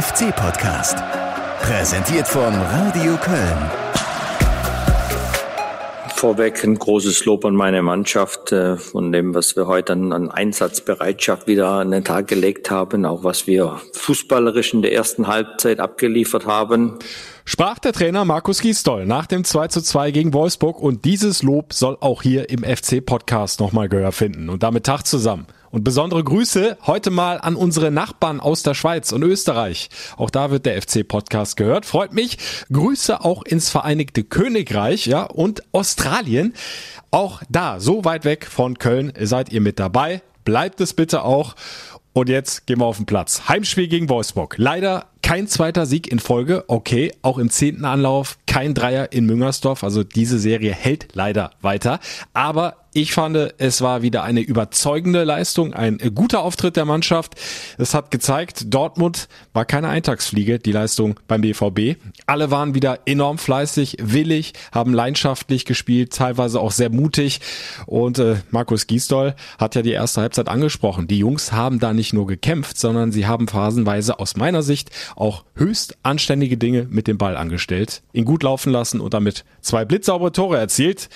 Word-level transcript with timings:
FC-Podcast. 0.00 0.96
Präsentiert 1.60 2.26
von 2.26 2.54
Radio 2.54 3.18
Köln. 3.18 3.70
Vorweg 6.14 6.64
ein 6.64 6.78
großes 6.78 7.26
Lob 7.26 7.44
an 7.44 7.54
meine 7.54 7.82
Mannschaft 7.82 8.50
äh, 8.50 8.78
von 8.78 9.12
dem, 9.12 9.34
was 9.34 9.56
wir 9.56 9.66
heute 9.66 9.92
an, 9.92 10.12
an 10.12 10.30
Einsatzbereitschaft 10.30 11.46
wieder 11.46 11.68
an 11.68 11.90
den 11.90 12.02
Tag 12.02 12.28
gelegt 12.28 12.70
haben, 12.70 13.04
auch 13.04 13.24
was 13.24 13.46
wir 13.46 13.78
fußballerisch 13.92 14.72
in 14.72 14.80
der 14.80 14.94
ersten 14.94 15.26
Halbzeit 15.26 15.80
abgeliefert 15.80 16.46
haben. 16.46 16.98
Sprach 17.44 17.78
der 17.78 17.92
Trainer 17.92 18.24
Markus 18.24 18.60
Gisdol 18.60 19.06
nach 19.06 19.26
dem 19.26 19.44
2 19.44 19.68
zu 19.68 19.80
2 19.80 20.10
gegen 20.10 20.34
Wolfsburg 20.34 20.80
und 20.80 21.04
dieses 21.04 21.42
Lob 21.42 21.72
soll 21.72 21.96
auch 22.00 22.22
hier 22.22 22.50
im 22.50 22.64
FC-Podcast 22.64 23.60
nochmal 23.60 23.88
Gehör 23.88 24.12
finden. 24.12 24.48
Und 24.48 24.62
damit 24.62 24.84
Tag 24.84 25.06
zusammen. 25.06 25.46
Und 25.70 25.84
besondere 25.84 26.24
Grüße 26.24 26.78
heute 26.86 27.10
mal 27.10 27.38
an 27.40 27.54
unsere 27.54 27.92
Nachbarn 27.92 28.40
aus 28.40 28.64
der 28.64 28.74
Schweiz 28.74 29.12
und 29.12 29.22
Österreich. 29.22 29.88
Auch 30.16 30.30
da 30.30 30.50
wird 30.50 30.66
der 30.66 30.80
FC-Podcast 30.82 31.56
gehört. 31.56 31.86
Freut 31.86 32.12
mich. 32.12 32.38
Grüße 32.72 33.24
auch 33.24 33.44
ins 33.44 33.70
Vereinigte 33.70 34.24
Königreich, 34.24 35.06
ja, 35.06 35.22
und 35.22 35.62
Australien. 35.72 36.54
Auch 37.12 37.42
da, 37.48 37.78
so 37.78 38.04
weit 38.04 38.24
weg 38.24 38.46
von 38.46 38.78
Köln, 38.78 39.12
seid 39.20 39.52
ihr 39.52 39.60
mit 39.60 39.78
dabei. 39.78 40.22
Bleibt 40.44 40.80
es 40.80 40.94
bitte 40.94 41.22
auch. 41.22 41.54
Und 42.12 42.28
jetzt 42.28 42.66
gehen 42.66 42.80
wir 42.80 42.86
auf 42.86 42.96
den 42.96 43.06
Platz. 43.06 43.48
Heimspiel 43.48 43.86
gegen 43.86 44.08
Wolfsburg. 44.08 44.56
Leider 44.58 45.06
kein 45.22 45.46
zweiter 45.46 45.86
Sieg 45.86 46.10
in 46.10 46.18
Folge. 46.18 46.64
Okay, 46.66 47.12
auch 47.22 47.38
im 47.38 47.50
zehnten 47.50 47.84
Anlauf 47.84 48.36
kein 48.46 48.74
Dreier 48.74 49.12
in 49.12 49.26
Müngersdorf. 49.26 49.84
Also 49.84 50.02
diese 50.02 50.38
Serie 50.40 50.72
hält 50.72 51.08
leider 51.12 51.52
weiter. 51.60 52.00
Aber 52.32 52.79
ich 52.92 53.12
fand, 53.12 53.54
es 53.58 53.82
war 53.82 54.02
wieder 54.02 54.24
eine 54.24 54.40
überzeugende 54.40 55.22
Leistung, 55.22 55.74
ein 55.74 55.98
guter 56.14 56.42
Auftritt 56.42 56.76
der 56.76 56.84
Mannschaft. 56.84 57.34
Es 57.78 57.94
hat 57.94 58.10
gezeigt, 58.10 58.74
Dortmund 58.74 59.28
war 59.52 59.64
keine 59.64 59.88
Eintagsfliege, 59.88 60.58
die 60.58 60.72
Leistung 60.72 61.20
beim 61.28 61.42
BVB. 61.42 62.00
Alle 62.26 62.50
waren 62.50 62.74
wieder 62.74 63.00
enorm 63.06 63.38
fleißig, 63.38 63.98
willig, 64.00 64.54
haben 64.72 64.92
leidenschaftlich 64.92 65.66
gespielt, 65.66 66.12
teilweise 66.12 66.60
auch 66.60 66.72
sehr 66.72 66.90
mutig. 66.90 67.40
Und 67.86 68.18
äh, 68.18 68.36
Markus 68.50 68.88
Giesdoll 68.88 69.34
hat 69.58 69.76
ja 69.76 69.82
die 69.82 69.92
erste 69.92 70.22
Halbzeit 70.22 70.48
angesprochen. 70.48 71.06
Die 71.06 71.18
Jungs 71.18 71.52
haben 71.52 71.78
da 71.78 71.92
nicht 71.92 72.12
nur 72.12 72.26
gekämpft, 72.26 72.76
sondern 72.76 73.12
sie 73.12 73.26
haben 73.26 73.46
phasenweise 73.46 74.18
aus 74.18 74.36
meiner 74.36 74.62
Sicht 74.62 74.90
auch 75.14 75.44
höchst 75.54 75.96
anständige 76.02 76.56
Dinge 76.56 76.88
mit 76.90 77.06
dem 77.06 77.18
Ball 77.18 77.36
angestellt, 77.36 78.02
ihn 78.12 78.24
gut 78.24 78.42
laufen 78.42 78.72
lassen 78.72 79.00
und 79.00 79.14
damit 79.14 79.44
zwei 79.60 79.84
blitzsaubere 79.84 80.32
Tore 80.32 80.58
erzielt. 80.58 81.08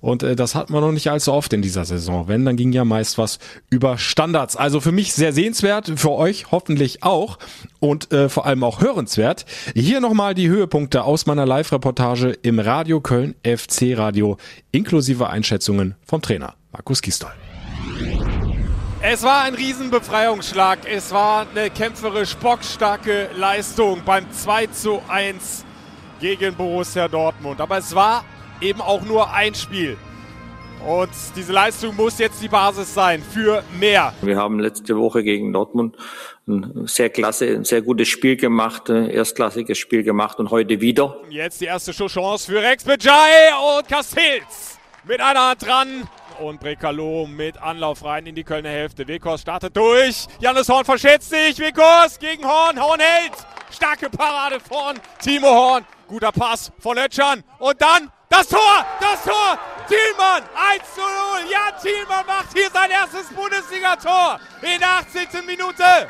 Und 0.00 0.22
äh, 0.24 0.34
das 0.34 0.56
hat 0.56 0.70
man 0.70 0.80
noch 0.80 0.92
nicht 0.92 1.08
allzu 1.20 1.32
oft 1.34 1.52
in 1.52 1.60
dieser 1.60 1.84
Saison. 1.84 2.28
Wenn, 2.28 2.46
dann 2.46 2.56
ging 2.56 2.72
ja 2.72 2.84
meist 2.84 3.18
was 3.18 3.38
über 3.68 3.98
Standards. 3.98 4.56
Also 4.56 4.80
für 4.80 4.92
mich 4.92 5.12
sehr 5.12 5.32
sehenswert, 5.34 5.92
für 5.96 6.12
euch 6.12 6.50
hoffentlich 6.50 7.02
auch 7.02 7.38
und 7.78 8.10
äh, 8.10 8.30
vor 8.30 8.46
allem 8.46 8.64
auch 8.64 8.80
hörenswert. 8.80 9.44
Hier 9.74 10.00
nochmal 10.00 10.34
die 10.34 10.48
Höhepunkte 10.48 11.04
aus 11.04 11.26
meiner 11.26 11.44
Live-Reportage 11.44 12.30
im 12.42 12.58
Radio 12.58 13.00
Köln 13.02 13.34
FC 13.44 13.98
Radio 13.98 14.38
inklusive 14.72 15.28
Einschätzungen 15.28 15.94
vom 16.06 16.22
Trainer 16.22 16.54
Markus 16.72 17.02
Gistol. 17.02 17.30
Es 19.02 19.22
war 19.22 19.42
ein 19.42 19.54
Riesenbefreiungsschlag. 19.54 20.80
Es 20.90 21.12
war 21.12 21.46
eine 21.54 21.68
kämpferisch 21.68 22.34
bockstarke 22.36 23.28
Leistung 23.36 24.02
beim 24.06 24.30
2 24.30 24.66
zu 24.68 25.02
1 25.08 25.66
gegen 26.20 26.54
Borussia 26.54 27.08
Dortmund. 27.08 27.60
Aber 27.60 27.76
es 27.78 27.94
war 27.94 28.24
eben 28.62 28.80
auch 28.80 29.02
nur 29.02 29.32
ein 29.32 29.54
Spiel. 29.54 29.98
Und 30.86 31.10
diese 31.36 31.52
Leistung 31.52 31.94
muss 31.96 32.18
jetzt 32.18 32.42
die 32.42 32.48
Basis 32.48 32.94
sein 32.94 33.22
für 33.22 33.62
mehr. 33.78 34.14
Wir 34.22 34.36
haben 34.36 34.58
letzte 34.58 34.96
Woche 34.96 35.22
gegen 35.22 35.52
Dortmund 35.52 35.96
ein 36.48 36.86
sehr 36.86 37.10
klasse, 37.10 37.46
ein 37.46 37.64
sehr 37.64 37.82
gutes 37.82 38.08
Spiel 38.08 38.36
gemacht, 38.36 38.88
ein 38.90 39.10
erstklassiges 39.10 39.78
Spiel 39.78 40.02
gemacht 40.02 40.38
und 40.38 40.50
heute 40.50 40.80
wieder. 40.80 41.16
Jetzt 41.28 41.60
die 41.60 41.66
erste 41.66 41.92
Chance 41.92 42.50
für 42.50 42.62
Rex 42.62 42.84
Bejai 42.84 43.78
und 43.78 43.88
Castells 43.88 44.78
mit 45.04 45.20
einer 45.20 45.50
Hand 45.50 45.66
dran 45.66 46.08
und 46.40 46.60
Brekalo 46.60 47.26
mit 47.26 47.60
Anlauf 47.60 48.04
rein 48.04 48.26
in 48.26 48.34
die 48.34 48.44
Kölner 48.44 48.70
Hälfte. 48.70 49.06
Wekos 49.06 49.42
startet 49.42 49.76
durch. 49.76 50.26
Jannis 50.40 50.68
Horn 50.68 50.84
verschätzt 50.84 51.30
sich. 51.30 51.58
Wekos 51.58 52.18
gegen 52.18 52.44
Horn. 52.44 52.80
Horn 52.80 53.00
hält. 53.00 53.32
Starke 53.70 54.08
Parade 54.10 54.58
von 54.60 54.98
Timo 55.22 55.48
Horn. 55.48 55.84
Guter 56.08 56.32
Pass 56.32 56.72
von 56.78 56.98
Ötschan. 56.98 57.44
Und 57.58 57.80
dann 57.80 58.10
das 58.30 58.48
Tor. 58.48 58.86
Das 59.00 59.22
Tor. 59.24 59.58
Thielmann. 59.88 60.44
1 60.54 60.94
zu 60.94 61.00
0. 61.00 61.50
Ja, 61.50 61.72
Thielmann 61.72 62.26
macht 62.26 62.52
hier 62.54 62.70
sein 62.72 62.90
erstes 62.90 63.28
Bundesliga-Tor 63.34 64.40
in 64.62 64.78
der 64.78 64.88
18. 64.88 65.44
Minute. 65.44 66.08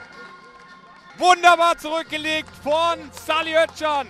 Wunderbar 1.16 1.76
zurückgelegt 1.76 2.50
von 2.62 3.10
Sally 3.26 3.56
Ötschan 3.56 4.06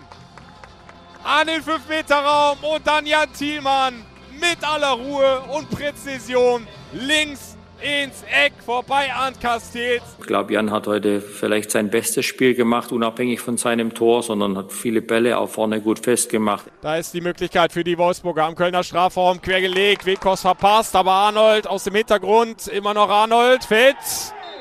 an 1.22 1.46
den 1.46 1.62
5-Meter-Raum 1.62 2.58
und 2.64 2.86
dann 2.86 3.06
Jan 3.06 3.32
Thielmann 3.32 4.04
mit 4.32 4.62
aller 4.64 4.92
Ruhe 4.92 5.40
und 5.42 5.70
Präzision 5.70 6.66
links 6.92 7.49
ins 7.82 8.22
Eck 8.22 8.52
vorbei 8.64 9.12
an 9.12 9.34
Castells. 9.40 10.02
Ich 10.18 10.26
glaube, 10.26 10.52
Jan 10.52 10.70
hat 10.70 10.86
heute 10.86 11.20
vielleicht 11.20 11.70
sein 11.70 11.90
bestes 11.90 12.26
Spiel 12.26 12.54
gemacht, 12.54 12.92
unabhängig 12.92 13.40
von 13.40 13.56
seinem 13.56 13.94
Tor, 13.94 14.22
sondern 14.22 14.56
hat 14.56 14.72
viele 14.72 15.02
Bälle 15.02 15.38
auch 15.38 15.48
vorne 15.48 15.80
gut 15.80 15.98
festgemacht. 16.00 16.66
Da 16.82 16.96
ist 16.96 17.14
die 17.14 17.20
Möglichkeit 17.20 17.72
für 17.72 17.84
die 17.84 17.98
Wolfsburger 17.98 18.44
am 18.44 18.54
Kölner 18.54 18.82
Strafraum 18.82 19.40
quergelegt. 19.40 20.06
Wekos 20.06 20.42
verpasst, 20.42 20.94
aber 20.94 21.12
Arnold 21.12 21.66
aus 21.66 21.84
dem 21.84 21.94
Hintergrund, 21.94 22.68
immer 22.68 22.94
noch 22.94 23.08
Arnold, 23.08 23.64
fällt. 23.64 23.96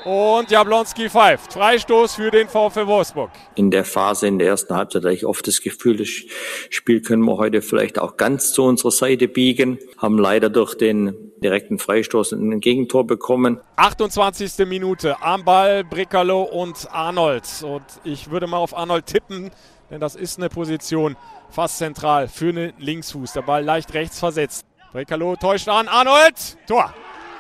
Und 0.06 0.50
Jablonski 0.50 1.10
pfeift. 1.10 1.54
Freistoß 1.54 2.16
für 2.16 2.32
den 2.32 2.48
VfL 2.48 2.88
Wolfsburg. 2.88 3.32
In 3.56 3.70
der 3.70 3.84
Phase, 3.84 4.28
in 4.28 4.40
der 4.40 4.48
ersten 4.48 4.76
Halbzeit, 4.76 5.04
hatte 5.04 5.14
ich 5.14 5.26
oft 5.26 5.46
das 5.46 5.62
Gefühl, 5.62 5.98
das 5.98 6.08
Spiel 6.08 7.02
können 7.02 7.24
wir 7.24 7.38
heute 7.38 7.62
vielleicht 7.62 8.00
auch 8.00 8.16
ganz 8.16 8.54
zu 8.54 8.64
unserer 8.64 8.92
Seite 8.92 9.28
biegen. 9.28 9.78
Haben 9.98 10.18
leider 10.18 10.50
durch 10.50 10.76
den 10.76 11.29
direkten 11.42 11.80
Freistoß 11.80 12.34
ein 12.34 12.60
Gegentor 12.60 13.06
bekommen. 13.06 13.60
28. 13.76 14.66
Minute. 14.68 15.22
Am 15.22 15.44
Ball 15.44 15.84
Brekalo 15.84 16.44
und 16.44 16.88
Arnold. 16.92 17.44
Und 17.64 17.84
ich 18.04 18.30
würde 18.30 18.48
mal 18.48 18.58
auf 18.58 18.76
Arnold 18.76 19.06
tippen, 19.06 19.52
denn 19.90 20.00
das 20.00 20.16
ist 20.16 20.38
eine 20.38 20.50
Position 20.50 21.16
fast 21.50 21.78
zentral 21.78 22.28
für 22.28 22.50
einen 22.50 22.74
Linksfuß. 22.78 23.34
Der 23.34 23.42
Ball 23.42 23.64
leicht 23.64 23.94
rechts 23.94 24.20
versetzt. 24.20 24.66
Brekalo 24.92 25.36
täuscht 25.36 25.68
an. 25.70 25.88
Arnold. 25.88 26.58
Tor. 26.68 26.94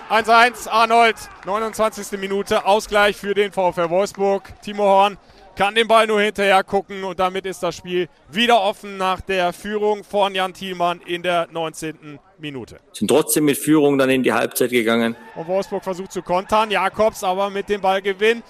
1-1, 0.10 0.68
Arnold, 0.68 1.16
29. 1.46 2.20
Minute, 2.20 2.66
Ausgleich 2.66 3.16
für 3.16 3.36
den 3.36 3.52
VfL 3.52 3.92
Wolfsburg. 3.92 4.52
Timo 4.64 4.86
Horn 4.86 5.20
kann 5.56 5.76
den 5.76 5.88
Ball 5.88 6.08
nur 6.08 6.20
hinterher 6.20 6.64
gucken 6.64 7.04
und 7.04 7.20
damit 7.20 7.46
ist 7.46 7.62
das 7.62 7.76
Spiel 7.76 8.10
wieder 8.31 8.60
offen 8.60 8.98
nach 8.98 9.22
der 9.22 9.54
Führung 9.54 10.04
von 10.04 10.34
Jan 10.34 10.54
Thielmann 10.54 11.00
in 11.02 11.22
der 11.22 11.48
19. 11.52 12.18
Minute. 12.40 12.80
Sind 12.94 13.08
trotzdem 13.08 13.46
mit 13.46 13.58
Führung 13.58 13.98
dann 13.98 14.10
in 14.10 14.24
die 14.24 14.34
Halbzeit 14.34 14.70
gegangen. 14.72 15.16
Und 15.36 15.48
Wolfsburg 15.48 15.84
versucht 15.84 16.12
zu 16.12 16.22
kontern, 16.22 16.72
Jakobs 16.72 17.24
aber 17.24 17.50
mit 17.50 17.70
dem 17.70 17.82
Ballgewinn 17.82 18.44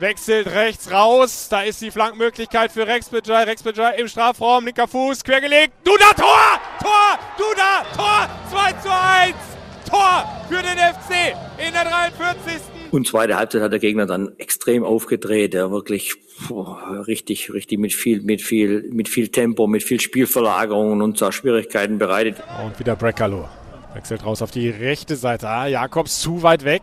wechselt 0.00 0.46
rechts 0.48 0.90
raus. 0.90 1.48
Da 1.50 1.62
ist 1.62 1.80
die 1.80 1.90
Flankmöglichkeit 1.90 2.72
für 2.72 2.86
Rex 2.86 3.08
Bejai. 3.08 3.44
Rex 3.44 3.62
Bejai 3.62 3.96
im 3.96 4.08
Strafraum, 4.08 4.64
linker 4.64 4.88
Fuß, 4.88 5.24
quergelegt. 5.24 5.72
Duda, 5.84 6.12
Tor! 6.16 6.60
Tor! 6.80 7.18
Duda, 7.36 7.84
Tor! 7.94 8.28
2 8.50 8.72
zu 8.74 8.90
1! 8.90 9.57
Tor 9.88 10.24
für 10.48 10.62
den 10.62 10.78
FC 10.78 11.34
in 11.58 11.72
der 11.72 11.84
43. 11.84 12.60
Und 12.90 13.06
zweite 13.06 13.36
Halbzeit 13.36 13.62
hat 13.62 13.72
der 13.72 13.78
Gegner 13.78 14.06
dann 14.06 14.32
extrem 14.38 14.82
aufgedreht. 14.84 15.54
Er 15.54 15.70
wirklich 15.70 16.14
boah, 16.48 17.04
richtig, 17.06 17.52
richtig 17.52 17.78
mit 17.78 17.92
viel, 17.92 18.22
mit 18.22 18.40
viel, 18.40 18.88
mit 18.90 19.08
viel 19.08 19.28
Tempo, 19.28 19.66
mit 19.66 19.82
viel 19.82 20.00
Spielverlagerung 20.00 21.00
und 21.00 21.18
so 21.18 21.30
Schwierigkeiten 21.30 21.98
bereitet. 21.98 22.36
Und 22.64 22.78
wieder 22.78 22.96
Brecalo. 22.96 23.48
Wechselt 23.94 24.24
raus 24.24 24.42
auf 24.42 24.50
die 24.50 24.70
rechte 24.70 25.16
Seite. 25.16 25.48
Ah, 25.48 25.66
Jakobs 25.66 26.20
zu 26.20 26.42
weit 26.42 26.64
weg. 26.64 26.82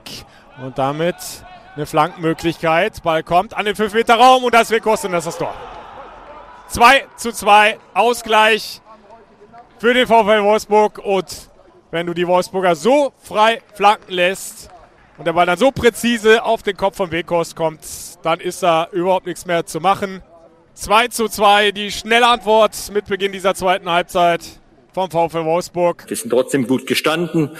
Und 0.63 0.77
damit 0.77 1.15
eine 1.75 1.85
Flankenmöglichkeit. 1.85 3.03
Ball 3.03 3.23
kommt 3.23 3.55
an 3.55 3.65
den 3.65 3.75
5-Meter-Raum 3.75 4.43
und 4.43 4.53
das 4.53 4.69
wird 4.69 4.83
kosten, 4.83 5.11
das 5.11 5.25
ist 5.25 5.33
das 5.33 5.37
Tor. 5.39 5.53
2 6.69 7.05
zu 7.15 7.31
2. 7.31 7.77
Ausgleich 7.93 8.81
für 9.79 9.93
den 9.93 10.07
VfL 10.07 10.43
Wolfsburg 10.43 10.99
und 10.99 11.49
wenn 11.95 12.07
du 12.07 12.13
die 12.13 12.27
Wolfsburger 12.27 12.75
so 12.75 13.13
frei 13.23 13.61
flanken 13.73 14.11
lässt 14.11 14.69
und 15.17 15.25
der 15.25 15.31
Ball 15.31 15.45
dann 15.45 15.57
so 15.57 15.71
präzise 15.71 16.43
auf 16.43 16.61
den 16.61 16.75
Kopf 16.75 16.97
von 16.97 17.09
Wekos 17.09 17.55
kommt, 17.55 17.79
dann 18.21 18.41
ist 18.41 18.61
da 18.63 18.89
überhaupt 18.91 19.25
nichts 19.25 19.45
mehr 19.45 19.65
zu 19.65 19.79
machen. 19.79 20.21
2 20.73 21.07
zu 21.07 21.29
2, 21.29 21.71
die 21.71 21.91
schnelle 21.91 22.27
Antwort 22.27 22.75
mit 22.93 23.05
Beginn 23.05 23.31
dieser 23.31 23.55
zweiten 23.55 23.89
Halbzeit 23.89 24.41
vom 24.93 25.09
VfL 25.09 25.45
Wolfsburg. 25.45 26.03
Wir 26.09 26.17
sind 26.17 26.31
trotzdem 26.31 26.67
gut 26.67 26.85
gestanden, 26.85 27.51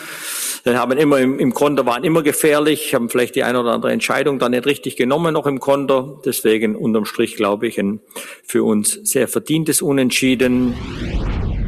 Wir 0.66 0.80
haben 0.80 0.98
immer 0.98 1.20
im, 1.20 1.40
im 1.40 1.54
Konter, 1.54 1.86
waren 1.86 2.04
immer 2.04 2.22
gefährlich, 2.22 2.94
haben 2.94 3.10
vielleicht 3.10 3.36
die 3.36 3.44
eine 3.44 3.62
oder 3.62 3.72
andere 3.72 3.94
Entscheidung 3.94 4.38
dann 4.38 4.52
nicht 4.52 4.66
richtig 4.66 4.98
genommen 4.98 5.34
noch 5.34 5.46
im 5.46 5.62
Konter. 5.62 6.20
Deswegen 6.26 6.76
unterm 6.76 7.06
Strich 7.06 7.38
glaube 7.38 7.68
ich 7.68 7.80
ein 7.80 8.02
für 8.44 8.66
uns 8.66 9.00
sehr 9.04 9.30
verdientes 9.30 9.82
Unentschieden. 9.82 10.76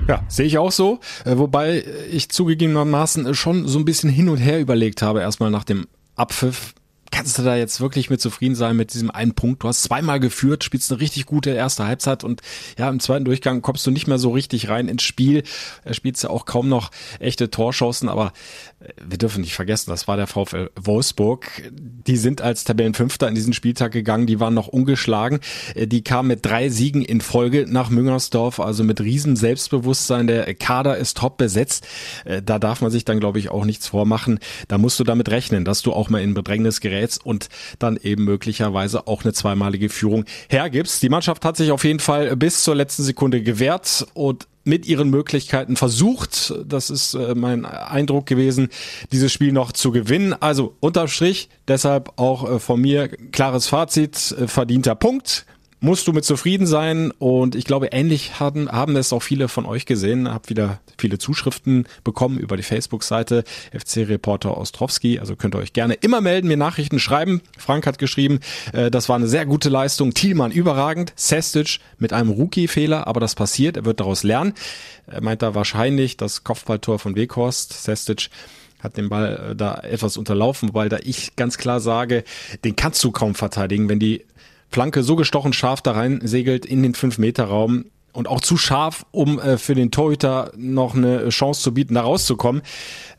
Ja, 0.08 0.24
sehe 0.28 0.46
ich 0.46 0.58
auch 0.58 0.72
so. 0.72 1.00
Äh, 1.26 1.38
wobei 1.38 1.84
ich 2.12 2.30
zugegebenermaßen 2.30 3.34
schon 3.36 3.68
so 3.68 3.78
ein 3.80 3.86
bisschen 3.86 4.10
hin 4.10 4.30
und 4.30 4.38
her 4.38 4.60
überlegt 4.60 5.02
habe, 5.02 5.22
erstmal 5.22 5.52
nach 5.52 5.64
dem 5.64 5.88
Abpfiff. 6.16 6.74
Kannst 7.12 7.38
du 7.38 7.44
da 7.44 7.56
jetzt 7.56 7.82
wirklich 7.82 8.10
mit 8.10 8.22
zufrieden 8.22 8.56
sein 8.56 8.76
mit 8.76 8.94
diesem 8.94 9.12
einen 9.12 9.34
Punkt? 9.34 9.64
Du 9.64 9.68
hast 9.68 9.84
zweimal 9.84 10.20
geführt, 10.20 10.64
spielst 10.64 10.92
eine 10.92 11.02
richtig 11.02 11.26
gute 11.26 11.52
erste 11.52 11.86
Halbzeit 11.86 12.24
und 12.24 12.42
ja, 12.78 12.90
im 12.90 13.00
zweiten 13.00 13.26
Durchgang 13.26 13.62
kommst 13.62 13.86
du 13.88 13.92
nicht 13.92 14.08
mehr 14.08 14.18
so 14.18 14.32
richtig 14.32 14.70
rein 14.70 14.88
ins 14.88 15.04
Spiel. 15.04 15.44
Er 15.84 15.94
spielt 15.94 16.22
ja 16.22 16.30
auch 16.30 16.46
kaum 16.46 16.70
noch 16.70 16.92
echte 17.20 17.50
Torschancen, 17.50 18.10
aber 18.10 18.34
äh, 18.80 18.92
wir 19.06 19.18
dürfen 19.18 19.42
nicht 19.42 19.56
vergessen, 19.56 19.90
das 19.90 20.08
war 20.08 20.18
der 20.18 20.28
VfL 20.28 20.70
Wolfsburg. 20.76 21.50
Die 21.72 22.18
sind 22.18 22.42
als 22.42 22.64
Tabellenfünfter 22.64 23.28
in 23.28 23.36
diesen 23.36 23.54
Spieltag 23.54 23.92
gegangen, 23.92 24.28
die 24.28 24.40
waren 24.40 24.54
noch 24.54 24.68
ungeschlagen. 24.68 25.40
Äh, 25.76 25.88
die 25.88 26.04
kamen 26.04 26.28
mit 26.28 26.46
drei 26.46 26.70
Siegen 26.70 27.04
in 27.04 27.22
Folge 27.22 27.66
nach 27.68 27.90
Müngersdorf, 27.90 28.60
also 28.60 28.84
mit 28.84 29.02
riesen 29.02 29.36
Selbstbewusstsein. 29.36 30.28
Der 30.28 30.54
Kader 30.56 30.98
ist 30.98 31.18
top 31.18 31.38
besetzt. 31.38 31.88
Äh, 32.26 32.42
da 32.42 32.60
darf 32.60 32.82
man 32.82 32.92
sich 32.92 33.06
dann, 33.06 33.20
glaube 33.20 33.40
ich, 33.40 33.50
auch 33.50 33.66
nichts 33.66 33.88
vormachen. 33.88 34.40
Da 34.68 34.78
musst 34.78 35.00
du 35.00 35.04
damit 35.04 35.30
rechnen, 35.30 35.66
dass 35.66 35.82
du 35.82 35.94
auch 35.94 36.10
mal 36.10 36.22
in 36.22 36.34
Bedrängnis 36.34 36.82
gerätst 36.82 36.97
gerätst 36.98 37.26
und 37.26 37.50
dann 37.80 37.98
eben 37.98 38.24
möglicherweise 38.24 39.08
auch 39.08 39.24
eine 39.24 39.34
zweimalige 39.34 39.90
Führung 39.90 40.26
hergibst. 40.50 41.02
Die 41.04 41.10
Mannschaft 41.10 41.46
hat 41.46 41.58
sich 41.58 41.72
auf 41.72 41.84
jeden 41.84 42.00
Fall 42.00 42.36
bis 42.36 42.64
zur 42.64 42.76
letzten 42.76 43.04
Sekunde 43.04 43.42
gewehrt 43.42 44.08
und 44.14 44.48
mit 44.64 44.86
ihren 44.86 45.10
Möglichkeiten 45.10 45.78
versucht, 45.78 46.54
das 46.66 46.90
ist 46.90 47.14
äh, 47.14 47.36
mein 47.36 47.64
Eindruck 47.64 48.26
gewesen, 48.26 48.68
dieses 49.14 49.32
Spiel 49.32 49.54
noch 49.54 49.72
zu 49.72 49.92
gewinnen. 49.92 50.34
Also 50.34 50.76
unterm 50.82 51.08
deshalb 51.70 52.12
auch 52.18 52.52
äh, 52.52 52.60
von 52.60 52.82
mir 52.82 53.08
klares 53.08 53.68
Fazit, 53.68 54.36
äh, 54.38 54.48
verdienter 54.48 54.96
Punkt 54.96 55.46
musst 55.80 56.08
du 56.08 56.14
mit 56.14 56.26
zufrieden 56.26 56.66
sein 56.66 57.12
und 57.12 57.56
ich 57.56 57.66
glaube, 57.66 57.88
ähnlich 57.88 58.40
haben, 58.40 58.72
haben 58.72 58.96
es 58.96 59.14
auch 59.14 59.22
viele 59.22 59.48
von 59.48 59.66
euch 59.66 59.86
gesehen. 59.86 60.32
Hab 60.32 60.50
wieder 60.50 60.80
viele 60.98 61.20
Zuschriften 61.20 61.88
bekommen 62.04 62.40
über 62.40 62.58
die 62.58 62.64
Facebook-Seite 62.64 63.44
FC-Reporter 63.72 64.58
Ostrowski. 64.58 65.20
Also 65.20 65.36
könnt 65.36 65.56
ihr 65.56 65.60
euch 65.60 65.74
gerne 65.74 65.94
immer 65.94 66.22
melden, 66.22 66.48
mir 66.48 66.58
Nachrichten 66.58 67.00
schreiben. 67.00 67.42
Frank 67.58 67.86
hat 67.86 68.00
geschrieben, 68.00 68.40
äh, 68.74 68.90
das 68.90 69.08
war 69.08 69.16
eine 69.16 69.28
sehr 69.28 69.46
gute 69.46 69.70
Leistung. 69.70 70.14
Thielmann 70.14 70.52
überragend. 70.52 71.14
Sestic 71.16 71.80
mit 72.00 72.12
einem 72.12 72.32
Rookie-Fehler, 72.32 73.06
aber 73.06 73.20
das 73.20 73.36
passiert. 73.36 73.78
Er 73.78 73.86
wird 73.86 74.00
daraus 74.00 74.24
lernen. 74.24 74.54
Er 75.06 75.22
meint 75.22 75.44
da 75.44 75.54
wahrscheinlich 75.54 76.18
das 76.18 76.44
Kopfballtor 76.44 76.98
von 76.98 77.16
Weghorst. 77.16 77.84
Sestic 77.84 78.30
hat 78.80 78.98
den 78.98 79.10
Ball 79.10 79.52
äh, 79.52 79.56
da 79.56 79.76
etwas 79.76 80.18
unterlaufen, 80.18 80.70
wobei 80.70 80.90
da 80.90 80.98
ich 81.04 81.36
ganz 81.36 81.58
klar 81.58 81.80
sage, 81.80 82.24
den 82.64 82.76
kannst 82.76 83.04
du 83.04 83.12
kaum 83.12 83.36
verteidigen, 83.36 83.90
wenn 83.90 84.00
die 84.00 84.26
Flanke 84.70 85.04
so 85.04 85.16
gestochen 85.16 85.54
scharf 85.54 85.82
da 85.82 85.92
rein 85.92 86.20
segelt 86.24 86.66
in 86.66 86.84
den 86.84 86.94
5-Meter-Raum 86.94 87.86
und 88.18 88.28
auch 88.28 88.42
zu 88.42 88.58
scharf, 88.58 89.06
um 89.12 89.38
äh, 89.40 89.60
für 89.60 89.76
den 89.76 89.92
Torhüter 89.92 90.52
noch 90.58 90.96
eine 90.96 91.30
Chance 91.30 91.62
zu 91.62 91.72
bieten, 91.76 91.94
da 91.94 92.02
rauszukommen, 92.02 92.64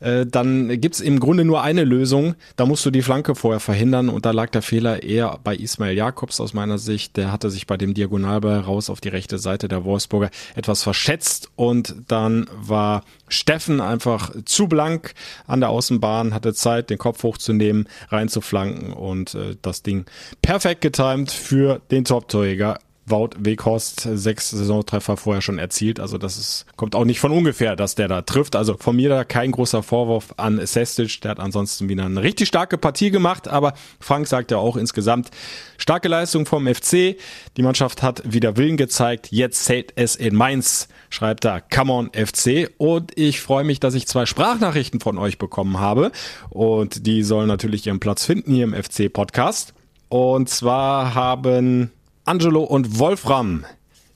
äh, 0.00 0.26
dann 0.26 0.80
gibt's 0.80 0.98
im 0.98 1.20
Grunde 1.20 1.44
nur 1.44 1.62
eine 1.62 1.84
Lösung. 1.84 2.34
Da 2.56 2.66
musst 2.66 2.84
du 2.84 2.90
die 2.90 3.02
Flanke 3.02 3.36
vorher 3.36 3.60
verhindern 3.60 4.08
und 4.08 4.26
da 4.26 4.32
lag 4.32 4.50
der 4.50 4.60
Fehler 4.60 5.04
eher 5.04 5.38
bei 5.44 5.54
Ismail 5.54 5.96
Jakobs 5.96 6.40
aus 6.40 6.52
meiner 6.52 6.78
Sicht. 6.78 7.16
Der 7.16 7.30
hatte 7.30 7.48
sich 7.48 7.68
bei 7.68 7.76
dem 7.76 7.94
Diagonalball 7.94 8.58
raus 8.58 8.90
auf 8.90 9.00
die 9.00 9.08
rechte 9.08 9.38
Seite 9.38 9.68
der 9.68 9.84
Wolfsburger 9.84 10.30
etwas 10.56 10.82
verschätzt 10.82 11.48
und 11.54 11.94
dann 12.08 12.48
war 12.60 13.04
Steffen 13.28 13.80
einfach 13.80 14.32
zu 14.46 14.66
blank 14.66 15.14
an 15.46 15.60
der 15.60 15.68
Außenbahn, 15.68 16.34
hatte 16.34 16.54
Zeit, 16.54 16.90
den 16.90 16.98
Kopf 16.98 17.22
hochzunehmen, 17.22 17.88
reinzuflanken 18.08 18.92
und 18.92 19.36
äh, 19.36 19.54
das 19.62 19.84
Ding 19.84 20.06
perfekt 20.42 20.80
getimt 20.80 21.30
für 21.30 21.80
den 21.92 22.04
Top-Torjäger 22.04 22.80
Wout 23.10 23.30
Weghorst 23.38 24.08
sechs 24.14 24.50
Saisontreffer 24.50 25.16
vorher 25.16 25.42
schon 25.42 25.58
erzielt. 25.58 26.00
Also 26.00 26.18
das 26.18 26.36
ist, 26.38 26.66
kommt 26.76 26.94
auch 26.94 27.04
nicht 27.04 27.20
von 27.20 27.32
ungefähr, 27.32 27.76
dass 27.76 27.94
der 27.94 28.08
da 28.08 28.22
trifft. 28.22 28.56
Also 28.56 28.76
von 28.78 28.96
mir 28.96 29.08
da 29.08 29.24
kein 29.24 29.52
großer 29.52 29.82
Vorwurf 29.82 30.34
an 30.36 30.64
Sestic. 30.66 31.20
Der 31.20 31.32
hat 31.32 31.40
ansonsten 31.40 31.88
wieder 31.88 32.04
eine 32.04 32.22
richtig 32.22 32.48
starke 32.48 32.78
Partie 32.78 33.10
gemacht. 33.10 33.48
Aber 33.48 33.74
Frank 34.00 34.26
sagt 34.26 34.50
ja 34.50 34.58
auch 34.58 34.76
insgesamt 34.76 35.30
starke 35.76 36.08
Leistung 36.08 36.46
vom 36.46 36.66
FC. 36.66 37.16
Die 37.56 37.62
Mannschaft 37.62 38.02
hat 38.02 38.22
wieder 38.24 38.56
Willen 38.56 38.76
gezeigt. 38.76 39.28
Jetzt 39.30 39.64
zählt 39.64 39.92
es 39.96 40.16
in 40.16 40.34
Mainz, 40.34 40.88
schreibt 41.10 41.44
da 41.44 41.60
Come 41.60 41.92
on 41.92 42.10
FC. 42.12 42.70
Und 42.78 43.16
ich 43.16 43.40
freue 43.40 43.64
mich, 43.64 43.80
dass 43.80 43.94
ich 43.94 44.06
zwei 44.06 44.26
Sprachnachrichten 44.26 45.00
von 45.00 45.18
euch 45.18 45.38
bekommen 45.38 45.78
habe. 45.80 46.12
Und 46.50 47.06
die 47.06 47.22
sollen 47.22 47.48
natürlich 47.48 47.86
ihren 47.86 48.00
Platz 48.00 48.24
finden 48.24 48.52
hier 48.52 48.64
im 48.64 48.74
FC 48.74 49.12
Podcast. 49.12 49.74
Und 50.08 50.48
zwar 50.48 51.14
haben 51.14 51.90
Angelo 52.28 52.62
und 52.62 52.98
Wolfram 52.98 53.64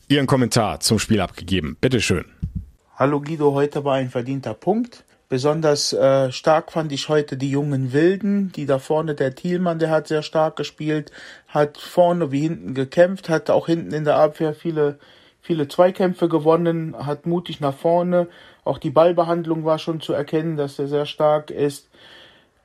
ihren 0.07 0.27
Kommentar 0.27 0.81
zum 0.81 0.99
Spiel 0.99 1.19
abgegeben. 1.19 1.79
Bitteschön. 1.81 2.27
Hallo 2.95 3.23
Guido, 3.23 3.55
heute 3.55 3.87
war 3.87 3.95
ein 3.95 4.11
verdienter 4.11 4.53
Punkt. 4.53 5.05
Besonders 5.31 5.95
äh, 5.95 6.31
stark 6.31 6.73
fand 6.73 6.93
ich 6.93 7.09
heute 7.09 7.39
die 7.39 7.51
jungen 7.51 7.95
Wilden, 7.95 8.53
die 8.53 8.67
da 8.67 8.79
vorne, 8.79 9.15
der 9.15 9.35
Thielmann, 9.35 9.79
der 9.79 9.89
hat 9.89 10.09
sehr 10.09 10.23
stark 10.23 10.57
gespielt, 10.57 11.11
hat 11.49 11.79
vorne 11.79 12.31
wie 12.31 12.43
hinten 12.43 12.75
gekämpft, 12.75 13.31
hat 13.31 13.49
auch 13.49 13.65
hinten 13.65 13.95
in 13.95 14.05
der 14.05 14.17
Abwehr 14.17 14.53
viele, 14.53 14.99
viele 15.41 15.67
Zweikämpfe 15.69 16.29
gewonnen, 16.29 16.95
hat 17.07 17.25
mutig 17.25 17.61
nach 17.61 17.75
vorne. 17.75 18.29
Auch 18.63 18.77
die 18.77 18.91
Ballbehandlung 18.91 19.65
war 19.65 19.79
schon 19.79 20.03
zu 20.03 20.13
erkennen, 20.13 20.59
dass 20.59 20.79
er 20.79 20.87
sehr 20.87 21.07
stark 21.07 21.51
ist. 21.51 21.89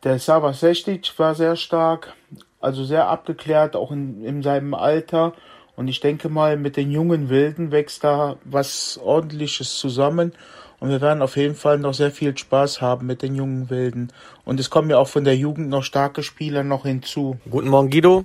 Der 0.04 0.20
Sava 0.20 0.52
Sestic 0.52 1.10
war 1.18 1.36
sehr 1.36 1.56
stark 1.56 2.16
also 2.60 2.84
sehr 2.84 3.08
abgeklärt, 3.08 3.76
auch 3.76 3.92
in, 3.92 4.24
in 4.24 4.44
seinem 4.44 4.74
Alter. 4.74 5.34
Und 5.76 5.88
ich 5.88 6.00
denke 6.00 6.30
mal, 6.30 6.58
mit 6.58 6.76
den 6.76 6.92
jungen 6.92 7.30
Wilden 7.30 7.72
wächst 7.72 8.04
da 8.04 8.38
was 8.44 9.00
Ordentliches 9.04 9.76
zusammen. 9.76 10.34
Und 10.80 10.90
wir 10.90 11.02
werden 11.02 11.22
auf 11.22 11.38
jeden 11.38 11.56
Fall 11.56 11.80
noch 11.80 11.94
sehr 11.94 12.12
viel 12.12 12.38
Spaß 12.38 12.82
haben 12.82 13.08
mit 13.08 13.22
den 13.22 13.36
jungen 13.36 13.70
Wilden. 13.70 14.12
Und 14.46 14.60
es 14.60 14.70
kommen 14.70 14.90
ja 14.90 14.98
auch 14.98 15.08
von 15.08 15.24
der 15.24 15.36
Jugend 15.36 15.70
noch 15.70 15.84
starke 15.84 16.24
Spieler 16.24 16.64
noch 16.64 16.84
hinzu. 16.84 17.38
Guten 17.50 17.70
Morgen, 17.70 17.90
Guido. 17.90 18.24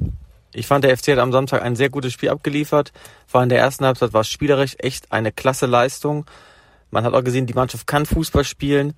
Ich 0.54 0.66
fand, 0.66 0.84
der 0.84 0.96
FC 0.96 1.08
hat 1.08 1.18
am 1.18 1.32
Samstag 1.32 1.62
ein 1.62 1.76
sehr 1.76 1.88
gutes 1.88 2.12
Spiel 2.12 2.28
abgeliefert. 2.28 2.92
Vor 3.26 3.42
in 3.42 3.48
der 3.48 3.58
ersten 3.58 3.86
Halbzeit 3.86 4.12
war 4.12 4.20
es 4.20 4.28
spielerisch 4.28 4.76
echt 4.78 5.10
eine 5.10 5.32
klasse 5.32 5.64
Leistung. 5.64 6.26
Man 6.90 7.04
hat 7.04 7.14
auch 7.14 7.24
gesehen, 7.24 7.46
die 7.46 7.54
Mannschaft 7.54 7.86
kann 7.86 8.04
Fußball 8.04 8.44
spielen. 8.44 8.92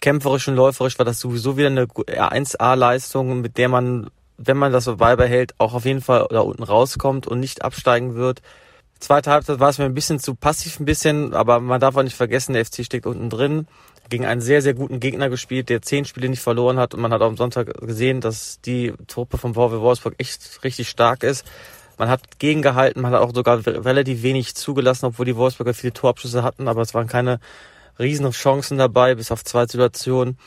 Kämpferisch 0.00 0.48
und 0.48 0.56
läuferisch 0.56 0.98
war 0.98 1.06
das 1.06 1.20
sowieso 1.20 1.56
wieder 1.56 1.68
eine 1.68 1.84
1A-Leistung, 1.84 3.40
mit 3.40 3.56
der 3.56 3.68
man 3.68 4.10
wenn 4.38 4.56
man 4.56 4.72
das 4.72 4.84
so 4.84 4.96
beibehält, 4.96 5.54
auch 5.58 5.74
auf 5.74 5.84
jeden 5.84 6.00
Fall 6.00 6.26
da 6.30 6.40
unten 6.40 6.62
rauskommt 6.62 7.26
und 7.26 7.40
nicht 7.40 7.62
absteigen 7.62 8.14
wird. 8.14 8.42
Zweite 8.98 9.30
Halbzeit 9.30 9.60
war 9.60 9.68
es 9.68 9.78
mir 9.78 9.84
ein 9.84 9.94
bisschen 9.94 10.18
zu 10.18 10.34
passiv, 10.34 10.80
ein 10.80 10.86
bisschen, 10.86 11.34
aber 11.34 11.60
man 11.60 11.80
darf 11.80 11.96
auch 11.96 12.02
nicht 12.02 12.16
vergessen, 12.16 12.54
der 12.54 12.64
FC 12.64 12.84
steckt 12.84 13.06
unten 13.06 13.28
drin. 13.28 13.66
Gegen 14.08 14.24
einen 14.24 14.40
sehr, 14.40 14.62
sehr 14.62 14.74
guten 14.74 15.00
Gegner 15.00 15.28
gespielt, 15.28 15.68
der 15.68 15.82
zehn 15.82 16.04
Spiele 16.04 16.28
nicht 16.28 16.40
verloren 16.40 16.78
hat 16.78 16.94
und 16.94 17.00
man 17.00 17.12
hat 17.12 17.20
auch 17.20 17.26
am 17.26 17.36
Sonntag 17.36 17.74
gesehen, 17.80 18.20
dass 18.20 18.60
die 18.60 18.94
Truppe 19.08 19.36
vom 19.36 19.54
VW 19.54 19.80
Wolfsburg 19.80 20.14
echt 20.18 20.60
richtig 20.64 20.88
stark 20.88 21.24
ist. 21.24 21.44
Man 21.98 22.08
hat 22.08 22.38
gegengehalten, 22.38 23.02
man 23.02 23.12
hat 23.12 23.20
auch 23.20 23.34
sogar 23.34 23.66
relativ 23.66 24.22
wenig 24.22 24.54
zugelassen, 24.54 25.06
obwohl 25.06 25.26
die 25.26 25.36
Wolfsburger 25.36 25.74
viele 25.74 25.92
Torabschüsse 25.92 26.42
hatten, 26.42 26.68
aber 26.68 26.82
es 26.82 26.94
waren 26.94 27.06
keine 27.06 27.40
riesen 27.98 28.30
Chancen 28.30 28.78
dabei, 28.78 29.14
bis 29.14 29.32
auf 29.32 29.44
zwei 29.44 29.66
Situationen. 29.66 30.38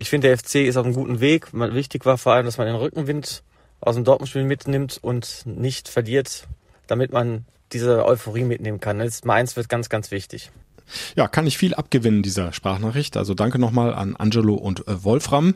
Ich 0.00 0.10
finde, 0.10 0.28
der 0.28 0.38
FC 0.38 0.56
ist 0.66 0.76
auf 0.76 0.84
einem 0.84 0.94
guten 0.94 1.20
Weg. 1.20 1.48
Wichtig 1.52 2.06
war 2.06 2.18
vor 2.18 2.32
allem, 2.32 2.46
dass 2.46 2.58
man 2.58 2.66
den 2.66 2.76
Rückenwind 2.76 3.42
aus 3.80 3.94
dem 3.94 4.04
Dortmund-Spiel 4.04 4.44
mitnimmt 4.44 4.98
und 5.02 5.42
nicht 5.44 5.88
verliert, 5.88 6.46
damit 6.86 7.12
man 7.12 7.44
diese 7.72 8.04
Euphorie 8.04 8.44
mitnehmen 8.44 8.80
kann. 8.80 9.00
Jetzt 9.00 9.24
Mainz 9.24 9.56
wird 9.56 9.68
ganz, 9.68 9.88
ganz 9.88 10.10
wichtig. 10.10 10.50
Ja, 11.16 11.28
kann 11.28 11.46
ich 11.46 11.58
viel 11.58 11.74
abgewinnen 11.74 12.22
dieser 12.22 12.52
Sprachnachricht. 12.52 13.16
Also 13.16 13.34
danke 13.34 13.58
nochmal 13.58 13.92
an 13.92 14.16
Angelo 14.16 14.54
und 14.54 14.86
äh, 14.88 15.04
Wolfram. 15.04 15.54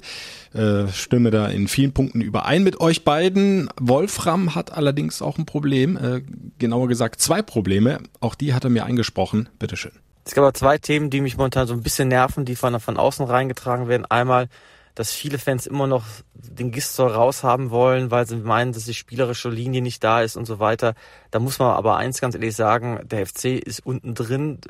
Äh, 0.53 0.89
stimme 0.89 1.31
da 1.31 1.49
in 1.49 1.69
vielen 1.69 1.93
Punkten 1.93 2.21
überein 2.21 2.65
mit 2.65 2.81
euch 2.81 3.05
beiden. 3.05 3.71
Wolfram 3.81 4.55
hat 4.55 4.73
allerdings 4.73 5.23
auch 5.23 5.39
ein 5.39 5.47
Problem, 5.47 5.97
äh, 5.97 6.21
genauer 6.59 6.89
gesagt 6.89 7.21
zwei 7.21 7.41
Probleme. 7.43 8.01
Auch 8.21 8.35
die 8.35 8.53
hat 8.53 8.65
er 8.65 8.71
mir 8.71 8.85
eingesprochen. 8.85 9.49
Bitteschön. 9.59 9.93
Es 10.25 10.35
gab 10.35 10.43
aber 10.43 10.55
zwei 10.55 10.79
Themen, 10.79 11.11
die 11.11 11.21
mich 11.21 11.37
momentan 11.37 11.67
so 11.67 11.75
ein 11.75 11.83
bisschen 11.83 12.09
nerven, 12.09 12.45
die 12.45 12.57
von, 12.57 12.79
von 12.81 12.97
außen 12.97 13.27
reingetragen 13.27 13.89
werden. 13.89 14.07
Einmal, 14.07 14.49
dass 14.95 15.13
viele 15.13 15.39
Fans 15.39 15.67
immer 15.67 15.87
noch 15.87 16.05
den 16.35 16.71
Gistor 16.71 17.13
raushaben 17.13 17.71
wollen, 17.71 18.11
weil 18.11 18.27
sie 18.27 18.37
meinen, 18.37 18.73
dass 18.73 18.85
die 18.85 18.95
spielerische 18.95 19.49
Linie 19.49 19.81
nicht 19.81 20.05
da 20.05 20.21
ist 20.21 20.37
und 20.37 20.45
so 20.45 20.59
weiter. 20.59 20.95
Da 21.31 21.39
muss 21.39 21.59
man 21.59 21.69
aber 21.69 21.97
eins 21.97 22.21
ganz 22.21 22.35
ehrlich 22.35 22.55
sagen, 22.55 23.01
der 23.05 23.27
FC 23.27 23.45
ist 23.47 23.85
unten 23.85 24.15
drin. 24.15 24.61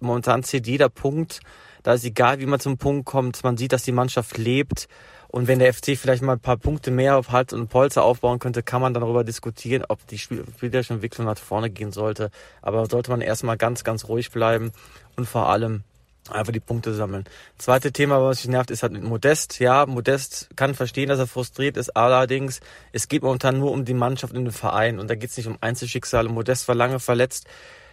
Momentan 0.00 0.42
zählt 0.42 0.66
jeder 0.66 0.88
Punkt. 0.88 1.40
Da 1.82 1.94
ist 1.94 2.04
egal, 2.04 2.40
wie 2.40 2.46
man 2.46 2.60
zum 2.60 2.76
Punkt 2.76 3.06
kommt. 3.06 3.42
Man 3.44 3.56
sieht, 3.56 3.72
dass 3.72 3.84
die 3.84 3.92
Mannschaft 3.92 4.36
lebt. 4.36 4.88
Und 5.32 5.48
wenn 5.48 5.58
der 5.58 5.72
FC 5.72 5.96
vielleicht 5.96 6.22
mal 6.22 6.34
ein 6.34 6.40
paar 6.40 6.58
Punkte 6.58 6.90
mehr 6.90 7.16
auf 7.16 7.32
Hals 7.32 7.54
und 7.54 7.68
Polster 7.68 8.04
aufbauen 8.04 8.38
könnte, 8.38 8.62
kann 8.62 8.82
man 8.82 8.92
darüber 8.92 9.24
diskutieren, 9.24 9.82
ob 9.88 10.06
die 10.06 10.18
spielerische 10.18 10.92
Entwicklung 10.92 11.26
nach 11.26 11.38
vorne 11.38 11.70
gehen 11.70 11.90
sollte. 11.90 12.30
Aber 12.60 12.84
sollte 12.84 13.10
man 13.10 13.22
erstmal 13.22 13.56
ganz, 13.56 13.82
ganz 13.82 14.08
ruhig 14.08 14.30
bleiben 14.30 14.72
und 15.16 15.26
vor 15.26 15.48
allem 15.48 15.84
einfach 16.30 16.52
die 16.52 16.60
Punkte 16.60 16.92
sammeln. 16.92 17.24
Zweite 17.56 17.92
Thema, 17.92 18.22
was 18.22 18.44
mich 18.44 18.52
nervt, 18.52 18.70
ist 18.70 18.82
halt 18.82 18.92
mit 18.92 19.04
Modest. 19.04 19.58
Ja, 19.58 19.86
Modest 19.86 20.50
kann 20.54 20.74
verstehen, 20.74 21.08
dass 21.08 21.18
er 21.18 21.26
frustriert 21.26 21.78
ist. 21.78 21.96
Allerdings, 21.96 22.60
es 22.92 23.08
geht 23.08 23.22
momentan 23.22 23.58
nur 23.58 23.72
um 23.72 23.86
die 23.86 23.94
Mannschaft 23.94 24.34
in 24.34 24.44
den 24.44 24.52
Verein 24.52 25.00
und 25.00 25.08
da 25.08 25.14
geht 25.14 25.30
es 25.30 25.36
nicht 25.38 25.46
um 25.46 25.56
Einzelschicksale. 25.62 26.28
Modest 26.28 26.68
war 26.68 26.74
lange 26.74 27.00
verletzt 27.00 27.46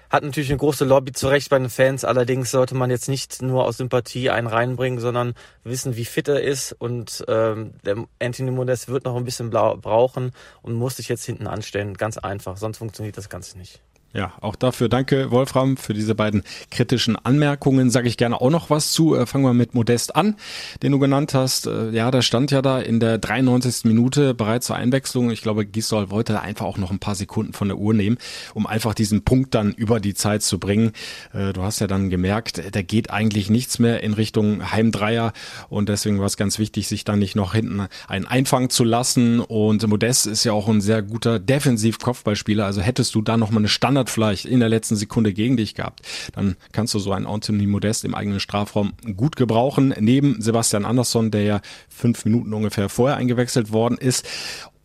hat 0.09 0.23
natürlich 0.23 0.49
eine 0.49 0.57
große 0.57 0.85
Lobby 0.85 1.11
zu 1.11 1.27
Recht 1.27 1.49
bei 1.49 1.59
den 1.59 1.69
Fans. 1.69 2.03
Allerdings 2.03 2.51
sollte 2.51 2.75
man 2.75 2.89
jetzt 2.89 3.09
nicht 3.09 3.41
nur 3.41 3.65
aus 3.65 3.77
Sympathie 3.77 4.29
einen 4.29 4.47
reinbringen, 4.47 4.99
sondern 4.99 5.33
wissen, 5.63 5.95
wie 5.95 6.05
fit 6.05 6.27
er 6.27 6.41
ist. 6.41 6.73
Und 6.73 7.23
ähm, 7.27 7.73
der 7.85 8.05
Anthony 8.19 8.51
Modest 8.51 8.87
wird 8.87 9.05
noch 9.05 9.15
ein 9.15 9.25
bisschen 9.25 9.49
brauchen 9.49 10.31
und 10.61 10.73
muss 10.73 10.97
sich 10.97 11.09
jetzt 11.09 11.25
hinten 11.25 11.47
anstellen. 11.47 11.93
Ganz 11.95 12.17
einfach, 12.17 12.57
sonst 12.57 12.79
funktioniert 12.79 13.17
das 13.17 13.29
Ganze 13.29 13.57
nicht. 13.57 13.81
Ja, 14.11 14.33
auch 14.41 14.55
dafür 14.55 14.89
danke 14.89 15.29
Wolfram 15.29 15.77
für 15.77 15.93
diese 15.93 16.15
beiden 16.15 16.41
kritischen 16.71 17.15
Anmerkungen. 17.15 17.91
Sage 17.91 18.07
ich 18.07 18.17
gerne 18.17 18.41
auch 18.41 18.49
noch 18.49 18.71
was 18.71 18.91
zu. 18.91 19.15
Äh, 19.15 19.27
fangen 19.27 19.43
wir 19.43 19.53
mit 19.53 19.75
Modest 19.75 20.15
an, 20.15 20.35
den 20.81 20.93
du 20.93 20.97
genannt 20.97 21.35
hast. 21.35 21.67
Äh, 21.67 21.91
ja, 21.91 22.09
der 22.09 22.23
stand 22.23 22.49
ja 22.49 22.63
da 22.63 22.79
in 22.79 22.99
der 22.99 23.19
93. 23.19 23.85
Minute 23.85 24.33
bereits 24.33 24.65
zur 24.65 24.77
Einwechslung. 24.77 25.29
Ich 25.29 25.43
glaube, 25.43 25.63
Gisdol 25.63 26.09
wollte 26.09 26.41
einfach 26.41 26.65
auch 26.65 26.79
noch 26.79 26.89
ein 26.89 26.97
paar 26.97 27.13
Sekunden 27.13 27.53
von 27.53 27.67
der 27.67 27.77
Uhr 27.77 27.93
nehmen, 27.93 28.17
um 28.55 28.65
einfach 28.65 28.95
diesen 28.95 29.23
Punkt 29.23 29.53
dann 29.53 29.73
über 29.73 29.99
die 29.99 30.15
Zeit 30.15 30.41
zu 30.41 30.57
bringen. 30.57 30.93
Äh, 31.31 31.53
du 31.53 31.61
hast 31.61 31.79
ja 31.79 31.85
dann 31.85 32.09
gemerkt, 32.09 32.63
da 32.71 32.81
geht 32.81 33.11
eigentlich 33.11 33.51
nichts 33.51 33.77
mehr 33.77 34.01
in 34.01 34.13
Richtung 34.13 34.71
Heimdreier 34.71 35.33
und 35.69 35.87
deswegen 35.87 36.17
war 36.17 36.25
es 36.25 36.35
ganz 36.35 36.57
wichtig, 36.57 36.87
sich 36.87 37.03
dann 37.03 37.19
nicht 37.19 37.35
noch 37.35 37.53
hinten 37.53 37.85
einen 38.07 38.25
einfangen 38.25 38.71
zu 38.71 38.83
lassen. 38.83 39.39
Und 39.39 39.87
Modest 39.87 40.25
ist 40.25 40.45
ja 40.45 40.53
auch 40.53 40.67
ein 40.67 40.81
sehr 40.81 41.03
guter 41.03 41.37
Defensiv-Kopfballspieler. 41.37 42.65
Also 42.65 42.81
hättest 42.81 43.13
du 43.13 43.21
da 43.21 43.37
noch 43.37 43.51
mal 43.51 43.59
eine 43.59 43.67
Standard 43.67 43.98
Standard 43.99 44.09
vielleicht 44.09 44.45
in 44.45 44.59
der 44.59 44.69
letzten 44.69 44.95
Sekunde 44.95 45.33
gegen 45.33 45.57
dich 45.57 45.75
gehabt, 45.75 46.01
dann 46.33 46.55
kannst 46.71 46.93
du 46.93 46.99
so 46.99 47.11
einen 47.11 47.25
Anthony 47.25 47.67
Modest 47.67 48.05
im 48.05 48.15
eigenen 48.15 48.39
Strafraum 48.39 48.93
gut 49.17 49.35
gebrauchen. 49.35 49.93
Neben 49.99 50.41
Sebastian 50.41 50.85
Andersson, 50.85 51.31
der 51.31 51.43
ja 51.43 51.61
fünf 51.89 52.25
Minuten 52.25 52.53
ungefähr 52.53 52.89
vorher 52.89 53.17
eingewechselt 53.17 53.71
worden 53.71 53.97
ist. 53.97 54.25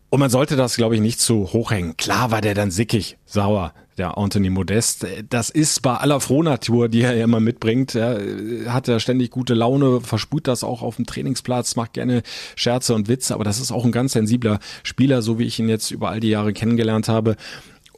Und 0.09 0.19
man 0.19 0.29
sollte 0.29 0.55
das, 0.55 0.75
glaube 0.75 0.95
ich, 0.95 1.01
nicht 1.01 1.19
zu 1.19 1.51
hoch 1.51 1.71
hängen. 1.71 1.97
Klar 1.97 2.31
war 2.31 2.41
der 2.41 2.53
dann 2.53 2.71
sickig, 2.71 3.17
sauer, 3.25 3.73
der 3.97 4.17
Anthony 4.17 4.49
Modest. 4.49 5.05
Das 5.29 5.49
ist 5.49 5.81
bei 5.81 5.95
aller 5.95 6.19
Frohnatur, 6.19 6.89
die 6.89 7.01
er 7.01 7.15
ja 7.15 7.23
immer 7.23 7.39
mitbringt. 7.39 7.95
Er 7.95 8.21
hat 8.67 8.87
ja 8.87 8.99
ständig 8.99 9.31
gute 9.31 9.53
Laune, 9.53 10.01
versprüht 10.01 10.47
das 10.47 10.63
auch 10.63 10.81
auf 10.81 10.97
dem 10.97 11.05
Trainingsplatz, 11.05 11.75
macht 11.75 11.93
gerne 11.93 12.21
Scherze 12.55 12.93
und 12.93 13.07
Witze, 13.07 13.33
aber 13.33 13.43
das 13.43 13.59
ist 13.59 13.71
auch 13.71 13.83
ein 13.83 13.91
ganz 13.91 14.13
sensibler 14.13 14.59
Spieler, 14.83 15.21
so 15.21 15.39
wie 15.39 15.45
ich 15.45 15.59
ihn 15.59 15.69
jetzt 15.69 15.91
über 15.91 16.09
all 16.09 16.19
die 16.19 16.29
Jahre 16.29 16.53
kennengelernt 16.53 17.09
habe. 17.09 17.35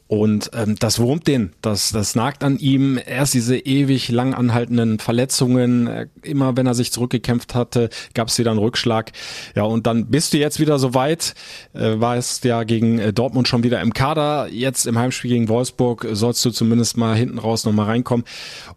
Und 0.08 0.50
ähm, 0.54 0.76
das 0.78 0.98
wurmt 0.98 1.26
den, 1.26 1.52
das, 1.60 1.90
das 1.90 2.14
nagt 2.14 2.42
an 2.42 2.58
ihm. 2.58 2.98
Erst 3.06 3.34
diese 3.34 3.58
ewig 3.58 4.08
lang 4.08 4.32
anhaltenden 4.32 4.98
Verletzungen. 4.98 5.86
Äh, 5.86 6.06
immer 6.22 6.56
wenn 6.56 6.66
er 6.66 6.72
sich 6.72 6.92
zurückgekämpft 6.92 7.54
hatte, 7.54 7.90
gab 8.14 8.28
es 8.28 8.38
wieder 8.38 8.50
einen 8.50 8.58
Rückschlag. 8.58 9.12
Ja, 9.54 9.64
und 9.64 9.86
dann 9.86 10.06
bist 10.06 10.32
du 10.32 10.38
jetzt 10.38 10.60
wieder 10.60 10.78
so 10.78 10.94
weit. 10.94 11.34
Äh, 11.74 12.00
warst 12.00 12.44
ja 12.44 12.62
gegen 12.64 12.98
äh, 12.98 13.12
Dortmund 13.12 13.48
schon 13.48 13.62
wieder 13.62 13.82
im 13.82 13.92
Kader. 13.92 14.48
Jetzt 14.50 14.86
im 14.86 14.98
Heimspiel 14.98 15.30
gegen 15.30 15.50
Wolfsburg 15.50 16.06
sollst 16.12 16.42
du 16.42 16.50
zumindest 16.52 16.96
mal 16.96 17.14
hinten 17.14 17.38
raus 17.38 17.66
nochmal 17.66 17.86
reinkommen. 17.86 18.24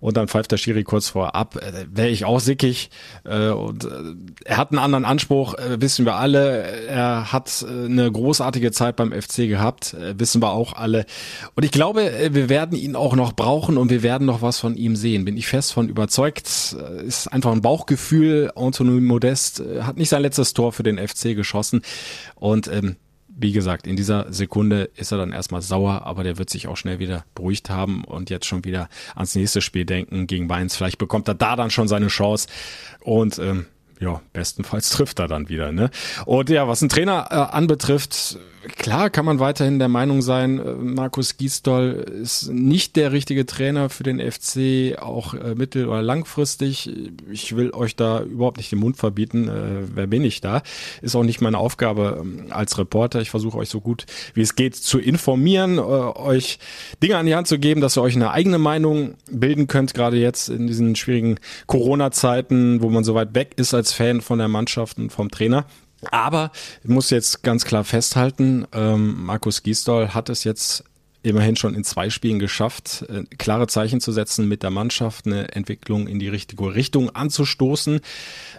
Und 0.01 0.17
dann 0.17 0.27
pfeift 0.27 0.51
der 0.51 0.57
Schiri 0.57 0.83
kurz 0.83 1.07
vor 1.07 1.33
ab. 1.33 1.55
Äh, 1.55 1.85
Wäre 1.89 2.09
ich 2.09 2.25
auch 2.25 2.41
sickig. 2.41 2.89
Äh, 3.23 3.51
und 3.51 3.85
äh, 3.85 3.87
er 4.43 4.57
hat 4.57 4.71
einen 4.71 4.79
anderen 4.79 5.05
Anspruch, 5.05 5.53
äh, 5.53 5.79
wissen 5.79 6.05
wir 6.05 6.15
alle. 6.15 6.63
Er 6.87 7.31
hat 7.31 7.65
äh, 7.65 7.85
eine 7.85 8.11
großartige 8.11 8.73
Zeit 8.73 8.97
beim 8.97 9.13
FC 9.13 9.47
gehabt, 9.47 9.93
äh, 9.93 10.19
wissen 10.19 10.41
wir 10.41 10.51
auch 10.51 10.73
alle. 10.73 11.05
Und 11.55 11.63
ich 11.63 11.71
glaube, 11.71 12.11
äh, 12.11 12.33
wir 12.33 12.49
werden 12.49 12.77
ihn 12.77 12.95
auch 12.95 13.15
noch 13.15 13.33
brauchen 13.33 13.77
und 13.77 13.89
wir 13.89 14.03
werden 14.03 14.25
noch 14.25 14.41
was 14.41 14.59
von 14.59 14.75
ihm 14.75 14.95
sehen. 14.95 15.25
Bin 15.25 15.37
ich 15.37 15.47
fest 15.47 15.73
von 15.73 15.89
überzeugt. 15.89 16.75
Äh, 16.79 17.05
ist 17.05 17.27
einfach 17.27 17.51
ein 17.51 17.61
Bauchgefühl. 17.61 18.51
Anthony 18.55 19.01
Modest 19.01 19.59
äh, 19.59 19.81
hat 19.83 19.97
nicht 19.97 20.09
sein 20.09 20.21
letztes 20.21 20.53
Tor 20.53 20.71
für 20.71 20.83
den 20.83 20.97
FC 20.97 21.35
geschossen. 21.35 21.81
Und 22.35 22.67
ähm, 22.67 22.95
wie 23.41 23.51
gesagt, 23.51 23.87
in 23.87 23.95
dieser 23.95 24.31
Sekunde 24.31 24.89
ist 24.95 25.11
er 25.11 25.17
dann 25.17 25.31
erstmal 25.31 25.61
sauer, 25.61 26.03
aber 26.05 26.23
der 26.23 26.37
wird 26.37 26.49
sich 26.49 26.67
auch 26.67 26.77
schnell 26.77 26.99
wieder 26.99 27.25
beruhigt 27.33 27.69
haben 27.69 28.03
und 28.03 28.29
jetzt 28.29 28.45
schon 28.45 28.65
wieder 28.65 28.89
ans 29.15 29.35
nächste 29.35 29.61
Spiel 29.61 29.85
denken 29.85 30.27
gegen 30.27 30.47
Mainz. 30.47 30.75
Vielleicht 30.75 30.97
bekommt 30.97 31.27
er 31.27 31.33
da 31.33 31.55
dann 31.55 31.71
schon 31.71 31.87
seine 31.87 32.07
Chance. 32.07 32.47
Und 32.99 33.39
ähm, 33.39 33.65
ja, 34.01 34.19
bestenfalls 34.33 34.89
trifft 34.91 35.19
er 35.19 35.27
dann 35.27 35.47
wieder. 35.47 35.71
Ne? 35.71 35.89
Und 36.25 36.49
ja, 36.49 36.67
was 36.67 36.81
ein 36.81 36.89
Trainer 36.89 37.27
äh, 37.29 37.35
anbetrifft, 37.35 38.37
klar 38.77 39.09
kann 39.09 39.25
man 39.25 39.39
weiterhin 39.39 39.79
der 39.79 39.87
Meinung 39.87 40.21
sein, 40.21 40.59
äh, 40.59 40.73
Markus 40.73 41.37
Gisdol 41.37 42.05
ist 42.21 42.49
nicht 42.49 42.95
der 42.95 43.11
richtige 43.11 43.45
Trainer 43.45 43.89
für 43.89 44.03
den 44.03 44.19
FC, 44.19 44.99
auch 44.99 45.33
äh, 45.33 45.55
mittel- 45.55 45.87
oder 45.87 46.01
langfristig. 46.01 46.91
Ich 47.31 47.55
will 47.55 47.71
euch 47.71 47.95
da 47.95 48.21
überhaupt 48.21 48.57
nicht 48.57 48.71
den 48.71 48.79
Mund 48.79 48.97
verbieten. 48.97 49.47
Äh, 49.47 49.87
wer 49.95 50.07
bin 50.07 50.23
ich 50.23 50.41
da? 50.41 50.63
Ist 51.01 51.15
auch 51.15 51.23
nicht 51.23 51.41
meine 51.41 51.57
Aufgabe 51.57 52.19
ähm, 52.21 52.47
als 52.49 52.77
Reporter. 52.77 53.21
Ich 53.21 53.29
versuche 53.29 53.57
euch 53.57 53.69
so 53.69 53.81
gut 53.81 54.05
wie 54.33 54.41
es 54.41 54.55
geht 54.55 54.75
zu 54.75 54.99
informieren, 54.99 55.77
äh, 55.77 55.81
euch 55.81 56.59
Dinge 57.01 57.17
an 57.17 57.25
die 57.25 57.35
Hand 57.35 57.47
zu 57.47 57.59
geben, 57.59 57.81
dass 57.81 57.97
ihr 57.97 58.01
euch 58.01 58.15
eine 58.15 58.31
eigene 58.31 58.57
Meinung 58.57 59.15
bilden 59.29 59.67
könnt, 59.67 59.93
gerade 59.93 60.17
jetzt 60.17 60.49
in 60.49 60.67
diesen 60.67 60.95
schwierigen 60.95 61.37
Corona-Zeiten, 61.67 62.81
wo 62.81 62.89
man 62.89 63.03
so 63.03 63.15
weit 63.15 63.35
weg 63.35 63.53
ist 63.57 63.73
als 63.73 63.90
Fan 63.93 64.21
von 64.21 64.39
der 64.39 64.47
Mannschaft 64.47 64.97
und 64.97 65.11
vom 65.11 65.29
Trainer. 65.29 65.65
Aber 66.09 66.51
ich 66.83 66.89
muss 66.89 67.09
jetzt 67.11 67.43
ganz 67.43 67.65
klar 67.65 67.83
festhalten, 67.83 68.65
ähm, 68.73 69.23
Markus 69.23 69.61
Gisdol 69.61 70.09
hat 70.09 70.29
es 70.29 70.43
jetzt 70.43 70.83
immerhin 71.23 71.55
schon 71.55 71.75
in 71.75 71.83
zwei 71.83 72.09
Spielen 72.09 72.39
geschafft, 72.39 73.05
äh, 73.07 73.23
klare 73.37 73.67
Zeichen 73.67 74.01
zu 74.01 74.11
setzen 74.11 74.47
mit 74.47 74.63
der 74.63 74.71
Mannschaft, 74.71 75.27
eine 75.27 75.51
Entwicklung 75.53 76.07
in 76.07 76.19
die 76.19 76.27
richtige 76.27 76.73
Richtung 76.73 77.11
anzustoßen. 77.11 78.01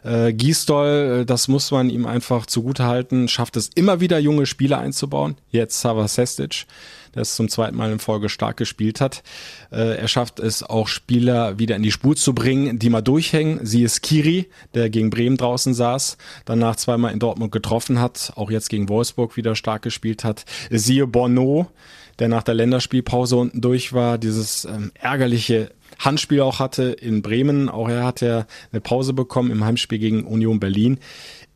Äh, 0.05 0.33
Gisdol, 0.33 1.21
äh, 1.23 1.27
das 1.27 1.49
muss 1.49 1.71
man 1.71 1.91
ihm 1.91 2.07
einfach 2.07 2.47
zugutehalten, 2.47 3.29
schafft 3.29 3.57
es 3.57 3.71
immer 3.75 4.01
wieder 4.01 4.19
junge 4.19 4.47
Spieler 4.47 4.79
einzubauen. 4.79 5.37
Jetzt 5.51 5.81
Sava 5.81 6.07
Sestic 6.07 6.67
der 7.15 7.23
es 7.23 7.37
zum 7.37 7.49
zweiten 7.49 7.77
Mal 7.77 7.93
in 7.93 7.99
Folge 7.99 8.29
stark 8.29 8.57
gespielt 8.57 9.01
hat. 9.01 9.23
Äh, 9.71 9.97
er 9.97 10.09
schafft 10.09 10.41
es 10.41 10.63
auch 10.63 10.89
Spieler 10.89 11.59
wieder 11.59 11.77
in 11.77 11.83
die 11.83 11.93
Spur 11.93 12.17
zu 12.17 12.35
bringen, 12.35 12.79
die 12.79 12.91
mal 12.91 13.03
durchhängen. 13.03 13.65
Sie 13.65 13.83
ist 13.83 14.03
Kiri, 14.03 14.49
der 14.75 14.91
gegen 14.91 15.11
Bremen 15.11 15.37
draußen 15.37 15.75
saß, 15.75 16.17
danach 16.45 16.77
zweimal 16.77 17.13
in 17.13 17.19
Dortmund 17.19 17.53
getroffen 17.53 18.01
hat, 18.01 18.33
auch 18.37 18.51
jetzt 18.51 18.69
gegen 18.69 18.89
Wolfsburg 18.89 19.37
wieder 19.37 19.55
stark 19.55 19.83
gespielt 19.83 20.25
hat. 20.25 20.45
Siehe 20.71 21.07
Bono, 21.07 21.69
der 22.19 22.29
nach 22.29 22.43
der 22.43 22.55
Länderspielpause 22.55 23.37
unten 23.37 23.61
durch 23.61 23.93
war, 23.93 24.19
dieses 24.19 24.65
ähm, 24.65 24.93
ärgerliche 24.95 25.71
Handspiel 25.99 26.41
auch 26.41 26.59
hatte 26.59 26.85
in 26.85 27.23
Bremen. 27.23 27.69
Auch 27.69 27.89
er 27.89 28.05
hat 28.05 28.21
ja 28.21 28.47
eine 28.73 28.81
Pause 28.81 29.13
bekommen 29.13 29.51
im 29.51 29.65
Heimspiel 29.65 29.99
gegen 29.99 30.25
Union 30.25 30.61
Berlin. 30.61 30.99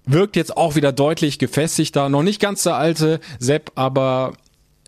Wirkt 0.04 0.36
jetzt 0.36 0.56
auch 0.56 0.76
wieder 0.76 0.92
deutlich 0.92 1.38
gefestigter. 1.38 2.08
Noch 2.08 2.22
nicht 2.22 2.40
ganz 2.40 2.62
der 2.62 2.76
alte 2.76 3.20
Sepp, 3.38 3.72
aber 3.75 4.34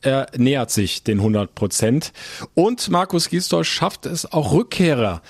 er 0.02 0.28
nähert 0.36 0.70
sich 0.70 1.02
den 1.02 1.18
100 1.18 1.54
Prozent. 1.54 2.12
Und 2.54 2.90
Markus 2.90 3.28
Gisdol 3.28 3.64
schafft 3.64 4.06
es 4.06 4.30
auch 4.32 4.52
Rückkehrer 4.52 5.22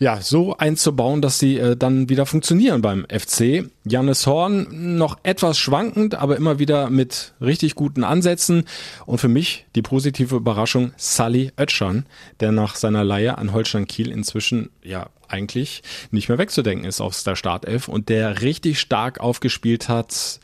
ja, 0.00 0.22
so 0.22 0.56
einzubauen, 0.56 1.20
dass 1.20 1.38
sie 1.38 1.58
äh, 1.58 1.76
dann 1.76 2.08
wieder 2.08 2.24
funktionieren 2.24 2.80
beim 2.80 3.06
FC. 3.10 3.70
Jannis 3.84 4.26
Horn 4.26 4.96
noch 4.96 5.18
etwas 5.24 5.58
schwankend, 5.58 6.14
aber 6.14 6.38
immer 6.38 6.58
wieder 6.58 6.88
mit 6.88 7.34
richtig 7.38 7.74
guten 7.74 8.02
Ansätzen. 8.02 8.64
Und 9.04 9.18
für 9.18 9.28
mich 9.28 9.66
die 9.76 9.82
positive 9.82 10.36
Überraschung 10.36 10.92
Sally 10.96 11.52
Oetschan, 11.58 12.06
der 12.40 12.50
nach 12.50 12.76
seiner 12.76 13.04
Leihe 13.04 13.36
an 13.36 13.52
Holstein 13.52 13.86
Kiel 13.86 14.10
inzwischen 14.10 14.70
ja 14.82 15.10
eigentlich 15.28 15.82
nicht 16.10 16.30
mehr 16.30 16.38
wegzudenken 16.38 16.88
ist 16.88 17.02
aus 17.02 17.22
der 17.22 17.36
Startelf 17.36 17.86
und 17.86 18.08
der 18.08 18.40
richtig 18.40 18.80
stark 18.80 19.20
aufgespielt 19.20 19.90
hat 19.90 20.40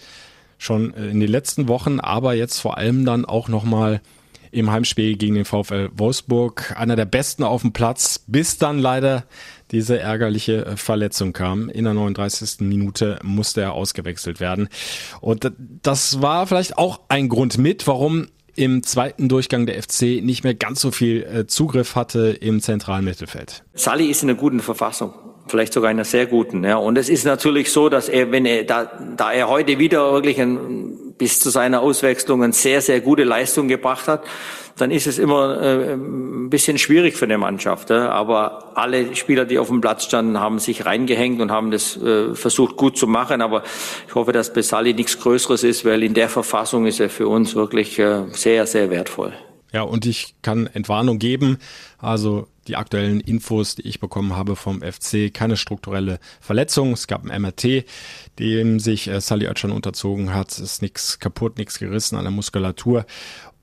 schon 0.59 0.95
äh, 0.95 1.09
in 1.09 1.21
den 1.21 1.31
letzten 1.31 1.69
Wochen, 1.69 2.01
aber 2.01 2.35
jetzt 2.35 2.61
vor 2.61 2.79
allem 2.79 3.05
dann 3.05 3.25
auch 3.25 3.49
nochmal 3.49 4.01
im 4.53 4.71
Heimspiel 4.71 5.17
gegen 5.17 5.35
den 5.35 5.45
VfL 5.45 5.91
Wolfsburg. 5.95 6.75
Einer 6.77 6.97
der 6.97 7.05
besten 7.05 7.43
auf 7.43 7.63
dem 7.63 7.73
Platz, 7.73 8.25
bis 8.27 8.59
dann 8.59 8.79
leider 8.79 9.25
diese 9.71 9.99
ärgerliche 9.99 10.65
äh, 10.65 10.77
Verletzung 10.77 11.33
kam. 11.33 11.69
In 11.69 11.85
der 11.85 11.95
39. 11.95 12.61
Minute 12.61 13.19
musste 13.23 13.61
er 13.61 13.73
ausgewechselt 13.73 14.41
werden. 14.41 14.69
Und 15.21 15.51
das 15.83 16.23
war 16.23 16.47
vielleicht 16.47 16.79
auch 16.79 17.01
ein 17.09 17.29
Grund 17.29 17.59
mit, 17.59 17.87
warum 17.87 18.29
im 18.55 18.83
zweiten 18.83 19.29
Durchgang 19.29 19.67
der 19.67 19.83
FC 19.83 20.23
nicht 20.23 20.43
mehr 20.43 20.55
ganz 20.55 20.81
so 20.81 20.91
viel 20.91 21.23
äh, 21.25 21.47
Zugriff 21.47 21.95
hatte 21.95 22.29
im 22.29 22.61
zentralen 22.61 23.05
Mittelfeld. 23.05 23.65
Sally 23.75 24.07
ist 24.07 24.23
in 24.23 24.31
einer 24.31 24.39
guten 24.39 24.61
Verfassung 24.61 25.13
vielleicht 25.49 25.73
sogar 25.73 25.91
einer 25.91 26.05
sehr 26.05 26.27
guten. 26.27 26.65
Ja. 26.65 26.77
Und 26.77 26.99
es 26.99 27.09
ist 27.09 27.25
natürlich 27.25 27.71
so, 27.73 27.89
dass 27.89 28.09
er, 28.09 28.33
wenn 28.33 28.47
er, 28.47 28.65
da, 28.65 28.91
da 29.17 29.33
er 29.33 29.49
heute 29.49 29.79
wieder 29.79 30.13
wirklich 30.13 30.41
ein, 30.41 31.15
bis 31.19 31.41
zu 31.41 31.51
seiner 31.51 31.81
Auswechslung 31.81 32.43
eine 32.43 32.53
sehr, 32.53 32.81
sehr 32.81 33.01
gute 33.01 33.25
Leistung 33.25 33.69
gebracht 33.69 34.09
hat, 34.09 34.25
dann 34.77 34.91
ist 34.91 35.07
es 35.07 35.19
immer 35.19 35.61
äh, 35.61 35.95
ein 35.95 36.51
bisschen 36.51 36.77
schwierig 36.77 37.17
für 37.17 37.25
eine 37.25 37.39
Mannschaft. 37.39 37.91
Ja. 37.91 38.11
Aber 38.11 38.73
alle 38.75 39.15
Spieler, 39.15 39.47
die 39.47 39.59
auf 39.59 39.69
dem 39.69 39.81
Platz 39.81 40.05
standen, 40.05 40.39
haben 40.39 40.59
sich 40.59 40.85
reingehängt 40.85 41.41
und 41.41 41.51
haben 41.51 41.71
das 41.71 41.97
äh, 41.97 42.35
versucht 42.35 42.77
gut 42.77 42.99
zu 42.99 43.07
machen. 43.07 43.41
Aber 43.41 43.63
ich 44.07 44.15
hoffe, 44.15 44.33
dass 44.33 44.53
Besali 44.53 44.93
nichts 44.93 45.19
Größeres 45.19 45.65
ist, 45.65 45.85
weil 45.85 46.03
in 46.03 46.13
der 46.13 46.29
Verfassung 46.29 46.87
ist 46.87 47.01
er 47.01 47.09
für 47.09 47.29
uns 47.29 47.55
wirklich 47.55 47.99
äh, 47.99 48.25
sehr, 48.33 48.67
sehr 48.67 48.91
wertvoll. 48.91 49.33
Ja, 49.77 49.83
und 49.83 50.07
ich 50.07 50.37
kann 50.41 50.67
Entwarnung 50.69 51.19
geben. 51.19 51.59
Also 51.99 52.49
die 52.67 52.77
aktuellen 52.77 53.21
Infos, 53.21 53.75
die 53.75 53.83
ich 53.83 54.01
bekommen 54.01 54.35
habe 54.35 54.57
vom 54.57 54.81
FC, 54.81 55.31
keine 55.31 55.59
strukturelle 55.59 56.19
Verletzung. 56.41 56.95
Es 56.95 57.07
gab 57.07 57.27
ein 57.27 57.43
MRT, 57.43 57.85
dem 58.39 58.81
sich 58.81 59.07
äh, 59.07 59.21
Sally 59.21 59.47
Oetschan 59.47 59.73
unterzogen 59.73 60.33
hat. 60.33 60.51
Es 60.53 60.61
ist 60.61 60.81
nichts 60.81 61.19
kaputt, 61.19 61.59
nichts 61.59 61.79
gerissen 61.79 62.17
an 62.17 62.25
der 62.25 62.31
Muskulatur. 62.31 63.05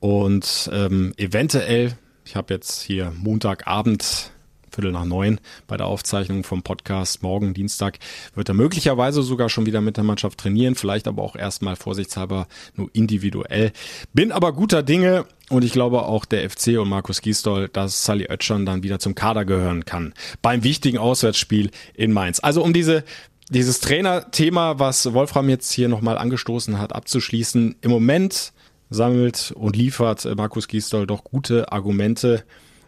Und 0.01 0.69
ähm, 0.71 1.13
eventuell 1.17 1.97
Ich 2.25 2.35
habe 2.35 2.53
jetzt 2.53 2.83
hier 2.83 3.11
Montagabend 3.17 4.32
Viertel 4.73 4.91
nach 4.91 5.05
neun 5.05 5.39
bei 5.67 5.77
der 5.77 5.85
Aufzeichnung 5.85 6.43
vom 6.43 6.63
Podcast. 6.63 7.21
Morgen, 7.23 7.53
Dienstag, 7.53 7.99
wird 8.35 8.49
er 8.49 8.55
möglicherweise 8.55 9.21
sogar 9.21 9.49
schon 9.49 9.65
wieder 9.65 9.81
mit 9.81 9.97
der 9.97 10.03
Mannschaft 10.03 10.39
trainieren, 10.39 10.75
vielleicht 10.75 11.07
aber 11.07 11.21
auch 11.21 11.35
erstmal 11.35 11.75
vorsichtshalber 11.75 12.47
nur 12.75 12.89
individuell. 12.93 13.71
Bin 14.13 14.31
aber 14.31 14.53
guter 14.53 14.83
Dinge 14.83 15.25
und 15.49 15.63
ich 15.63 15.73
glaube 15.73 16.03
auch 16.03 16.25
der 16.25 16.49
FC 16.49 16.79
und 16.79 16.89
Markus 16.89 17.21
Gisdol, 17.21 17.69
dass 17.69 18.03
Sally 18.03 18.27
Oetschern 18.29 18.65
dann 18.65 18.83
wieder 18.83 18.99
zum 18.99 19.13
Kader 19.15 19.45
gehören 19.45 19.85
kann. 19.85 20.13
Beim 20.41 20.63
wichtigen 20.63 20.97
Auswärtsspiel 20.97 21.69
in 21.93 22.11
Mainz. 22.11 22.39
Also 22.39 22.63
um 22.63 22.73
diese 22.73 23.03
dieses 23.49 23.81
Trainerthema, 23.81 24.79
was 24.79 25.13
Wolfram 25.13 25.49
jetzt 25.49 25.71
hier 25.71 25.89
nochmal 25.89 26.17
angestoßen 26.17 26.79
hat, 26.79 26.95
abzuschließen. 26.95 27.75
Im 27.81 27.91
Moment 27.91 28.53
sammelt 28.89 29.53
und 29.55 29.75
liefert 29.75 30.25
Markus 30.35 30.67
Gisdol 30.67 31.05
doch 31.05 31.23
gute 31.23 31.71
Argumente 31.71 32.45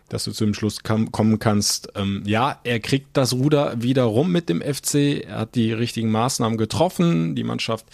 dass 0.10 0.26
du 0.26 0.32
zu 0.32 0.46
dem 0.46 0.54
Schluss 0.54 0.84
kommen 0.84 1.40
kannst, 1.40 1.90
ähm, 1.96 2.24
ja, 2.26 2.60
er 2.64 2.80
kriegt 2.80 3.18
das 3.18 3.34
Ruder 3.34 3.82
wieder 3.82 4.04
rum 4.04 4.32
mit 4.32 4.50
dem 4.50 4.62
FC, 4.62 5.26
er 5.26 5.40
hat 5.40 5.56
die 5.56 5.74
richtigen 5.74 6.12
Maßnahmen 6.12 6.58
getroffen, 6.58 7.36
die 7.36 7.44
Mannschaft 7.44 7.86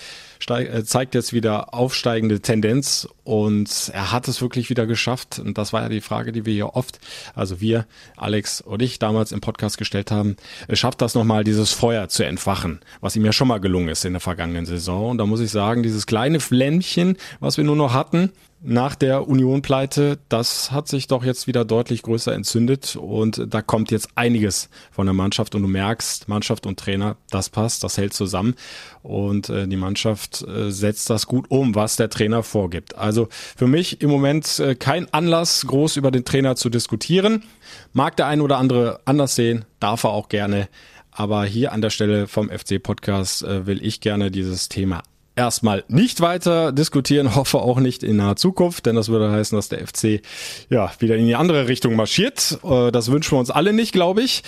äh, 0.49 0.83
zeigt 0.83 1.15
jetzt 1.15 1.33
wieder 1.33 1.73
aufsteigende 1.73 2.41
Tendenz 2.41 3.07
und 3.23 3.91
er 3.93 4.11
hat 4.11 4.27
es 4.27 4.41
wirklich 4.41 4.69
wieder 4.69 4.85
geschafft. 4.85 5.39
Und 5.39 5.57
das 5.57 5.71
war 5.71 5.83
ja 5.83 5.89
die 5.89 6.01
Frage, 6.01 6.31
die 6.31 6.45
wir 6.45 6.53
hier 6.53 6.75
oft, 6.75 6.99
also 7.35 7.61
wir, 7.61 7.85
Alex 8.17 8.61
und 8.61 8.81
ich 8.81 8.99
damals 8.99 9.31
im 9.31 9.41
Podcast 9.41 9.77
gestellt 9.77 10.11
haben, 10.11 10.35
er 10.67 10.75
schafft 10.75 11.01
das 11.01 11.15
nochmal, 11.15 11.43
dieses 11.43 11.71
Feuer 11.71 12.09
zu 12.09 12.23
entfachen, 12.23 12.81
was 12.99 13.15
ihm 13.15 13.25
ja 13.25 13.33
schon 13.33 13.47
mal 13.47 13.59
gelungen 13.59 13.89
ist 13.89 14.05
in 14.05 14.13
der 14.13 14.19
vergangenen 14.19 14.65
Saison. 14.65 15.11
Und 15.11 15.17
da 15.17 15.25
muss 15.25 15.39
ich 15.39 15.51
sagen, 15.51 15.83
dieses 15.83 16.07
kleine 16.07 16.39
Flämmchen, 16.39 17.17
was 17.39 17.57
wir 17.57 17.63
nur 17.63 17.75
noch 17.75 17.93
hatten, 17.93 18.31
nach 18.63 18.95
der 18.95 19.27
Union-Pleite, 19.27 20.19
das 20.29 20.71
hat 20.71 20.87
sich 20.87 21.07
doch 21.07 21.23
jetzt 21.23 21.47
wieder 21.47 21.65
deutlich 21.65 22.03
größer 22.03 22.33
entzündet 22.33 22.95
und 22.95 23.47
da 23.49 23.61
kommt 23.61 23.89
jetzt 23.89 24.09
einiges 24.15 24.69
von 24.91 25.07
der 25.07 25.13
Mannschaft 25.13 25.55
und 25.55 25.63
du 25.63 25.67
merkst, 25.67 26.27
Mannschaft 26.27 26.67
und 26.67 26.79
Trainer, 26.79 27.17
das 27.31 27.49
passt, 27.49 27.83
das 27.83 27.97
hält 27.97 28.13
zusammen 28.13 28.55
und 29.01 29.49
äh, 29.49 29.67
die 29.67 29.77
Mannschaft 29.77 30.43
äh, 30.47 30.71
setzt 30.71 31.09
das 31.09 31.25
gut 31.25 31.49
um, 31.49 31.73
was 31.73 31.95
der 31.95 32.09
Trainer 32.09 32.43
vorgibt. 32.43 32.95
Also 32.95 33.29
für 33.31 33.67
mich 33.67 34.01
im 34.01 34.11
Moment 34.11 34.59
äh, 34.59 34.75
kein 34.75 35.11
Anlass, 35.11 35.65
groß 35.65 35.97
über 35.97 36.11
den 36.11 36.23
Trainer 36.23 36.55
zu 36.55 36.69
diskutieren. 36.69 37.43
Mag 37.93 38.15
der 38.17 38.27
ein 38.27 38.41
oder 38.41 38.57
andere 38.57 38.99
anders 39.05 39.35
sehen, 39.35 39.65
darf 39.79 40.03
er 40.03 40.11
auch 40.11 40.29
gerne. 40.29 40.69
Aber 41.11 41.43
hier 41.45 41.73
an 41.73 41.81
der 41.81 41.89
Stelle 41.89 42.27
vom 42.27 42.49
FC 42.49 42.81
Podcast 42.81 43.43
äh, 43.43 43.65
will 43.65 43.83
ich 43.83 44.01
gerne 44.01 44.31
dieses 44.31 44.69
Thema 44.69 45.01
erstmal 45.35 45.83
nicht 45.87 46.21
weiter 46.21 46.71
diskutieren, 46.71 47.35
hoffe 47.35 47.59
auch 47.59 47.79
nicht 47.79 48.03
in 48.03 48.17
naher 48.17 48.35
Zukunft, 48.35 48.85
denn 48.85 48.95
das 48.95 49.09
würde 49.09 49.31
heißen, 49.31 49.55
dass 49.55 49.69
der 49.69 49.85
FC 49.85 50.21
ja 50.69 50.91
wieder 50.99 51.15
in 51.15 51.27
die 51.27 51.35
andere 51.35 51.67
Richtung 51.67 51.95
marschiert. 51.95 52.59
Äh, 52.63 52.91
das 52.91 53.11
wünschen 53.11 53.33
wir 53.33 53.39
uns 53.39 53.51
alle 53.51 53.73
nicht, 53.73 53.93
glaube 53.93 54.21
ich. 54.21 54.43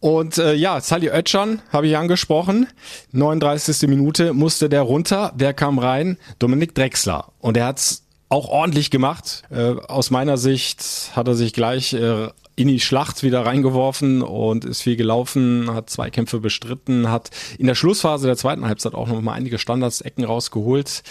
Und 0.00 0.36
äh, 0.36 0.52
ja, 0.54 0.82
Sally 0.82 1.08
Oetschan 1.08 1.62
habe 1.72 1.86
ich 1.86 1.96
angesprochen. 1.96 2.66
39. 3.12 3.88
Minute 3.88 4.34
musste 4.34 4.68
der 4.68 4.82
runter. 4.82 5.32
Wer 5.34 5.54
kam 5.54 5.78
rein? 5.78 6.18
Dominik 6.38 6.74
Drexler. 6.74 7.32
Und 7.40 7.56
er 7.56 7.64
hat's 7.66 8.04
auch 8.28 8.48
ordentlich 8.48 8.90
gemacht. 8.90 9.44
Äh, 9.50 9.76
aus 9.88 10.10
meiner 10.10 10.36
Sicht 10.36 11.10
hat 11.14 11.26
er 11.26 11.34
sich 11.34 11.54
gleich 11.54 11.94
äh, 11.94 12.28
in 12.56 12.68
die 12.68 12.80
Schlacht 12.80 13.22
wieder 13.22 13.44
reingeworfen 13.44 14.22
und 14.22 14.64
ist 14.64 14.82
viel 14.82 14.96
gelaufen, 14.96 15.72
hat 15.72 15.90
zwei 15.90 16.10
Kämpfe 16.10 16.40
bestritten, 16.40 17.10
hat 17.10 17.30
in 17.58 17.66
der 17.66 17.74
Schlussphase 17.74 18.26
der 18.26 18.36
zweiten 18.36 18.64
Halbzeit 18.64 18.94
auch 18.94 19.08
noch 19.08 19.20
mal 19.20 19.32
einige 19.32 19.58
Standardsecken 19.58 20.24
rausgeholt. 20.24 21.02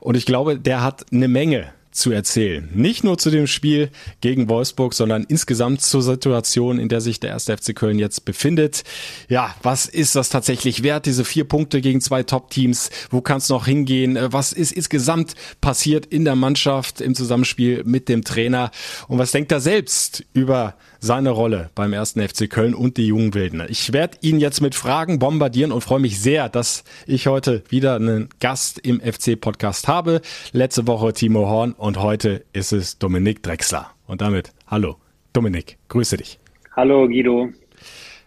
Und 0.00 0.16
ich 0.16 0.26
glaube, 0.26 0.58
der 0.58 0.82
hat 0.82 1.06
eine 1.12 1.28
Menge 1.28 1.72
zu 1.92 2.10
erzählen. 2.10 2.68
Nicht 2.72 3.04
nur 3.04 3.18
zu 3.18 3.30
dem 3.30 3.46
Spiel 3.46 3.90
gegen 4.20 4.48
Wolfsburg, 4.48 4.94
sondern 4.94 5.24
insgesamt 5.24 5.82
zur 5.82 6.02
Situation, 6.02 6.78
in 6.78 6.88
der 6.88 7.00
sich 7.00 7.20
der 7.20 7.30
erste 7.30 7.56
FC 7.56 7.76
Köln 7.76 7.98
jetzt 7.98 8.24
befindet. 8.24 8.82
Ja, 9.28 9.54
was 9.62 9.86
ist 9.86 10.16
das 10.16 10.30
tatsächlich 10.30 10.82
wert, 10.82 11.06
diese 11.06 11.24
vier 11.24 11.44
Punkte 11.44 11.80
gegen 11.80 12.00
zwei 12.00 12.22
Top-Teams? 12.22 12.90
Wo 13.10 13.20
kann 13.20 13.38
es 13.38 13.50
noch 13.50 13.66
hingehen? 13.66 14.18
Was 14.20 14.52
ist 14.52 14.72
insgesamt 14.72 15.34
passiert 15.60 16.06
in 16.06 16.24
der 16.24 16.34
Mannschaft 16.34 17.00
im 17.00 17.14
Zusammenspiel 17.14 17.84
mit 17.84 18.08
dem 18.08 18.24
Trainer? 18.24 18.70
Und 19.08 19.18
was 19.18 19.32
denkt 19.32 19.52
er 19.52 19.60
selbst 19.60 20.24
über 20.32 20.74
seine 21.02 21.30
Rolle 21.30 21.70
beim 21.74 21.92
ersten 21.92 22.26
FC 22.26 22.48
Köln 22.48 22.74
und 22.74 22.96
die 22.96 23.08
jungen 23.08 23.34
Wilden. 23.34 23.62
Ich 23.68 23.92
werde 23.92 24.16
ihn 24.20 24.38
jetzt 24.38 24.60
mit 24.60 24.76
Fragen 24.76 25.18
bombardieren 25.18 25.72
und 25.72 25.82
freue 25.82 25.98
mich 25.98 26.20
sehr, 26.20 26.48
dass 26.48 26.84
ich 27.06 27.26
heute 27.26 27.64
wieder 27.68 27.96
einen 27.96 28.28
Gast 28.38 28.78
im 28.78 29.00
FC-Podcast 29.00 29.88
habe. 29.88 30.22
Letzte 30.52 30.86
Woche 30.86 31.12
Timo 31.12 31.48
Horn 31.48 31.72
und 31.72 31.98
heute 31.98 32.44
ist 32.52 32.72
es 32.72 32.98
Dominik 32.98 33.42
Drexler. 33.42 33.90
Und 34.06 34.20
damit, 34.20 34.52
hallo, 34.68 34.96
Dominik, 35.32 35.76
grüße 35.88 36.16
dich. 36.16 36.38
Hallo 36.76 37.08
Guido. 37.08 37.48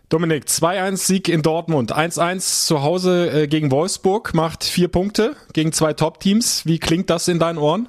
Dominik, 0.09 0.43
2-1-Sieg 0.43 1.29
in 1.29 1.41
Dortmund, 1.41 1.95
1-1 1.95 2.65
zu 2.67 2.83
Hause 2.83 3.43
äh, 3.43 3.47
gegen 3.47 3.71
Wolfsburg, 3.71 4.33
macht 4.33 4.65
vier 4.65 4.89
Punkte 4.89 5.35
gegen 5.53 5.71
zwei 5.71 5.93
Top-Teams. 5.93 6.65
Wie 6.65 6.77
klingt 6.77 7.09
das 7.09 7.27
in 7.27 7.39
deinen 7.39 7.57
Ohren? 7.57 7.87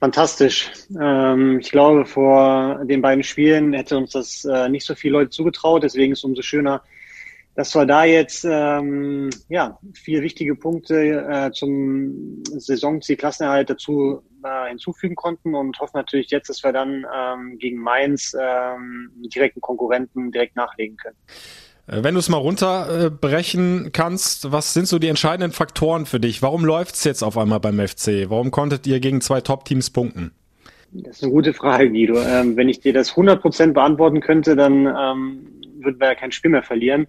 Fantastisch. 0.00 0.70
Ähm, 0.98 1.58
ich 1.60 1.70
glaube, 1.70 2.06
vor 2.06 2.86
den 2.86 3.02
beiden 3.02 3.22
Spielen 3.22 3.74
hätte 3.74 3.98
uns 3.98 4.12
das 4.12 4.46
äh, 4.46 4.70
nicht 4.70 4.86
so 4.86 4.94
viele 4.94 5.12
Leute 5.12 5.30
zugetraut. 5.30 5.82
Deswegen 5.82 6.12
ist 6.12 6.20
es 6.20 6.24
umso 6.24 6.40
schöner, 6.40 6.82
dass 7.54 7.74
wir 7.74 7.84
da 7.84 8.04
jetzt 8.04 8.46
ähm, 8.48 9.28
ja 9.50 9.78
vier 9.92 10.22
wichtige 10.22 10.56
Punkte 10.56 11.26
äh, 11.28 11.50
zum 11.52 12.42
Saisonziel 12.44 13.16
Klassenerhalt 13.16 13.68
dazu 13.68 14.22
äh, 14.42 14.70
hinzufügen 14.70 15.16
konnten 15.16 15.54
und 15.54 15.78
hoffen 15.78 15.98
natürlich 15.98 16.30
jetzt, 16.30 16.48
dass 16.48 16.64
wir 16.64 16.72
dann 16.72 17.04
ähm, 17.14 17.58
gegen 17.58 17.76
Mainz 17.76 18.34
ähm, 18.40 19.10
direkten 19.34 19.60
Konkurrenten 19.60 20.32
direkt 20.32 20.56
nachlegen 20.56 20.96
können. 20.96 21.18
Äh, 21.86 22.02
wenn 22.02 22.14
du 22.14 22.20
es 22.20 22.28
mal 22.28 22.38
runterbrechen 22.38 23.90
kannst, 23.92 24.52
was 24.52 24.74
sind 24.74 24.86
so 24.86 24.98
die 24.98 25.08
entscheidenden 25.08 25.52
Faktoren 25.52 26.06
für 26.06 26.20
dich? 26.20 26.42
Warum 26.42 26.64
läuft 26.64 26.94
es 26.94 27.04
jetzt 27.04 27.22
auf 27.22 27.36
einmal 27.36 27.60
beim 27.60 27.78
FC? 27.78 28.28
Warum 28.28 28.50
konntet 28.50 28.86
ihr 28.86 29.00
gegen 29.00 29.20
zwei 29.20 29.40
Top-Teams 29.40 29.90
punkten? 29.90 30.32
Das 30.92 31.16
ist 31.16 31.22
eine 31.22 31.32
gute 31.32 31.52
Frage, 31.54 31.88
Guido. 31.90 32.20
Ähm, 32.20 32.56
wenn 32.56 32.68
ich 32.68 32.80
dir 32.80 32.92
das 32.92 33.12
100% 33.12 33.72
beantworten 33.72 34.20
könnte, 34.20 34.56
dann 34.56 34.86
ähm, 34.86 35.46
würden 35.78 36.00
wir 36.00 36.08
ja 36.08 36.14
kein 36.14 36.32
Spiel 36.32 36.50
mehr 36.50 36.62
verlieren. 36.62 37.06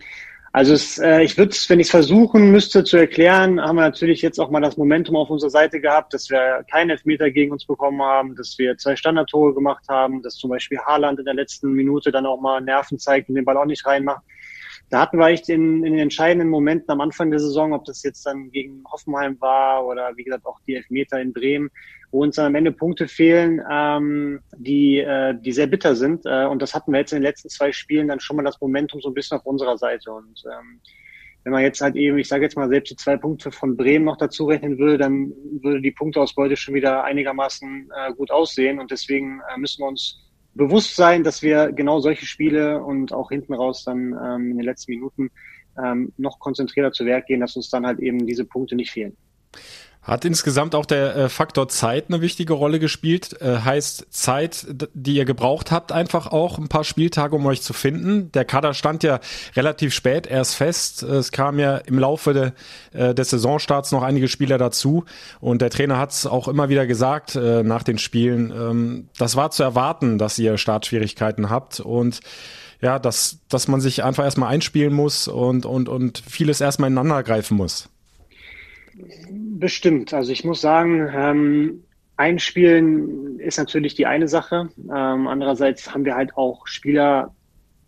Also 0.54 0.74
es, 0.74 0.98
äh, 0.98 1.24
ich 1.24 1.38
würde 1.38 1.56
wenn 1.70 1.80
ich 1.80 1.88
es 1.88 1.92
versuchen 1.92 2.52
müsste 2.52 2.84
zu 2.84 2.98
erklären, 2.98 3.62
haben 3.62 3.78
wir 3.78 3.84
natürlich 3.84 4.22
jetzt 4.22 4.38
auch 4.38 4.52
mal 4.52 4.60
das 4.60 4.76
Momentum 4.76 5.16
auf 5.16 5.30
unserer 5.30 5.50
Seite 5.50 5.80
gehabt, 5.80 6.14
dass 6.14 6.30
wir 6.30 6.66
keinen 6.70 6.90
Elfmeter 6.90 7.32
gegen 7.32 7.54
uns 7.54 7.66
bekommen 7.66 8.02
haben, 8.02 8.36
dass 8.36 8.58
wir 8.58 8.78
zwei 8.78 8.98
Standardtore 8.98 9.54
gemacht 9.54 9.86
haben, 9.88 10.22
dass 10.22 10.36
zum 10.36 10.50
Beispiel 10.50 10.78
Haaland 10.80 11.20
in 11.20 11.26
der 11.26 11.36
letzten 11.36 11.72
Minute 11.72 12.12
dann 12.12 12.26
auch 12.26 12.42
mal 12.42 12.60
Nerven 12.60 13.00
zeigt 13.00 13.30
und 13.30 13.36
den 13.36 13.46
Ball 13.46 13.58
auch 13.58 13.66
nicht 13.66 13.86
reinmacht 13.86 14.24
da 14.92 15.02
hatten 15.02 15.18
wir 15.18 15.28
echt 15.28 15.48
in, 15.48 15.86
in 15.86 15.94
den 15.94 16.02
entscheidenden 16.02 16.50
Momenten 16.50 16.92
am 16.92 17.00
Anfang 17.00 17.32
der 17.32 17.40
Saison, 17.40 17.72
ob 17.74 17.86
das 17.86 18.04
jetzt 18.04 18.26
dann 18.26 18.52
gegen 18.52 18.84
Hoffenheim 18.92 19.40
war 19.40 19.86
oder 19.86 20.12
wie 20.18 20.26
gesagt 20.26 20.46
auch 20.46 20.60
die 20.68 20.76
Elfmeter 20.76 21.20
in 21.22 21.32
Bremen, 21.32 21.70
wo 22.12 22.22
uns 22.24 22.36
dann 22.36 22.48
am 22.48 22.56
Ende 22.56 22.74
Punkte 22.74 23.08
fehlen, 23.08 23.62
ähm, 23.72 24.42
die, 24.58 25.00
äh, 25.00 25.34
die 25.40 25.54
sehr 25.54 25.68
bitter 25.68 25.96
sind. 25.96 26.26
Äh, 26.26 26.46
und 26.46 26.62
das 26.62 26.74
hatten 26.74 26.92
wir 26.92 27.00
jetzt 27.00 27.14
in 27.14 27.20
den 27.20 27.24
letzten 27.24 27.48
zwei 27.48 27.72
Spielen 27.72 28.10
dann 28.10 28.20
schon 28.20 28.36
mal 28.36 28.44
das 28.44 28.60
Momentum 28.60 29.00
so 29.00 29.10
ein 29.10 29.14
bisschen 29.14 29.38
auf 29.38 29.46
unserer 29.46 29.78
Seite. 29.78 30.12
Und 30.12 30.44
ähm, 30.46 30.82
wenn 31.46 31.54
man 31.54 31.64
jetzt 31.64 31.80
halt 31.80 31.96
eben, 31.96 32.18
ich 32.18 32.28
sage 32.28 32.44
jetzt 32.44 32.58
mal, 32.58 32.68
selbst 32.68 32.92
die 32.92 32.98
zwei 32.98 33.16
Punkte 33.16 33.50
von 33.50 33.78
Bremen 33.78 34.04
noch 34.04 34.18
dazu 34.18 34.46
rechnen 34.46 34.78
würde, 34.78 34.98
dann 34.98 35.32
würde 35.62 35.80
die 35.80 35.92
Punkteausbeute 35.92 36.58
schon 36.58 36.74
wieder 36.74 37.06
einigermaßen 37.06 37.90
äh, 37.96 38.14
gut 38.14 38.30
aussehen. 38.30 38.78
Und 38.78 38.92
deswegen 38.92 39.42
äh, 39.56 39.58
müssen 39.58 39.82
wir 39.82 39.88
uns 39.88 40.20
bewusst 40.54 40.96
sein, 40.96 41.24
dass 41.24 41.42
wir 41.42 41.72
genau 41.72 42.00
solche 42.00 42.26
Spiele 42.26 42.84
und 42.84 43.14
auch 43.14 43.30
hinten 43.30 43.54
raus 43.54 43.84
dann 43.84 44.14
ähm, 44.14 44.52
in 44.52 44.58
den 44.58 44.66
letzten 44.66 44.92
Minuten 44.92 45.32
ähm, 45.82 46.12
noch 46.18 46.40
konzentrierter 46.40 46.92
zu 46.92 47.06
Werk 47.06 47.28
gehen, 47.28 47.40
dass 47.40 47.56
uns 47.56 47.70
dann 47.70 47.86
halt 47.86 48.00
eben 48.00 48.26
diese 48.26 48.46
Punkte 48.46 48.76
nicht 48.76 48.92
fehlen. 48.92 49.16
Hat 50.04 50.26
insgesamt 50.26 50.74
auch 50.74 50.88
der 50.88 51.16
äh, 51.16 51.30
Faktor 51.30 51.68
Zeit 51.68 52.06
eine 52.08 52.22
wichtige 52.22 52.54
Rolle 52.54 52.80
gespielt? 52.80 53.40
Äh, 53.40 53.60
heißt 53.60 54.08
Zeit, 54.10 54.66
die 54.96 55.14
ihr 55.14 55.26
gebraucht 55.26 55.70
habt, 55.72 55.92
einfach 55.92 56.26
auch 56.32 56.58
ein 56.58 56.70
paar 56.70 56.84
Spieltage, 56.84 57.36
um 57.36 57.46
euch 57.46 57.62
zu 57.62 57.74
finden? 57.74 58.32
Der 58.32 58.44
Kader 58.44 58.74
stand 58.74 59.04
ja 59.04 59.20
relativ 59.56 59.94
spät 59.94 60.26
erst 60.26 60.56
fest. 60.56 61.04
Es 61.04 61.32
kam 61.32 61.60
ja 61.60 61.78
im 61.78 62.00
Laufe 62.00 62.34
de, 62.34 62.52
äh, 62.94 63.14
des 63.14 63.30
Saisonstarts 63.30 63.92
noch 63.92 64.02
einige 64.02 64.28
Spieler 64.28 64.58
dazu. 64.58 65.06
Und 65.40 65.62
der 65.62 65.70
Trainer 65.70 66.00
hat 66.00 66.12
es 66.12 66.26
auch 66.26 66.48
immer 66.48 66.70
wieder 66.70 66.88
gesagt 66.88 67.36
äh, 67.36 67.62
nach 67.62 67.84
den 67.84 68.00
Spielen. 68.00 68.52
Ähm, 68.52 69.10
das 69.20 69.36
war 69.36 69.52
zu 69.52 69.62
erwarten, 69.62 70.18
dass 70.18 70.40
ihr 70.40 70.58
Startschwierigkeiten 70.58 71.52
habt. 71.52 71.80
Und 71.80 72.22
ja, 72.82 72.98
dass, 72.98 73.38
dass 73.50 73.68
man 73.68 73.82
sich 73.82 74.04
einfach 74.04 74.24
erstmal 74.24 74.50
einspielen 74.50 74.94
muss 74.96 75.28
und, 75.28 75.68
und, 75.68 75.90
und 75.90 76.24
vieles 76.28 76.60
erstmal 76.60 76.90
ineinander 76.90 77.22
greifen 77.22 77.56
muss. 77.56 77.88
Bestimmt. 79.54 80.14
Also 80.14 80.32
ich 80.32 80.46
muss 80.46 80.62
sagen, 80.62 81.10
ähm, 81.14 81.84
einspielen 82.16 83.38
ist 83.38 83.58
natürlich 83.58 83.96
die 83.96 84.06
eine 84.06 84.30
Sache. 84.30 84.70
Ähm, 84.78 85.28
andererseits 85.28 85.94
haben 85.94 86.06
wir 86.06 86.16
halt 86.16 86.38
auch 86.38 86.68
Spieler 86.68 87.36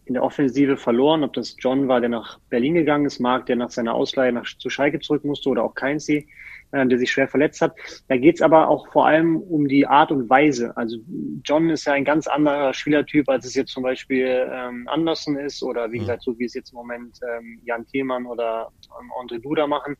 in 0.04 0.13
der 0.13 0.23
Offensive 0.23 0.76
verloren, 0.76 1.23
ob 1.23 1.32
das 1.32 1.56
John 1.58 1.88
war, 1.88 2.02
der 2.02 2.10
nach 2.10 2.38
Berlin 2.49 2.73
gegangen 2.73 3.06
ist, 3.06 3.19
Marc, 3.19 3.45
der 3.45 3.56
nach 3.56 3.69
seiner 3.69 3.93
Ausleihe 3.93 4.34
nach, 4.34 4.45
zu 4.58 4.69
Schalke 4.69 4.99
zurück 4.99 5.23
musste 5.23 5.47
oder 5.47 5.63
auch 5.63 5.73
Keinzi, 5.73 6.28
äh, 6.74 6.86
der 6.88 6.98
sich 6.98 7.12
schwer 7.12 7.28
verletzt 7.28 7.62
hat. 7.62 7.76
Da 8.08 8.18
geht 8.18 8.36
es 8.36 8.42
aber 8.42 8.68
auch 8.68 8.92
vor 8.92 9.06
allem 9.08 9.38
um 9.38 9.68
die 9.68 9.88
Art 9.88 10.12
und 10.12 10.30
Weise. 10.30 10.76
Also 10.76 10.98
John 11.46 11.70
ist 11.70 11.86
ja 11.86 11.94
ein 11.94 12.04
ganz 12.04 12.28
anderer 12.28 12.74
Spielertyp, 12.74 13.30
als 13.30 13.46
es 13.46 13.56
jetzt 13.56 13.72
zum 13.72 13.84
Beispiel 13.84 14.50
ähm, 14.52 14.88
Anderson 14.88 15.38
ist 15.38 15.64
oder 15.64 15.92
wie 15.92 15.98
mhm. 15.98 16.02
gesagt, 16.02 16.24
so 16.24 16.38
wie 16.40 16.46
es 16.46 16.54
jetzt 16.54 16.72
im 16.72 16.78
Moment 16.78 17.20
ähm, 17.38 17.62
Jan 17.64 17.86
Thielmann 17.86 18.26
oder 18.26 18.72
ähm, 19.00 19.12
André 19.22 19.40
Duda 19.40 19.68
machen. 19.68 19.96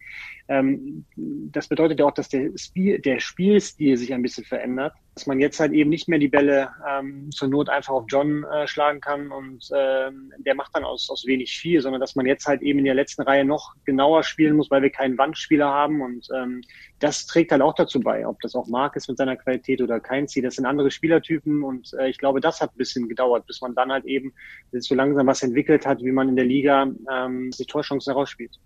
Ähm, 0.48 1.06
das 1.16 1.68
bedeutet 1.68 2.00
ja 2.00 2.06
auch, 2.06 2.14
dass 2.14 2.30
der, 2.30 2.52
Spiel, 2.58 3.00
der 3.00 3.20
Spielstil 3.20 3.96
sich 3.96 4.14
ein 4.14 4.22
bisschen 4.22 4.44
verändert, 4.44 4.94
dass 5.16 5.28
man 5.28 5.40
jetzt 5.40 5.60
halt 5.60 5.74
eben 5.74 5.90
nicht 5.90 6.08
mehr 6.08 6.20
die 6.20 6.28
Bälle 6.28 6.70
ähm, 6.90 7.30
zur 7.32 7.48
Not 7.48 7.70
einfach 7.70 7.94
auf 7.94 8.06
John 8.08 8.44
äh, 8.46 8.68
schlagen 8.68 9.00
kann 9.00 9.32
und 9.32 9.70
ähm, 9.76 10.32
der 10.40 10.56
macht 10.56 10.76
dann 10.76 10.84
aus, 10.84 11.10
aus 11.10 11.26
wenig 11.26 11.52
viel, 11.52 11.82
sondern 11.82 12.02
dass 12.02 12.16
man 12.16 12.26
jetzt 12.26 12.48
halt 12.48 12.62
eben 12.62 12.80
in 12.80 12.86
der 12.86 12.96
letzten 12.96 13.22
Reihe 13.22 13.46
noch 13.46 13.76
genauer 13.86 14.24
spielen 14.24 14.56
muss, 14.56 14.72
weil 14.72 14.82
wir 14.82 14.90
keinen 14.90 15.18
Wandspieler 15.18 15.68
haben 15.68 16.02
und 16.02 16.28
ähm, 16.36 16.62
das 17.00 17.28
trägt 17.28 17.52
halt 17.52 17.62
auch 17.62 17.76
dazu 17.76 18.00
bei, 18.00 18.26
ob 18.28 18.40
das 18.42 18.56
auch 18.56 18.68
Mark 18.68 18.96
ist 18.96 19.08
mit 19.08 19.18
seiner 19.18 19.36
Qualität 19.36 19.82
oder 19.82 20.00
kein 20.00 20.28
Ziel. 20.28 20.44
Das 20.44 20.56
sind 20.56 20.66
andere 20.66 20.90
Spielertypen 20.90 21.64
und 21.64 21.94
äh, 21.94 22.10
ich 22.10 22.18
glaube, 22.18 22.42
das 22.42 22.62
hat 22.62 22.72
ein 22.72 22.78
bisschen 22.78 23.08
gedauert, 23.08 23.46
bis 23.46 23.62
man 23.62 23.76
dann 23.76 23.92
halt 23.92 24.06
eben 24.06 24.34
so 24.72 24.96
langsam 24.96 25.28
was 25.28 25.44
entwickelt 25.44 25.86
hat, 25.86 26.02
wie 26.02 26.12
man 26.12 26.30
in 26.30 26.36
der 26.36 26.46
Liga 26.46 26.88
ähm, 27.12 27.52
die 27.52 27.66
Torchancen 27.66 28.14
herausspielt. 28.14 28.58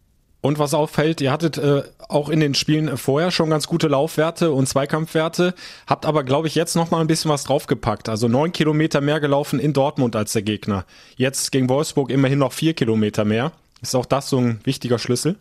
Und 0.41 0.59
was 0.59 0.73
auffällt, 0.73 1.19
ihr 1.19 1.31
hattet 1.31 1.57
äh, 1.57 1.81
auch 2.09 2.29
in 2.29 2.39
den 2.39 2.53
Spielen 2.53 2.95
vorher 2.97 3.31
schon 3.31 3.49
ganz 3.49 3.67
gute 3.67 3.87
Laufwerte 3.87 4.51
und 4.51 4.67
Zweikampfwerte, 4.67 5.55
habt 5.87 6.05
aber, 6.05 6.23
glaube 6.23 6.47
ich, 6.47 6.55
jetzt 6.55 6.75
noch 6.75 6.91
mal 6.91 7.01
ein 7.01 7.07
bisschen 7.07 7.31
was 7.31 7.43
draufgepackt. 7.43 8.07
Also 8.07 8.27
neun 8.27 8.51
Kilometer 8.51 9.01
mehr 9.01 9.19
gelaufen 9.19 9.59
in 9.59 9.73
Dortmund 9.73 10.15
als 10.15 10.33
der 10.33 10.43
Gegner. 10.43 10.85
Jetzt 11.15 11.51
gegen 11.51 11.69
Wolfsburg 11.69 12.11
immerhin 12.11 12.39
noch 12.39 12.53
vier 12.53 12.73
Kilometer 12.73 13.25
mehr. 13.25 13.51
Ist 13.81 13.95
auch 13.95 14.05
das 14.05 14.29
so 14.29 14.37
ein 14.37 14.59
wichtiger 14.63 14.99
Schlüssel? 14.99 15.37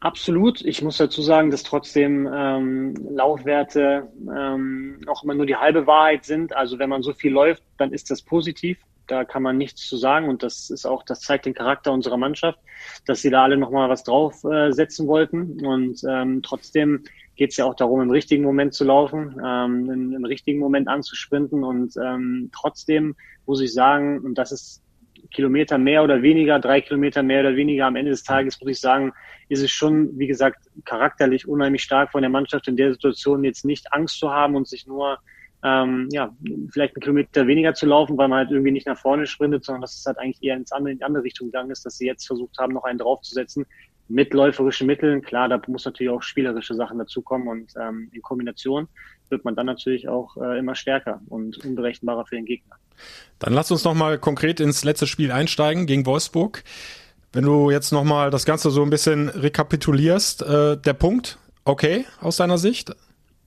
Absolut. 0.00 0.60
Ich 0.62 0.82
muss 0.82 0.98
dazu 0.98 1.22
sagen, 1.22 1.50
dass 1.50 1.62
trotzdem 1.62 2.28
ähm, 2.30 2.94
Laufwerte 3.10 4.08
ähm, 4.28 5.00
auch 5.06 5.24
immer 5.24 5.34
nur 5.34 5.46
die 5.46 5.56
halbe 5.56 5.86
Wahrheit 5.86 6.24
sind. 6.24 6.54
Also 6.54 6.78
wenn 6.78 6.90
man 6.90 7.02
so 7.02 7.14
viel 7.14 7.32
läuft, 7.32 7.62
dann 7.78 7.92
ist 7.92 8.10
das 8.10 8.20
positiv 8.20 8.76
da 9.06 9.24
kann 9.24 9.42
man 9.42 9.56
nichts 9.56 9.86
zu 9.86 9.96
sagen. 9.96 10.28
Und 10.28 10.42
das 10.42 10.70
ist 10.70 10.86
auch, 10.86 11.02
das 11.02 11.20
zeigt 11.20 11.46
den 11.46 11.54
Charakter 11.54 11.92
unserer 11.92 12.16
Mannschaft, 12.16 12.58
dass 13.06 13.22
sie 13.22 13.30
da 13.30 13.44
alle 13.44 13.56
nochmal 13.56 13.88
was 13.88 14.04
draufsetzen 14.04 15.06
äh, 15.06 15.08
wollten. 15.08 15.64
Und 15.66 16.02
ähm, 16.08 16.42
trotzdem 16.42 17.04
geht 17.36 17.50
es 17.50 17.56
ja 17.56 17.64
auch 17.64 17.74
darum, 17.74 18.00
im 18.00 18.10
richtigen 18.10 18.44
Moment 18.44 18.74
zu 18.74 18.84
laufen, 18.84 19.40
ähm, 19.44 19.90
im, 19.90 20.12
im 20.12 20.24
richtigen 20.24 20.58
Moment 20.58 20.88
anzusprinten. 20.88 21.64
Und 21.64 21.94
ähm, 21.96 22.50
trotzdem 22.54 23.16
muss 23.46 23.60
ich 23.60 23.72
sagen, 23.72 24.20
und 24.20 24.36
das 24.36 24.52
ist 24.52 24.82
Kilometer 25.30 25.78
mehr 25.78 26.04
oder 26.04 26.22
weniger, 26.22 26.58
drei 26.60 26.80
Kilometer 26.80 27.22
mehr 27.22 27.40
oder 27.40 27.56
weniger 27.56 27.86
am 27.86 27.96
Ende 27.96 28.10
des 28.10 28.22
Tages, 28.22 28.60
muss 28.60 28.70
ich 28.70 28.80
sagen, 28.80 29.12
ist 29.48 29.62
es 29.62 29.70
schon, 29.70 30.18
wie 30.18 30.26
gesagt, 30.26 30.68
charakterlich 30.84 31.48
unheimlich 31.48 31.82
stark 31.82 32.12
von 32.12 32.22
der 32.22 32.30
Mannschaft 32.30 32.68
in 32.68 32.76
der 32.76 32.92
Situation 32.92 33.44
jetzt 33.44 33.64
nicht 33.64 33.92
Angst 33.92 34.18
zu 34.18 34.30
haben 34.30 34.54
und 34.54 34.68
sich 34.68 34.86
nur 34.86 35.18
ähm, 35.64 36.08
ja, 36.12 36.30
vielleicht 36.70 36.94
einen 36.94 37.02
Kilometer 37.02 37.46
weniger 37.46 37.72
zu 37.72 37.86
laufen, 37.86 38.18
weil 38.18 38.28
man 38.28 38.40
halt 38.40 38.50
irgendwie 38.50 38.70
nicht 38.70 38.86
nach 38.86 38.98
vorne 38.98 39.26
sprintet, 39.26 39.64
sondern 39.64 39.80
dass 39.80 39.96
es 39.96 40.04
halt 40.04 40.18
eigentlich 40.18 40.42
eher 40.42 40.56
ins 40.56 40.72
andere, 40.72 40.92
in 40.92 40.98
die 40.98 41.04
andere 41.04 41.24
Richtung 41.24 41.48
gegangen 41.48 41.70
ist, 41.70 41.86
dass 41.86 41.96
sie 41.96 42.06
jetzt 42.06 42.26
versucht 42.26 42.58
haben, 42.58 42.74
noch 42.74 42.84
einen 42.84 42.98
draufzusetzen 42.98 43.64
mit 44.08 44.34
läuferischen 44.34 44.86
Mitteln. 44.86 45.22
Klar, 45.22 45.48
da 45.48 45.60
muss 45.66 45.86
natürlich 45.86 46.12
auch 46.12 46.22
spielerische 46.22 46.74
Sachen 46.74 46.98
dazukommen 46.98 47.48
und 47.48 47.72
ähm, 47.80 48.10
in 48.12 48.20
Kombination 48.20 48.88
wird 49.30 49.46
man 49.46 49.56
dann 49.56 49.64
natürlich 49.64 50.06
auch 50.06 50.36
äh, 50.36 50.58
immer 50.58 50.74
stärker 50.74 51.22
und 51.28 51.64
unberechenbarer 51.64 52.26
für 52.26 52.36
den 52.36 52.44
Gegner. 52.44 52.76
Dann 53.38 53.54
lass 53.54 53.70
uns 53.70 53.84
nochmal 53.84 54.18
konkret 54.18 54.60
ins 54.60 54.84
letzte 54.84 55.06
Spiel 55.06 55.32
einsteigen 55.32 55.86
gegen 55.86 56.04
Wolfsburg. 56.04 56.62
Wenn 57.32 57.44
du 57.44 57.70
jetzt 57.70 57.90
nochmal 57.90 58.30
das 58.30 58.44
Ganze 58.44 58.70
so 58.70 58.82
ein 58.82 58.90
bisschen 58.90 59.30
rekapitulierst, 59.30 60.42
äh, 60.42 60.76
der 60.76 60.92
Punkt, 60.92 61.38
okay, 61.64 62.04
aus 62.20 62.36
deiner 62.36 62.58
Sicht? 62.58 62.94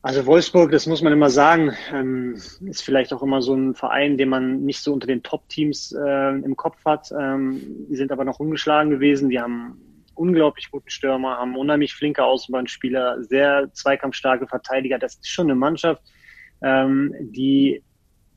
Also 0.08 0.26
Wolfsburg, 0.26 0.72
das 0.72 0.86
muss 0.86 1.02
man 1.02 1.12
immer 1.12 1.30
sagen, 1.30 1.76
ähm, 1.92 2.36
ist 2.36 2.82
vielleicht 2.82 3.12
auch 3.12 3.22
immer 3.22 3.42
so 3.42 3.54
ein 3.54 3.76
Verein, 3.76 4.18
den 4.18 4.30
man 4.30 4.64
nicht 4.64 4.80
so 4.80 4.94
unter 4.94 5.06
den 5.06 5.22
Top-Teams 5.22 5.92
äh, 5.92 6.30
im 6.30 6.56
Kopf 6.56 6.78
hat. 6.86 7.12
Ähm, 7.12 7.86
die 7.90 7.96
sind 7.98 8.14
aber 8.14 8.24
noch 8.24 8.40
ungeschlagen 8.40 8.90
gewesen. 8.90 9.30
Die 9.30 9.42
haben 9.42 9.78
unglaublich 10.16 10.72
guten 10.72 10.90
Stürmer, 10.90 11.40
haben 11.40 11.58
unheimlich 11.58 11.94
flinke 11.94 12.24
Außenbahnspieler, 12.24 13.22
sehr 13.26 13.70
zweikampfstarke 13.74 14.48
Verteidiger. 14.48 14.98
Das 14.98 15.16
ist 15.16 15.28
schon 15.28 15.48
eine 15.48 15.56
Mannschaft, 15.56 16.02
ähm, 16.62 17.14
die 17.20 17.84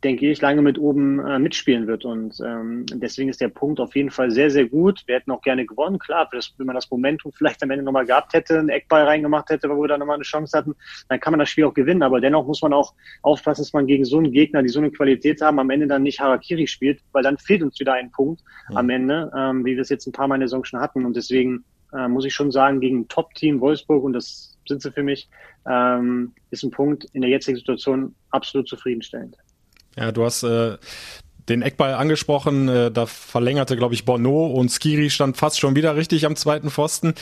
denke 0.03 0.31
ich, 0.31 0.41
lange 0.41 0.63
mit 0.63 0.79
oben 0.79 1.19
äh, 1.19 1.39
mitspielen 1.39 1.87
wird. 1.87 2.05
Und 2.05 2.41
ähm, 2.41 2.87
deswegen 2.87 3.29
ist 3.29 3.41
der 3.41 3.49
Punkt 3.49 3.81
auf 3.81 3.95
jeden 3.95 4.11
Fall 4.11 4.31
sehr, 4.31 4.51
sehr 4.51 4.67
gut. 4.67 5.03
Wir 5.07 5.17
hätten 5.17 5.31
auch 5.31 5.43
gerne 5.43 5.67
gewonnen. 5.67 5.99
Klar, 5.99 6.29
das, 6.33 6.55
wenn 6.57 6.67
man 6.67 6.75
das 6.75 6.91
Momentum 6.91 7.33
vielleicht 7.33 7.63
am 7.63 7.71
Ende 7.71 7.85
nochmal 7.85 8.07
gehabt 8.07 8.33
hätte, 8.33 8.59
einen 8.59 8.71
Eckball 8.71 9.05
reingemacht 9.05 9.51
hätte, 9.51 9.69
wo 9.69 9.83
wir 9.83 9.89
dann 9.89 10.01
nochmal 10.01 10.17
eine 10.17 10.25
Chance 10.25 10.57
hatten, 10.57 10.75
dann 11.09 11.21
kann 11.21 11.33
man 11.33 11.41
das 11.41 11.51
Spiel 11.51 11.65
auch 11.65 11.75
gewinnen. 11.75 12.03
Aber 12.03 12.21
dennoch 12.21 12.47
muss 12.47 12.63
man 12.63 12.73
auch 12.73 12.95
aufpassen, 13.23 13.63
dass 13.63 13.73
man 13.73 13.87
gegen 13.87 14.05
so 14.05 14.19
einen 14.19 14.33
Gegner, 14.33 14.63
die 14.63 14.69
so 14.69 14.81
eine 14.81 14.91
Qualität 14.91 15.43
haben, 15.43 15.59
am 15.59 15.71
Ende 15.71 15.87
dann 15.87 16.03
nicht 16.03 16.21
Harakiri 16.21 16.67
spielt, 16.67 17.01
weil 17.13 17.23
dann 17.23 17.37
fehlt 17.37 17.63
uns 17.63 17.79
wieder 17.79 17.93
ein 17.93 18.11
Punkt 18.11 18.43
ja. 18.71 18.77
am 18.77 18.89
Ende, 18.89 19.31
ähm, 19.37 19.65
wie 19.65 19.75
wir 19.75 19.83
es 19.83 19.91
jetzt 19.91 20.07
ein 20.07 20.13
paar 20.13 20.29
Mal 20.29 20.37
in 20.37 20.41
der 20.41 20.49
Saison 20.49 20.65
schon 20.65 20.81
hatten. 20.81 21.05
Und 21.05 21.15
deswegen 21.15 21.65
äh, 21.93 22.09
muss 22.09 22.25
ich 22.25 22.33
schon 22.33 22.51
sagen, 22.51 22.81
gegen 22.81 23.01
ein 23.01 23.09
Top-Team 23.09 23.61
Wolfsburg, 23.61 24.03
und 24.03 24.15
das 24.15 24.57
sind 24.67 24.81
sie 24.81 24.93
für 24.93 25.03
mich, 25.03 25.29
ähm, 25.69 26.33
ist 26.51 26.63
ein 26.63 26.71
Punkt 26.71 27.05
in 27.13 27.21
der 27.21 27.31
jetzigen 27.31 27.59
Situation 27.59 28.15
absolut 28.31 28.69
zufriedenstellend. 28.69 29.37
Ja, 29.97 30.13
du 30.13 30.25
hast 30.25 30.43
äh, 30.43 30.77
den 31.51 31.63
Eckball 31.63 31.95
angesprochen, 31.95 32.69
äh, 32.69 32.91
da 32.91 33.07
verlängerte, 33.07 33.77
glaube 33.77 33.95
ich, 33.95 34.05
Bono 34.05 34.47
und 34.47 34.71
Skiri 34.71 35.11
stand 35.11 35.37
fast 35.37 35.59
schon 35.59 35.75
wieder 35.75 35.97
richtig 35.97 36.25
am 36.25 36.37
zweiten 36.37 36.71
Pfosten. 36.71 37.15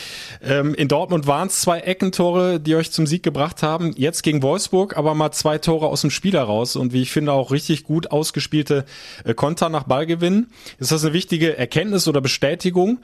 Ähm, 0.42 0.74
in 0.74 0.86
Dortmund 0.86 1.26
waren 1.26 1.48
es 1.48 1.60
zwei 1.60 1.80
Eckentore, 1.80 2.60
die 2.60 2.76
euch 2.76 2.92
zum 2.92 3.06
Sieg 3.06 3.22
gebracht 3.22 3.62
haben. 3.62 3.94
Jetzt 3.96 4.22
gegen 4.22 4.42
Wolfsburg, 4.42 4.96
aber 4.96 5.14
mal 5.14 5.32
zwei 5.32 5.58
Tore 5.58 5.86
aus 5.86 6.02
dem 6.02 6.10
Spiel 6.10 6.34
heraus 6.34 6.76
und 6.76 6.92
wie 6.92 7.02
ich 7.02 7.10
finde 7.10 7.32
auch 7.32 7.50
richtig 7.50 7.84
gut 7.84 8.10
ausgespielte 8.10 8.84
äh, 9.24 9.32
Konter 9.32 9.70
nach 9.70 9.84
Ballgewinn. 9.84 10.48
Ist 10.78 10.92
das 10.92 11.04
eine 11.04 11.14
wichtige 11.14 11.56
Erkenntnis 11.56 12.06
oder 12.06 12.20
Bestätigung, 12.20 12.98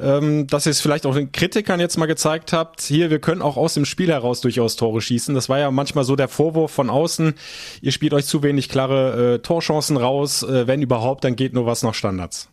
ähm, 0.00 0.46
dass 0.46 0.66
ihr 0.66 0.70
es 0.70 0.80
vielleicht 0.80 1.06
auch 1.06 1.14
den 1.14 1.32
Kritikern 1.32 1.80
jetzt 1.80 1.96
mal 1.96 2.06
gezeigt 2.06 2.52
habt, 2.52 2.80
hier, 2.80 3.10
wir 3.10 3.18
können 3.18 3.42
auch 3.42 3.56
aus 3.56 3.74
dem 3.74 3.84
Spiel 3.84 4.10
heraus 4.10 4.40
durchaus 4.40 4.76
Tore 4.76 5.00
schießen. 5.00 5.34
Das 5.34 5.48
war 5.48 5.58
ja 5.58 5.70
manchmal 5.70 6.04
so 6.04 6.16
der 6.16 6.28
Vorwurf 6.28 6.70
von 6.70 6.90
außen, 6.90 7.34
ihr 7.82 7.92
spielt 7.92 8.14
euch 8.14 8.26
zu 8.26 8.42
wenig 8.42 8.68
klare 8.68 9.34
äh, 9.34 9.38
Torchancen 9.40 9.96
raus, 9.96 10.42
äh, 10.42 10.66
wenn 10.66 10.82
überhaupt, 10.82 11.24
dann 11.24 11.36
geht 11.36 11.52
nur 11.52 11.66
was 11.66 11.82
nach 11.82 11.94
Standards. 11.94 12.48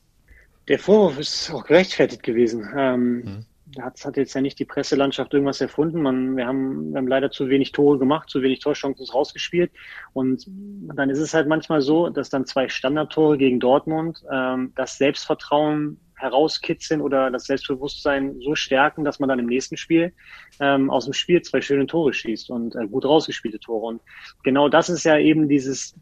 Der 0.67 0.79
Vorwurf 0.79 1.17
ist 1.17 1.51
auch 1.51 1.65
gerechtfertigt 1.65 2.23
gewesen. 2.23 2.67
Ähm, 2.75 3.15
mhm. 3.15 3.45
Hat, 3.81 4.03
hat 4.03 4.17
jetzt 4.17 4.33
ja 4.33 4.41
nicht 4.41 4.60
die 4.60 4.65
Presselandschaft 4.65 5.33
irgendwas 5.33 5.62
erfunden. 5.62 6.01
Man, 6.01 6.36
wir, 6.36 6.47
haben, 6.47 6.91
wir 6.91 6.97
haben 6.97 7.07
leider 7.07 7.31
zu 7.31 7.47
wenig 7.49 7.73
Tore 7.73 7.99
gemacht, 7.99 8.29
zu 8.29 8.41
wenig 8.41 8.60
Torchancen 8.60 9.05
rausgespielt. 9.07 9.71
Und 10.13 10.45
dann 10.47 11.10
ist 11.10 11.19
es 11.19 11.33
halt 11.33 11.47
manchmal 11.47 11.81
so, 11.81 12.10
dass 12.10 12.29
dann 12.29 12.45
zwei 12.45 12.69
Standardtore 12.69 13.38
gegen 13.38 13.60
Dortmund 13.60 14.23
ähm, 14.31 14.73
das 14.75 14.97
Selbstvertrauen 14.97 15.99
herauskitzeln 16.17 17.01
oder 17.01 17.32
das 17.32 17.45
Selbstbewusstsein 17.45 18.39
so 18.41 18.56
stärken, 18.56 19.03
dass 19.03 19.19
man 19.19 19.30
dann 19.30 19.39
im 19.39 19.45
nächsten 19.45 19.77
Spiel 19.77 20.13
ähm, 20.60 20.89
aus 20.89 21.06
dem 21.06 21.13
Spiel 21.13 21.41
zwei 21.41 21.62
schöne 21.62 21.88
Tore 21.88 22.13
schießt 22.13 22.49
und 22.49 22.75
äh, 22.75 22.88
gut 22.88 23.06
rausgespielte 23.06 23.60
Tore. 23.60 23.86
Und 23.86 24.01
genau 24.43 24.67
das 24.67 24.89
ist 24.89 25.03
ja 25.03 25.17
eben 25.17 25.47
dieses 25.47 25.95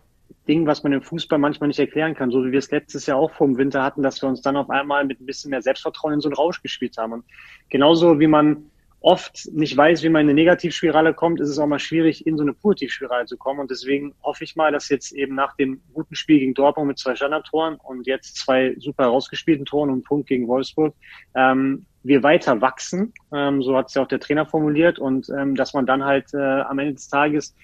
Ding, 0.47 0.65
was 0.67 0.83
man 0.83 0.93
im 0.93 1.01
Fußball 1.01 1.39
manchmal 1.39 1.67
nicht 1.67 1.79
erklären 1.79 2.15
kann, 2.15 2.31
so 2.31 2.45
wie 2.45 2.51
wir 2.51 2.59
es 2.59 2.71
letztes 2.71 3.05
Jahr 3.05 3.17
auch 3.17 3.31
vor 3.31 3.57
Winter 3.57 3.83
hatten, 3.83 4.03
dass 4.03 4.21
wir 4.21 4.29
uns 4.29 4.41
dann 4.41 4.57
auf 4.57 4.69
einmal 4.69 5.05
mit 5.05 5.19
ein 5.19 5.25
bisschen 5.25 5.49
mehr 5.49 5.61
Selbstvertrauen 5.61 6.13
in 6.13 6.21
so 6.21 6.29
einen 6.29 6.35
Rausch 6.35 6.61
gespielt 6.61 6.97
haben. 6.97 7.13
Und 7.13 7.25
genauso 7.69 8.19
wie 8.19 8.27
man 8.27 8.69
oft 9.05 9.47
nicht 9.53 9.77
weiß, 9.77 10.01
wie 10.01 10.09
man 10.09 10.21
in 10.21 10.29
eine 10.29 10.33
Negativspirale 10.33 11.13
kommt, 11.13 11.39
ist 11.39 11.49
es 11.49 11.59
auch 11.59 11.67
mal 11.67 11.77
schwierig, 11.77 12.25
in 12.25 12.37
so 12.37 12.43
eine 12.43 12.53
Positivspirale 12.53 13.27
zu 13.27 13.37
kommen. 13.37 13.59
Und 13.59 13.69
deswegen 13.69 14.15
hoffe 14.23 14.43
ich 14.43 14.55
mal, 14.55 14.71
dass 14.71 14.89
jetzt 14.89 15.11
eben 15.11 15.35
nach 15.35 15.55
dem 15.57 15.79
guten 15.93 16.15
Spiel 16.15 16.39
gegen 16.39 16.55
Dortmund 16.55 16.87
mit 16.87 16.97
zwei 16.97 17.15
Standardtoren 17.15 17.75
und 17.75 18.07
jetzt 18.07 18.35
zwei 18.37 18.73
super 18.79 19.03
herausgespielten 19.03 19.65
Toren 19.65 19.91
und 19.91 20.05
Punkt 20.05 20.27
gegen 20.27 20.47
Wolfsburg, 20.47 20.95
ähm, 21.35 21.85
wir 22.01 22.23
weiter 22.23 22.61
wachsen. 22.61 23.13
Ähm, 23.31 23.61
so 23.61 23.77
hat 23.77 23.89
es 23.89 23.93
ja 23.93 24.01
auch 24.01 24.07
der 24.07 24.19
Trainer 24.19 24.47
formuliert. 24.47 24.97
Und 24.97 25.29
ähm, 25.29 25.53
dass 25.53 25.75
man 25.75 25.85
dann 25.85 26.03
halt 26.03 26.33
äh, 26.33 26.61
am 26.61 26.79
Ende 26.79 26.95
des 26.95 27.07
Tages, 27.07 27.55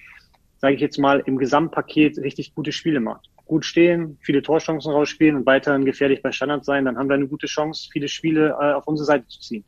sage 0.58 0.76
ich 0.76 0.80
jetzt 0.80 0.98
mal, 0.98 1.24
im 1.26 1.38
Gesamtpaket 1.38 2.18
richtig 2.18 2.54
gute 2.54 2.70
Spiele 2.70 3.00
macht 3.00 3.28
gut 3.46 3.66
stehen, 3.66 4.16
viele 4.22 4.40
Torchancen 4.40 4.92
rausspielen 4.92 5.36
und 5.36 5.44
weiterhin 5.44 5.84
gefährlich 5.84 6.22
bei 6.22 6.32
Standard 6.32 6.64
sein, 6.64 6.86
dann 6.86 6.96
haben 6.96 7.08
wir 7.08 7.16
eine 7.16 7.26
gute 7.26 7.48
Chance, 7.48 7.88
viele 7.92 8.08
Spiele 8.08 8.56
äh, 8.58 8.72
auf 8.72 8.86
unsere 8.86 9.04
Seite 9.04 9.26
zu 9.26 9.40
ziehen. 9.40 9.64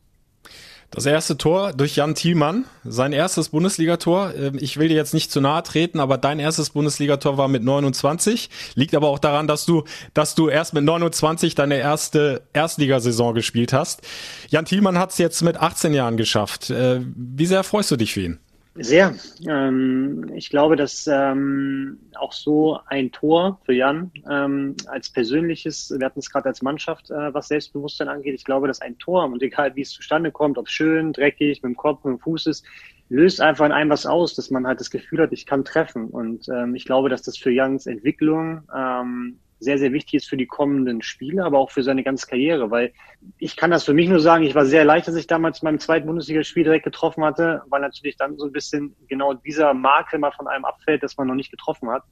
Das 0.91 1.05
erste 1.05 1.37
Tor 1.37 1.73
durch 1.73 1.95
Jan 1.95 2.15
Thielmann, 2.15 2.65
sein 2.83 3.11
erstes 3.11 3.49
Bundesligator. 3.49 4.33
Ähm, 4.35 4.57
ich 4.59 4.77
will 4.77 4.87
dir 4.87 4.95
jetzt 4.95 5.13
nicht 5.13 5.31
zu 5.31 5.41
nahe 5.41 5.63
treten, 5.63 5.99
aber 5.99 6.17
dein 6.17 6.39
erstes 6.39 6.69
Bundesligator 6.69 7.37
war 7.37 7.47
mit 7.47 7.63
29. 7.63 8.49
Liegt 8.75 8.95
aber 8.95 9.09
auch 9.09 9.19
daran, 9.19 9.47
dass 9.47 9.65
du, 9.65 9.83
dass 10.13 10.35
du 10.35 10.47
erst 10.47 10.73
mit 10.73 10.83
29 10.83 11.55
deine 11.55 11.77
erste 11.77 12.43
Erstligasaison 12.53 13.33
gespielt 13.33 13.73
hast. 13.73 14.01
Jan 14.49 14.65
Thielmann 14.65 14.97
hat 14.97 15.11
es 15.11 15.17
jetzt 15.17 15.41
mit 15.41 15.57
18 15.57 15.93
Jahren 15.93 16.17
geschafft. 16.17 16.69
Äh, 16.69 17.01
wie 17.15 17.45
sehr 17.45 17.63
freust 17.63 17.91
du 17.91 17.97
dich 17.97 18.13
für 18.13 18.21
ihn? 18.21 18.39
Sehr. 18.77 19.15
Ähm, 19.47 20.31
ich 20.35 20.49
glaube, 20.49 20.75
dass 20.75 21.07
ähm, 21.07 21.97
auch 22.15 22.33
so 22.33 22.77
ein 22.87 23.11
Tor 23.13 23.61
für 23.63 23.71
Jan 23.71 24.11
ähm, 24.29 24.75
als 24.87 25.09
persönliches, 25.09 25.93
wir 25.97 26.05
hatten 26.05 26.19
es 26.19 26.29
gerade 26.29 26.49
als 26.49 26.61
Mannschaft, 26.61 27.09
äh, 27.09 27.33
was 27.33 27.47
Selbstbewusstsein 27.47 28.09
angeht, 28.09 28.35
ich 28.35 28.43
glaube, 28.43 28.67
dass 28.67 28.81
ein 28.81 28.97
Tor, 28.97 29.23
und 29.25 29.41
egal 29.41 29.77
wie 29.77 29.81
es 29.81 29.91
zustande 29.91 30.31
kommt, 30.31 30.57
ob 30.57 30.67
schön, 30.67 31.13
dreckig, 31.13 31.63
mit 31.63 31.69
dem 31.69 31.77
Kopf, 31.77 32.03
mit 32.03 32.15
dem 32.15 32.19
Fuß 32.19 32.47
ist, 32.47 32.65
löst 33.07 33.39
einfach 33.39 33.65
in 33.65 33.71
einem 33.71 33.91
was 33.91 34.05
aus, 34.05 34.35
dass 34.35 34.51
man 34.51 34.67
halt 34.67 34.81
das 34.81 34.91
Gefühl 34.91 35.21
hat, 35.21 35.31
ich 35.31 35.45
kann 35.45 35.63
treffen. 35.63 36.09
Und 36.09 36.49
ähm, 36.49 36.75
ich 36.75 36.83
glaube, 36.83 37.07
dass 37.07 37.21
das 37.21 37.37
für 37.37 37.51
Youngs 37.53 37.85
Entwicklung 37.85 38.63
ähm, 38.75 39.39
sehr, 39.59 39.77
sehr 39.77 39.93
wichtig 39.93 40.15
ist 40.15 40.29
für 40.29 40.37
die 40.37 40.45
kommenden 40.45 41.01
Spiele, 41.01 41.43
aber 41.43 41.59
auch 41.59 41.71
für 41.71 41.83
seine 41.83 42.03
ganze 42.03 42.27
Karriere, 42.27 42.71
weil 42.71 42.91
ich 43.37 43.55
kann 43.55 43.71
das 43.71 43.85
für 43.85 43.93
mich 43.93 44.09
nur 44.09 44.19
sagen, 44.19 44.43
ich 44.43 44.55
war 44.55 44.65
sehr 44.65 44.85
leicht, 44.85 45.07
dass 45.07 45.15
ich 45.15 45.27
damals 45.27 45.63
meinem 45.63 45.79
zweiten 45.79 46.07
Bundesligaspiel 46.07 46.63
direkt 46.63 46.85
getroffen 46.85 47.23
hatte, 47.23 47.61
weil 47.69 47.81
natürlich 47.81 48.17
dann 48.17 48.37
so 48.37 48.45
ein 48.45 48.51
bisschen 48.51 48.95
genau 49.07 49.33
dieser 49.33 49.73
Makel 49.73 50.19
mal 50.19 50.31
von 50.31 50.47
einem 50.47 50.65
abfällt, 50.65 51.03
dass 51.03 51.17
man 51.17 51.27
noch 51.27 51.35
nicht 51.35 51.51
getroffen 51.51 51.89
hat. 51.89 52.03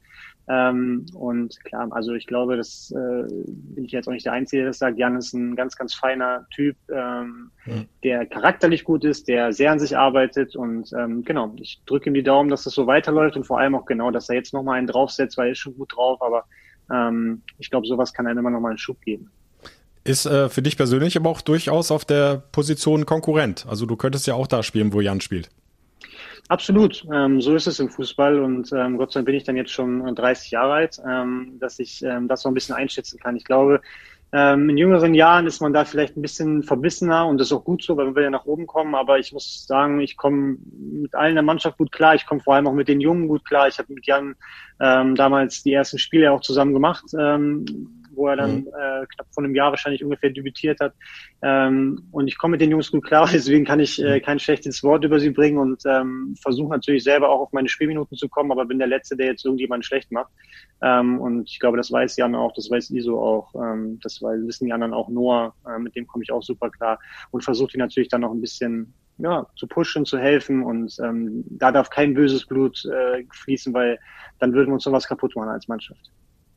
Ähm, 0.46 1.06
und 1.14 1.58
klar, 1.64 1.88
also 1.90 2.12
ich 2.12 2.26
glaube, 2.26 2.56
das 2.56 2.92
äh, 2.94 3.22
bin 3.46 3.84
ich 3.84 3.92
jetzt 3.92 4.08
auch 4.08 4.12
nicht 4.12 4.26
der 4.26 4.34
Einzige, 4.34 4.62
der 4.62 4.70
das 4.70 4.78
sagt. 4.78 4.98
Jan 4.98 5.16
ist 5.16 5.32
ein 5.32 5.56
ganz, 5.56 5.76
ganz 5.76 5.94
feiner 5.94 6.46
Typ, 6.54 6.76
ähm, 6.90 7.50
mhm. 7.64 7.86
der 8.02 8.26
charakterlich 8.26 8.84
gut 8.84 9.04
ist, 9.04 9.28
der 9.28 9.52
sehr 9.52 9.72
an 9.72 9.78
sich 9.78 9.96
arbeitet 9.96 10.54
und 10.54 10.92
ähm, 10.92 11.24
genau, 11.24 11.54
ich 11.58 11.80
drücke 11.86 12.10
ihm 12.10 12.14
die 12.14 12.22
Daumen, 12.22 12.50
dass 12.50 12.64
das 12.64 12.74
so 12.74 12.86
weiterläuft 12.86 13.36
und 13.36 13.44
vor 13.44 13.58
allem 13.58 13.74
auch 13.74 13.86
genau, 13.86 14.10
dass 14.10 14.28
er 14.28 14.36
jetzt 14.36 14.52
nochmal 14.52 14.78
einen 14.78 14.86
draufsetzt, 14.86 15.38
weil 15.38 15.46
er 15.46 15.52
ist 15.52 15.58
schon 15.58 15.76
gut 15.76 15.96
drauf, 15.96 16.20
aber 16.20 16.44
ähm, 16.92 17.42
ich 17.58 17.70
glaube, 17.70 17.86
sowas 17.86 18.12
kann 18.12 18.26
einem 18.26 18.38
immer 18.38 18.50
nochmal 18.50 18.72
einen 18.72 18.78
Schub 18.78 19.00
geben. 19.00 19.30
Ist 20.04 20.26
äh, 20.26 20.48
für 20.48 20.60
dich 20.60 20.76
persönlich 20.76 21.16
aber 21.16 21.30
auch 21.30 21.40
durchaus 21.40 21.90
auf 21.90 22.04
der 22.04 22.42
Position 22.52 23.06
Konkurrent. 23.06 23.66
Also 23.68 23.86
du 23.86 23.96
könntest 23.96 24.26
ja 24.26 24.34
auch 24.34 24.46
da 24.46 24.62
spielen, 24.62 24.92
wo 24.92 25.00
Jan 25.00 25.20
spielt. 25.20 25.48
Absolut, 26.48 27.06
ähm, 27.10 27.40
so 27.40 27.54
ist 27.54 27.66
es 27.66 27.80
im 27.80 27.88
Fußball 27.88 28.38
und 28.38 28.70
ähm, 28.72 28.98
Gott 28.98 29.12
sei 29.12 29.20
Dank 29.20 29.26
bin 29.26 29.34
ich 29.34 29.44
dann 29.44 29.56
jetzt 29.56 29.72
schon 29.72 30.14
30 30.14 30.50
Jahre 30.50 30.74
alt, 30.74 31.00
ähm, 31.08 31.56
dass 31.58 31.78
ich 31.78 32.02
ähm, 32.02 32.28
das 32.28 32.42
so 32.42 32.50
ein 32.50 32.54
bisschen 32.54 32.74
einschätzen 32.74 33.18
kann. 33.18 33.34
Ich 33.34 33.44
glaube, 33.44 33.80
ähm, 34.36 34.68
in 34.68 34.76
jüngeren 34.76 35.14
Jahren 35.14 35.46
ist 35.46 35.60
man 35.60 35.72
da 35.72 35.84
vielleicht 35.84 36.16
ein 36.16 36.22
bisschen 36.22 36.64
verbissener 36.64 37.24
und 37.28 37.38
das 37.38 37.48
ist 37.48 37.52
auch 37.52 37.62
gut 37.62 37.84
so, 37.84 37.96
weil 37.96 38.16
wir 38.16 38.24
ja 38.24 38.30
nach 38.30 38.46
oben 38.46 38.66
kommen. 38.66 38.96
Aber 38.96 39.20
ich 39.20 39.32
muss 39.32 39.64
sagen, 39.64 40.00
ich 40.00 40.16
komme 40.16 40.56
mit 40.66 41.14
allen 41.14 41.34
der 41.34 41.44
Mannschaft 41.44 41.78
gut 41.78 41.92
klar. 41.92 42.16
Ich 42.16 42.26
komme 42.26 42.40
vor 42.40 42.56
allem 42.56 42.66
auch 42.66 42.72
mit 42.72 42.88
den 42.88 43.00
Jungen 43.00 43.28
gut 43.28 43.44
klar. 43.44 43.68
Ich 43.68 43.78
habe 43.78 43.94
mit 43.94 44.06
Jan 44.06 44.34
ähm, 44.80 45.14
damals 45.14 45.62
die 45.62 45.72
ersten 45.72 45.98
Spiele 45.98 46.32
auch 46.32 46.40
zusammen 46.40 46.72
gemacht. 46.72 47.04
Ähm, 47.16 47.64
wo 48.16 48.28
er 48.28 48.36
dann 48.36 48.60
mhm. 48.60 48.68
äh, 48.68 49.06
knapp 49.06 49.26
vor 49.30 49.44
einem 49.44 49.54
Jahr 49.54 49.70
wahrscheinlich 49.70 50.02
ungefähr 50.02 50.30
debütiert 50.30 50.80
hat. 50.80 50.94
Ähm, 51.42 52.04
und 52.10 52.28
ich 52.28 52.38
komme 52.38 52.52
mit 52.52 52.60
den 52.60 52.70
Jungs 52.70 52.90
gut 52.90 53.04
klar, 53.04 53.28
deswegen 53.32 53.64
kann 53.64 53.80
ich 53.80 54.02
äh, 54.02 54.18
mhm. 54.18 54.22
kein 54.22 54.38
schlechtes 54.38 54.82
Wort 54.82 55.04
über 55.04 55.20
sie 55.20 55.30
bringen 55.30 55.58
und 55.58 55.82
ähm, 55.86 56.36
versuche 56.40 56.70
natürlich 56.70 57.04
selber 57.04 57.28
auch 57.28 57.40
auf 57.40 57.52
meine 57.52 57.68
Spielminuten 57.68 58.16
zu 58.16 58.28
kommen, 58.28 58.52
aber 58.52 58.64
bin 58.64 58.78
der 58.78 58.88
Letzte, 58.88 59.16
der 59.16 59.26
jetzt 59.26 59.44
irgendjemanden 59.44 59.84
schlecht 59.84 60.10
macht. 60.12 60.32
Ähm, 60.82 61.20
und 61.20 61.48
ich 61.48 61.58
glaube, 61.60 61.76
das 61.76 61.90
weiß 61.90 62.16
Jan 62.16 62.34
auch, 62.34 62.52
das 62.52 62.70
weiß 62.70 62.90
Iso 62.90 63.18
auch, 63.20 63.54
ähm, 63.54 63.98
das 64.02 64.20
wissen 64.20 64.66
die 64.66 64.72
anderen 64.72 64.92
auch. 64.92 65.08
Noah, 65.08 65.54
äh, 65.66 65.78
mit 65.78 65.96
dem 65.96 66.06
komme 66.06 66.24
ich 66.24 66.32
auch 66.32 66.42
super 66.42 66.70
klar 66.70 66.98
und 67.30 67.44
versuche 67.44 67.72
die 67.72 67.78
natürlich 67.78 68.08
dann 68.08 68.22
noch 68.22 68.32
ein 68.32 68.40
bisschen 68.40 68.92
ja, 69.18 69.46
zu 69.56 69.66
pushen, 69.66 70.04
zu 70.04 70.18
helfen 70.18 70.62
und 70.62 70.96
ähm, 71.00 71.44
da 71.50 71.70
darf 71.70 71.88
kein 71.88 72.14
böses 72.14 72.44
Blut 72.46 72.84
äh, 72.86 73.24
fließen, 73.32 73.72
weil 73.72 73.98
dann 74.40 74.52
würden 74.52 74.70
wir 74.70 74.74
uns 74.74 74.84
sowas 74.84 75.06
kaputt 75.06 75.36
machen 75.36 75.50
als 75.50 75.68
Mannschaft. 75.68 76.10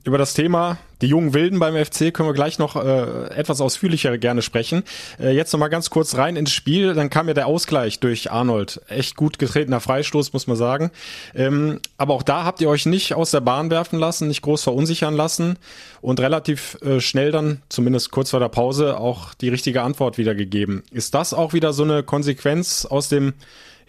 Über 0.08 0.18
das 0.18 0.34
Thema 0.34 0.78
die 1.02 1.08
jungen 1.08 1.34
Wilden 1.34 1.60
beim 1.60 1.76
FC 1.76 2.14
können 2.14 2.30
wir 2.30 2.34
gleich 2.34 2.60
noch 2.60 2.78
äh, 2.78 3.28
etwas 3.36 3.60
ausführlicher 3.60 4.18
gerne 4.18 4.42
sprechen. 4.42 4.84
Äh, 5.20 5.36
jetzt 5.36 5.52
noch 5.52 5.60
mal 5.60 5.68
ganz 5.68 5.90
kurz 5.90 6.16
rein 6.16 6.38
ins 6.38 6.54
Spiel. 6.54 6.94
Dann 6.94 7.10
kam 7.10 7.28
ja 7.28 7.34
der 7.34 7.46
Ausgleich 7.46 8.00
durch 8.00 8.32
Arnold. 8.32 8.80
Echt 8.88 9.18
gut 9.18 9.38
getretener 9.38 9.82
Freistoß, 9.82 10.32
muss 10.32 10.48
man 10.48 10.56
sagen. 10.56 10.92
Ähm, 11.36 11.82
aber 11.98 12.14
auch 12.14 12.24
da 12.24 12.46
habt 12.46 12.62
ihr 12.62 12.70
euch 12.70 12.86
nicht 12.86 13.16
aus 13.16 13.32
der 13.32 13.42
Bahn 13.42 13.70
werfen 13.70 14.00
lassen, 14.00 14.30
nicht 14.30 14.44
groß 14.44 14.64
verunsichern 14.64 15.14
lassen 15.14 15.58
und 16.00 16.22
relativ 16.22 16.78
äh, 16.82 17.02
schnell 17.02 17.34
dann, 17.34 17.62
zumindest 17.68 18.12
kurz 18.12 18.30
vor 18.30 18.40
der 18.40 18.48
Pause, 18.48 18.98
auch 19.02 19.34
die 19.34 19.50
richtige 19.50 19.82
Antwort 19.82 20.18
wiedergegeben. 20.18 20.84
Ist 20.90 21.16
das 21.16 21.34
auch 21.34 21.52
wieder 21.52 21.74
so 21.74 21.84
eine 21.84 22.02
Konsequenz 22.04 22.86
aus 22.86 23.10
dem 23.10 23.34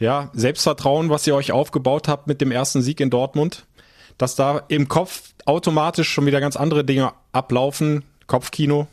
ja, 0.00 0.32
Selbstvertrauen, 0.34 1.10
was 1.10 1.28
ihr 1.28 1.36
euch 1.36 1.52
aufgebaut 1.52 2.08
habt 2.08 2.26
mit 2.26 2.40
dem 2.40 2.50
ersten 2.50 2.82
Sieg 2.82 2.98
in 2.98 3.08
Dortmund? 3.08 3.62
dass 4.18 4.34
da 4.34 4.62
im 4.68 4.88
Kopf 4.88 5.22
automatisch 5.48 6.08
schon 6.08 6.26
wieder 6.26 6.40
ganz 6.40 6.56
andere 6.56 6.84
Dinge 6.84 7.12
ablaufen, 7.32 8.04
Kopfkino. 8.26 8.86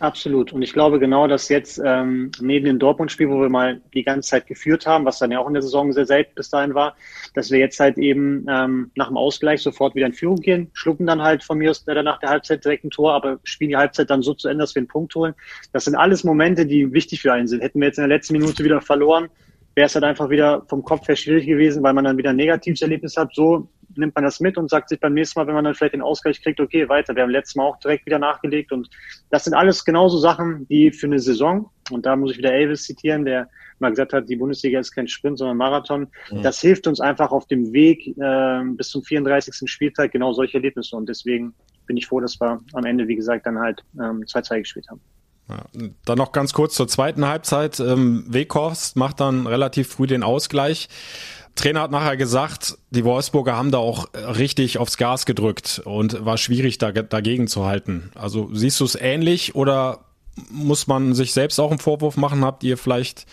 Absolut. 0.00 0.52
Und 0.52 0.60
ich 0.60 0.74
glaube 0.74 0.98
genau, 0.98 1.26
dass 1.28 1.48
jetzt 1.48 1.80
ähm, 1.82 2.30
neben 2.38 2.66
dem 2.66 2.78
Dortmund-Spiel, 2.78 3.30
wo 3.30 3.40
wir 3.40 3.48
mal 3.48 3.80
die 3.94 4.02
ganze 4.02 4.28
Zeit 4.28 4.46
geführt 4.46 4.86
haben, 4.86 5.06
was 5.06 5.18
dann 5.18 5.30
ja 5.30 5.38
auch 5.38 5.46
in 5.46 5.54
der 5.54 5.62
Saison 5.62 5.92
sehr 5.94 6.04
selten 6.04 6.34
bis 6.34 6.50
dahin 6.50 6.74
war, 6.74 6.94
dass 7.32 7.50
wir 7.50 7.58
jetzt 7.58 7.80
halt 7.80 7.96
eben 7.96 8.44
ähm, 8.50 8.90
nach 8.96 9.08
dem 9.08 9.16
Ausgleich 9.16 9.62
sofort 9.62 9.94
wieder 9.94 10.06
in 10.06 10.12
Führung 10.12 10.40
gehen, 10.40 10.70
schlucken 10.74 11.06
dann 11.06 11.22
halt 11.22 11.42
von 11.42 11.56
mir 11.56 11.70
aus 11.70 11.86
äh, 11.86 12.02
nach 12.02 12.18
der 12.18 12.28
Halbzeit 12.28 12.64
direkt 12.64 12.84
ein 12.84 12.90
Tor, 12.90 13.14
aber 13.14 13.38
spielen 13.44 13.70
die 13.70 13.76
Halbzeit 13.76 14.10
dann 14.10 14.20
so 14.20 14.34
zu 14.34 14.48
Ende, 14.48 14.62
dass 14.62 14.74
wir 14.74 14.80
einen 14.80 14.88
Punkt 14.88 15.14
holen. 15.14 15.34
Das 15.72 15.84
sind 15.84 15.94
alles 15.94 16.22
Momente, 16.22 16.66
die 16.66 16.92
wichtig 16.92 17.22
für 17.22 17.32
einen 17.32 17.48
sind. 17.48 17.62
Hätten 17.62 17.80
wir 17.80 17.86
jetzt 17.86 17.98
in 17.98 18.02
der 18.02 18.14
letzten 18.14 18.34
Minute 18.34 18.62
wieder 18.62 18.82
verloren, 18.82 19.30
wäre 19.74 19.86
es 19.86 19.94
halt 19.94 20.04
einfach 20.04 20.30
wieder 20.30 20.64
vom 20.68 20.82
Kopf 20.82 21.08
her 21.08 21.16
schwierig 21.16 21.46
gewesen, 21.46 21.82
weil 21.82 21.92
man 21.92 22.04
dann 22.04 22.16
wieder 22.16 22.30
ein 22.30 22.36
negatives 22.36 22.82
Erlebnis 22.82 23.16
hat. 23.16 23.34
So 23.34 23.68
nimmt 23.96 24.14
man 24.14 24.24
das 24.24 24.40
mit 24.40 24.56
und 24.56 24.70
sagt 24.70 24.88
sich 24.88 25.00
beim 25.00 25.14
nächsten 25.14 25.38
Mal, 25.38 25.46
wenn 25.46 25.54
man 25.54 25.64
dann 25.64 25.74
vielleicht 25.74 25.94
den 25.94 26.02
Ausgleich 26.02 26.42
kriegt, 26.42 26.60
okay, 26.60 26.88
weiter. 26.88 27.14
Wir 27.14 27.22
haben 27.22 27.30
letztes 27.30 27.56
Mal 27.56 27.64
auch 27.64 27.78
direkt 27.78 28.06
wieder 28.06 28.18
nachgelegt 28.18 28.72
und 28.72 28.88
das 29.30 29.44
sind 29.44 29.54
alles 29.54 29.84
genauso 29.84 30.18
Sachen, 30.18 30.66
die 30.68 30.92
für 30.92 31.06
eine 31.06 31.18
Saison, 31.18 31.70
und 31.90 32.06
da 32.06 32.16
muss 32.16 32.32
ich 32.32 32.38
wieder 32.38 32.52
Elvis 32.52 32.84
zitieren, 32.84 33.24
der 33.24 33.48
mal 33.78 33.90
gesagt 33.90 34.12
hat, 34.12 34.28
die 34.28 34.36
Bundesliga 34.36 34.80
ist 34.80 34.92
kein 34.92 35.08
Sprint, 35.08 35.38
sondern 35.38 35.56
Marathon. 35.56 36.08
Mhm. 36.30 36.42
Das 36.42 36.60
hilft 36.60 36.86
uns 36.86 37.00
einfach 37.00 37.30
auf 37.30 37.46
dem 37.46 37.72
Weg 37.72 38.06
äh, 38.16 38.64
bis 38.76 38.88
zum 38.88 39.02
34. 39.02 39.68
Spieltag 39.70 40.12
genau 40.12 40.32
solche 40.32 40.58
Erlebnisse 40.58 40.96
und 40.96 41.08
deswegen 41.08 41.54
bin 41.86 41.96
ich 41.96 42.06
froh, 42.06 42.20
dass 42.20 42.40
wir 42.40 42.60
am 42.72 42.84
Ende, 42.84 43.06
wie 43.08 43.16
gesagt, 43.16 43.46
dann 43.46 43.58
halt 43.58 43.82
2-2 43.96 44.54
ähm, 44.54 44.62
gespielt 44.62 44.86
haben. 44.88 45.00
Ja, 45.48 45.64
dann 46.04 46.18
noch 46.18 46.32
ganz 46.32 46.54
kurz 46.54 46.74
zur 46.74 46.88
zweiten 46.88 47.26
Halbzeit. 47.26 47.78
Ähm, 47.78 48.24
Weghorst 48.28 48.96
macht 48.96 49.20
dann 49.20 49.46
relativ 49.46 49.88
früh 49.88 50.06
den 50.06 50.22
Ausgleich. 50.22 50.88
Trainer 51.54 51.82
hat 51.82 51.90
nachher 51.90 52.16
gesagt, 52.16 52.78
die 52.90 53.04
Wolfsburger 53.04 53.56
haben 53.56 53.70
da 53.70 53.78
auch 53.78 54.06
richtig 54.14 54.78
aufs 54.78 54.96
Gas 54.96 55.24
gedrückt 55.26 55.82
und 55.84 56.24
war 56.24 56.36
schwierig 56.36 56.78
da, 56.78 56.90
dagegen 56.90 57.46
zu 57.46 57.64
halten. 57.64 58.10
Also 58.14 58.50
siehst 58.52 58.80
du 58.80 58.84
es 58.84 58.96
ähnlich 58.96 59.54
oder 59.54 60.00
muss 60.50 60.86
man 60.88 61.14
sich 61.14 61.32
selbst 61.32 61.60
auch 61.60 61.70
einen 61.70 61.78
Vorwurf 61.78 62.16
machen? 62.16 62.44
Habt 62.44 62.64
ihr 62.64 62.76
vielleicht 62.76 63.26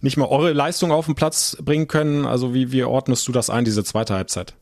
nicht 0.00 0.16
mal 0.16 0.26
eure 0.26 0.52
Leistung 0.52 0.90
auf 0.90 1.06
den 1.06 1.14
Platz 1.14 1.56
bringen 1.62 1.86
können? 1.86 2.26
Also 2.26 2.52
wie, 2.52 2.72
wie 2.72 2.82
ordnest 2.82 3.28
du 3.28 3.32
das 3.32 3.48
ein, 3.48 3.64
diese 3.64 3.84
zweite 3.84 4.14
Halbzeit? 4.14 4.54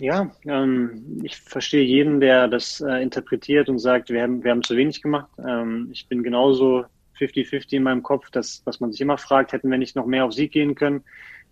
Ja, 0.00 0.30
ähm, 0.46 1.20
ich 1.22 1.36
verstehe 1.36 1.84
jeden, 1.84 2.20
der 2.20 2.48
das 2.48 2.80
äh, 2.80 3.02
interpretiert 3.02 3.68
und 3.68 3.78
sagt, 3.78 4.10
wir 4.10 4.22
haben, 4.22 4.42
wir 4.42 4.50
haben 4.50 4.62
zu 4.62 4.76
wenig 4.76 5.02
gemacht. 5.02 5.30
Ähm, 5.46 5.90
ich 5.92 6.08
bin 6.08 6.22
genauso 6.22 6.84
50-50 7.18 7.74
in 7.74 7.82
meinem 7.82 8.02
Kopf, 8.02 8.30
dass, 8.30 8.64
dass 8.64 8.80
man 8.80 8.92
sich 8.92 9.00
immer 9.02 9.18
fragt, 9.18 9.52
hätten 9.52 9.70
wir 9.70 9.78
nicht 9.78 9.96
noch 9.96 10.06
mehr 10.06 10.24
auf 10.24 10.32
Sieg 10.32 10.52
gehen 10.52 10.74
können? 10.74 11.04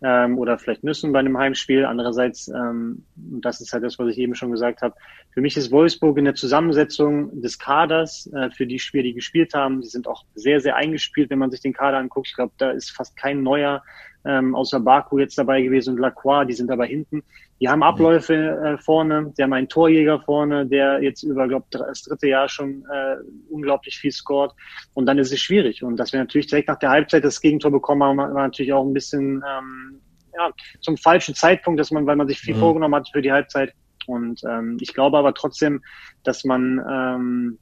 ähm, 0.03 0.39
oder 0.39 0.59
vielleicht 0.59 0.85
müssen 0.85 1.13
bei 1.13 1.19
einem 1.19 1.39
Heimspiel. 1.39 1.85
Andererseits, 1.85 2.49
ähm, 2.49 3.05
das 3.17 3.61
ist 3.61 3.73
halt 3.73 3.85
das, 3.85 3.99
was 3.99 4.09
ich 4.09 4.19
eben 4.19 4.35
schon 4.35 4.51
gesagt 4.51 4.83
habe, 4.83 4.95
für 5.31 5.41
mich 5.41 5.57
ist 5.57 5.71
Wolfsburg 5.71 6.19
in 6.19 6.25
der 6.25 6.35
Zusammensetzung 6.35 7.41
des 7.41 7.59
Kaders, 7.59 8.31
äh, 8.33 8.51
für 8.51 8.67
die 8.67 8.79
Spieler, 8.79 9.03
die 9.03 9.15
gespielt 9.15 9.55
haben, 9.55 9.81
die 9.81 9.89
sind 9.89 10.07
auch 10.07 10.25
sehr, 10.35 10.61
sehr 10.61 10.77
eingespielt, 10.77 11.31
wenn 11.31 11.39
man 11.39 11.51
sich 11.51 11.61
den 11.61 11.73
Kader 11.73 11.99
anguckt. 11.99 12.29
Ich 12.29 12.35
glaube, 12.35 12.53
da 12.59 12.71
ist 12.71 12.91
fast 12.91 13.17
kein 13.17 13.43
neuer 13.43 13.83
ähm, 14.25 14.55
außer 14.55 14.81
Baku 14.81 15.19
jetzt 15.19 15.39
dabei 15.39 15.63
gewesen 15.63 15.95
und 15.95 16.01
Lacroix, 16.01 16.47
die 16.47 16.55
sind 16.55 16.71
aber 16.71 16.85
hinten. 16.85 17.23
Die 17.61 17.69
haben 17.69 17.83
Abläufe 17.83 18.35
äh, 18.35 18.79
vorne, 18.79 19.33
die 19.37 19.43
haben 19.43 19.53
einen 19.53 19.69
Torjäger 19.69 20.21
vorne, 20.21 20.67
der 20.67 21.03
jetzt 21.03 21.23
über, 21.25 21.49
glaube 21.49 21.67
das 21.71 22.03
dritte 22.03 22.29
Jahr 22.29 22.49
schon 22.49 22.85
äh, 22.93 23.17
unglaublich 23.51 23.99
viel 23.99 24.13
scored. 24.13 24.53
Und 24.95 25.07
dann 25.07 25.19
ist 25.19 25.33
es 25.33 25.41
schwierig. 25.41 25.83
Und 25.83 25.97
dass 25.97 26.13
wir 26.13 26.21
natürlich 26.21 26.47
direkt 26.47 26.69
nach 26.69 26.79
der 26.79 26.91
Halbzeit 26.91 27.25
das 27.25 27.41
Gegentor 27.41 27.73
bekommen 27.73 28.03
haben, 28.05 28.19
war 28.19 28.29
natürlich 28.29 28.73
auch 28.73 28.85
ein 28.85 28.93
bisschen 28.93 29.43
ähm, 29.49 30.01
ja, 30.37 30.51
zum 30.81 30.97
falschen 30.97 31.35
Zeitpunkt, 31.35 31.81
dass 31.81 31.91
man, 31.91 32.07
weil 32.07 32.17
man 32.17 32.29
sich 32.29 32.39
viel 32.39 32.55
mhm. 32.55 32.61
vorgenommen 32.61 32.95
hat 32.95 33.09
für 33.13 33.23
die 33.23 33.33
Halbzeit. 33.33 33.73
Und 34.07 34.41
ähm, 34.49 34.79
ich 34.81 34.95
glaube 34.95 35.19
aber 35.19 35.35
trotzdem, 35.35 35.83
dass 36.23 36.45
man 36.45 36.81
ähm, 36.89 37.59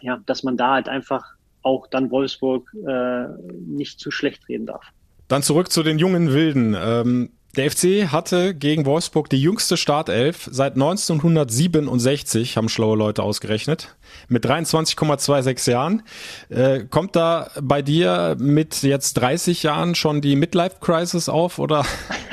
ja, 0.00 0.20
dass 0.26 0.42
man 0.42 0.56
da 0.56 0.72
halt 0.72 0.88
einfach 0.88 1.24
auch 1.62 1.86
dann 1.88 2.10
Wolfsburg 2.10 2.70
äh, 2.86 3.26
nicht 3.66 3.98
zu 3.98 4.10
schlecht 4.10 4.48
reden 4.48 4.66
darf. 4.66 4.84
Dann 5.28 5.42
zurück 5.42 5.72
zu 5.72 5.82
den 5.82 5.98
jungen 5.98 6.32
Wilden. 6.32 6.76
Ähm, 6.78 7.30
der 7.56 7.70
FC 7.70 8.12
hatte 8.12 8.54
gegen 8.54 8.86
Wolfsburg 8.86 9.30
die 9.30 9.40
jüngste 9.40 9.76
Startelf 9.76 10.48
seit 10.50 10.74
1967, 10.74 12.56
haben 12.56 12.68
schlaue 12.68 12.96
Leute 12.96 13.22
ausgerechnet, 13.22 13.96
mit 14.28 14.44
23,26 14.44 15.70
Jahren. 15.70 16.02
Äh, 16.48 16.84
kommt 16.84 17.16
da 17.16 17.50
bei 17.60 17.82
dir 17.82 18.36
mit 18.38 18.82
jetzt 18.82 19.14
30 19.14 19.62
Jahren 19.62 19.94
schon 19.94 20.20
die 20.20 20.36
Midlife-Crisis 20.36 21.28
auf 21.28 21.58
oder? 21.58 21.84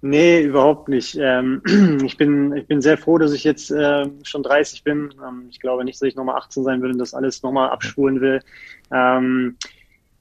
nee, 0.00 0.40
überhaupt 0.40 0.88
nicht. 0.88 1.16
Ähm, 1.20 1.62
ich, 2.04 2.16
bin, 2.16 2.56
ich 2.56 2.66
bin 2.66 2.80
sehr 2.80 2.96
froh, 2.96 3.18
dass 3.18 3.32
ich 3.32 3.44
jetzt 3.44 3.70
äh, 3.70 4.06
schon 4.22 4.42
30 4.42 4.82
bin. 4.82 5.14
Ähm, 5.26 5.46
ich 5.50 5.60
glaube 5.60 5.84
nicht, 5.84 6.00
dass 6.00 6.08
ich 6.08 6.16
nochmal 6.16 6.36
18 6.36 6.64
sein 6.64 6.82
will 6.82 6.92
und 6.92 6.98
das 6.98 7.14
alles 7.14 7.42
nochmal 7.42 7.70
abspulen 7.70 8.20
will. 8.20 8.40
Ähm, 8.92 9.56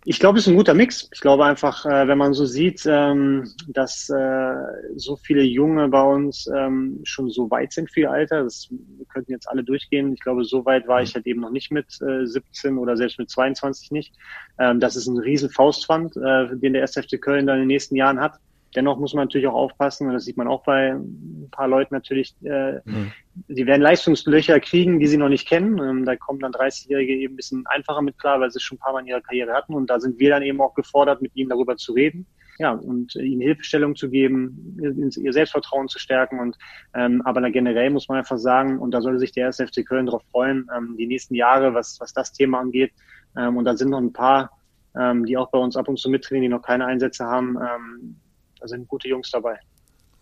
Ich 0.05 0.19
glaube, 0.19 0.39
es 0.39 0.45
ist 0.45 0.51
ein 0.51 0.55
guter 0.55 0.73
Mix. 0.73 1.09
Ich 1.13 1.19
glaube 1.19 1.43
einfach, 1.45 1.85
äh, 1.85 2.07
wenn 2.07 2.17
man 2.17 2.33
so 2.33 2.45
sieht, 2.45 2.83
ähm, 2.85 3.51
dass 3.67 4.09
äh, 4.09 4.55
so 4.95 5.17
viele 5.17 5.43
Junge 5.43 5.89
bei 5.89 6.01
uns 6.01 6.47
ähm, 6.55 7.01
schon 7.03 7.29
so 7.29 7.51
weit 7.51 7.73
sind 7.73 7.91
für 7.91 8.01
ihr 8.01 8.11
Alter, 8.11 8.43
das 8.43 8.69
wir 8.69 9.05
könnten 9.07 9.33
jetzt 9.33 9.49
alle 9.49 9.63
durchgehen. 9.63 10.13
Ich 10.13 10.21
glaube, 10.21 10.45
so 10.45 10.65
weit 10.65 10.87
war 10.87 11.01
ich 11.01 11.15
halt 11.15 11.27
eben 11.27 11.41
noch 11.41 11.51
nicht 11.51 11.71
mit 11.71 12.01
äh, 12.01 12.25
17 12.25 12.77
oder 12.77 12.95
selbst 12.95 13.19
mit 13.19 13.29
22 13.29 13.91
nicht. 13.91 14.15
Ähm, 14.57 14.79
das 14.79 14.95
ist 14.95 15.07
ein 15.07 15.17
riesen 15.17 15.49
Faustpfand, 15.49 16.15
äh, 16.15 16.55
den 16.55 16.73
der 16.73 16.83
SFC 16.83 17.19
Köln 17.19 17.45
dann 17.45 17.57
in 17.57 17.63
den 17.63 17.67
nächsten 17.67 17.97
Jahren 17.97 18.21
hat. 18.21 18.39
Dennoch 18.75 18.99
muss 18.99 19.13
man 19.13 19.25
natürlich 19.25 19.47
auch 19.47 19.55
aufpassen, 19.55 20.07
und 20.07 20.13
das 20.13 20.25
sieht 20.25 20.37
man 20.37 20.47
auch 20.47 20.63
bei 20.63 20.91
ein 20.91 21.49
paar 21.51 21.67
Leuten 21.67 21.93
natürlich, 21.93 22.35
äh, 22.43 22.75
mhm. 22.85 23.11
sie 23.47 23.65
werden 23.65 23.81
Leistungslöcher 23.81 24.59
kriegen, 24.59 24.99
die 24.99 25.07
sie 25.07 25.17
noch 25.17 25.29
nicht 25.29 25.47
kennen. 25.47 25.79
Ähm, 25.79 26.05
da 26.05 26.15
kommen 26.15 26.39
dann 26.39 26.51
30-Jährige 26.51 27.13
eben 27.13 27.33
ein 27.33 27.37
bisschen 27.37 27.65
einfacher 27.65 28.01
mit 28.01 28.19
klar, 28.19 28.39
weil 28.39 28.51
sie 28.51 28.57
es 28.57 28.63
schon 28.63 28.77
ein 28.77 28.79
paar 28.79 28.93
Mal 28.93 29.01
in 29.01 29.07
ihrer 29.07 29.21
Karriere 29.21 29.53
hatten. 29.53 29.73
Und 29.73 29.89
da 29.89 29.99
sind 29.99 30.19
wir 30.19 30.29
dann 30.29 30.43
eben 30.43 30.61
auch 30.61 30.75
gefordert, 30.75 31.21
mit 31.21 31.35
ihnen 31.35 31.49
darüber 31.49 31.77
zu 31.77 31.93
reden. 31.93 32.27
Ja, 32.59 32.73
und 32.73 33.15
ihnen 33.15 33.39
Hilfestellung 33.39 33.95
zu 33.95 34.09
geben, 34.09 34.77
ihr 34.81 35.31
Selbstvertrauen 35.31 35.87
zu 35.87 35.97
stärken. 35.97 36.41
Und 36.41 36.57
ähm, 36.93 37.21
aber 37.23 37.39
dann 37.39 37.53
generell 37.53 37.89
muss 37.89 38.09
man 38.09 38.17
einfach 38.17 38.37
sagen, 38.37 38.79
und 38.79 38.91
da 38.91 39.01
sollte 39.01 39.19
sich 39.19 39.31
der 39.31 39.47
SFC 39.47 39.85
Köln 39.85 40.07
darauf 40.07 40.23
freuen, 40.29 40.67
ähm, 40.75 40.95
die 40.97 41.07
nächsten 41.07 41.35
Jahre, 41.35 41.73
was, 41.73 41.97
was 42.01 42.11
das 42.11 42.33
Thema 42.33 42.59
angeht. 42.59 42.91
Ähm, 43.37 43.55
und 43.55 43.63
da 43.63 43.77
sind 43.77 43.91
noch 43.91 43.99
ein 43.99 44.11
paar, 44.11 44.51
ähm, 44.93 45.25
die 45.25 45.37
auch 45.37 45.49
bei 45.51 45.57
uns 45.57 45.77
ab 45.77 45.87
und 45.87 45.97
zu 45.97 46.09
mittrainieren, 46.09 46.51
die 46.51 46.55
noch 46.55 46.61
keine 46.61 46.85
Einsätze 46.85 47.25
haben. 47.25 47.57
Ähm, 47.57 48.17
da 48.59 48.67
sind 48.67 48.87
gute 48.87 49.07
Jungs 49.07 49.31
dabei. 49.31 49.59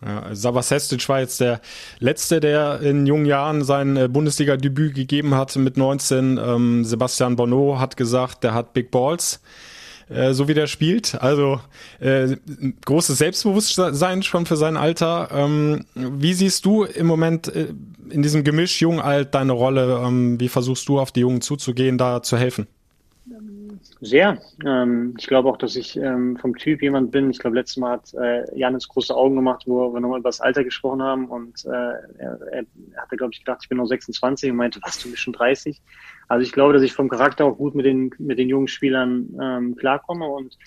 Ja, 0.06 0.36
Savas 0.36 0.69
Hestic 0.69 1.10
war 1.10 1.19
jetzt 1.19 1.39
der 1.41 1.60
Letzte, 2.00 2.39
der 2.39 2.82
in 2.82 3.08
jungen 3.08 3.26
Jahren 3.26 3.63
sein 3.63 3.97
äh, 3.97 4.08
Bundesliga-Debüt 4.08 4.93
gegeben 4.93 5.34
hat 5.34 5.56
mit 5.56 5.76
19. 5.76 6.38
Ähm, 6.38 6.86
Sebastian 6.86 7.36
Bonneau 7.36 7.80
hat 7.80 7.97
gesagt, 7.97 8.43
der 8.43 8.54
hat 8.54 8.73
Big 8.73 8.91
Balls, 8.91 9.41
äh, 10.08 10.34
so 10.34 10.47
wie 10.47 10.54
der 10.54 10.67
spielt. 10.67 11.19
Also 11.19 11.60
äh, 12.00 12.36
großes 12.86 13.17
Selbstbewusstsein 13.17 14.21
schon 14.21 14.45
für 14.45 14.56
sein 14.56 14.78
Alter. 14.78 15.30
Ähm, 15.32 15.86
wie 15.95 16.34
siehst 16.34 16.65
du 16.65 16.84
im 16.84 17.08
Moment 17.08 17.47
äh, 17.47 17.73
in 18.12 18.21
diesem 18.21 18.43
Gemisch 18.43 18.80
jung-alt 18.80 19.34
deine 19.34 19.54
Rolle? 19.54 20.00
Ähm, 20.06 20.39
wie 20.39 20.50
versuchst 20.50 20.88
du 20.89 21.00
auf 21.00 21.12
die 21.12 21.21
Jungen 21.21 21.41
zuzugehen, 21.41 21.97
da 21.97 22.21
zu 22.21 22.38
helfen? 22.38 22.67
Sehr. 23.99 24.39
Ähm, 24.63 25.15
ich 25.17 25.25
glaube 25.25 25.49
auch, 25.49 25.57
dass 25.57 25.75
ich 25.75 25.97
ähm, 25.97 26.38
vom 26.38 26.55
Typ 26.55 26.81
jemand 26.81 27.12
bin. 27.12 27.31
Ich 27.31 27.39
glaube, 27.39 27.55
letztes 27.55 27.77
Mal 27.77 27.93
hat 27.93 28.13
äh, 28.13 28.43
Janis 28.55 28.88
große 28.88 29.15
Augen 29.15 29.36
gemacht, 29.36 29.63
wo 29.65 29.91
wir 29.91 29.99
nochmal 29.99 30.19
über 30.19 30.29
das 30.29 30.39
Alter 30.39 30.63
gesprochen 30.63 31.01
haben. 31.01 31.25
Und 31.25 31.65
äh, 31.65 31.69
er, 31.69 32.39
er 32.51 32.65
hatte, 32.97 33.17
glaube 33.17 33.33
ich, 33.33 33.39
gedacht, 33.39 33.60
ich 33.63 33.69
bin 33.69 33.79
noch 33.79 33.88
26 33.88 34.51
und 34.51 34.57
meinte, 34.57 34.79
was, 34.83 35.01
du 35.01 35.10
bist 35.10 35.23
schon 35.23 35.33
30? 35.33 35.81
Also 36.27 36.43
ich 36.43 36.51
glaube, 36.51 36.73
dass 36.73 36.83
ich 36.83 36.93
vom 36.93 37.10
Charakter 37.10 37.45
auch 37.45 37.57
gut 37.57 37.73
mit 37.73 37.86
den, 37.86 38.12
mit 38.19 38.38
den 38.38 38.49
jungen 38.49 38.67
Spielern 38.67 39.29
ähm, 39.41 39.75
klarkomme 39.75 40.27
und 40.27 40.57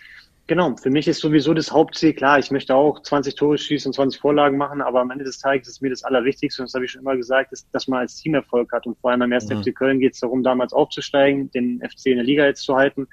Genau, 0.51 0.75
für 0.75 0.91
mich 0.91 1.07
ist 1.07 1.21
sowieso 1.21 1.55
das 1.55 1.71
Hauptziel 1.71 2.13
klar. 2.13 2.41
Ich 2.41 2.51
möchte 2.51 2.75
auch 2.75 3.01
20 3.01 3.37
Tore 3.37 3.57
schießen 3.57 3.91
und 3.91 3.93
20 3.93 4.21
Vorlagen 4.21 4.57
machen, 4.57 4.83
aber 4.83 5.01
am 5.01 5.13
Ende 5.13 5.23
des 5.23 5.39
Tages 5.39 5.69
ist 5.69 5.81
mir 5.81 5.91
das 5.91 6.03
Allerwichtigste, 6.03 6.61
und 6.61 6.67
das 6.67 6.75
habe 6.75 6.85
ich 6.85 6.91
schon 6.91 7.03
immer 7.03 7.15
gesagt, 7.15 7.53
ist, 7.53 7.69
dass 7.71 7.87
man 7.87 8.01
als 8.01 8.17
Team 8.17 8.35
Erfolg 8.35 8.73
hat. 8.73 8.85
Und 8.85 8.99
vor 8.99 9.13
allem 9.13 9.21
beim 9.21 9.31
ersten 9.31 9.57
mhm. 9.57 9.63
FC 9.63 9.73
Köln 9.73 10.01
geht 10.01 10.15
es 10.15 10.19
darum, 10.19 10.43
damals 10.43 10.73
aufzusteigen, 10.73 11.53
den 11.53 11.81
FC 11.89 12.07
in 12.07 12.17
der 12.17 12.25
Liga 12.25 12.47
jetzt 12.47 12.65
zu 12.65 12.75
halten. 12.75 13.07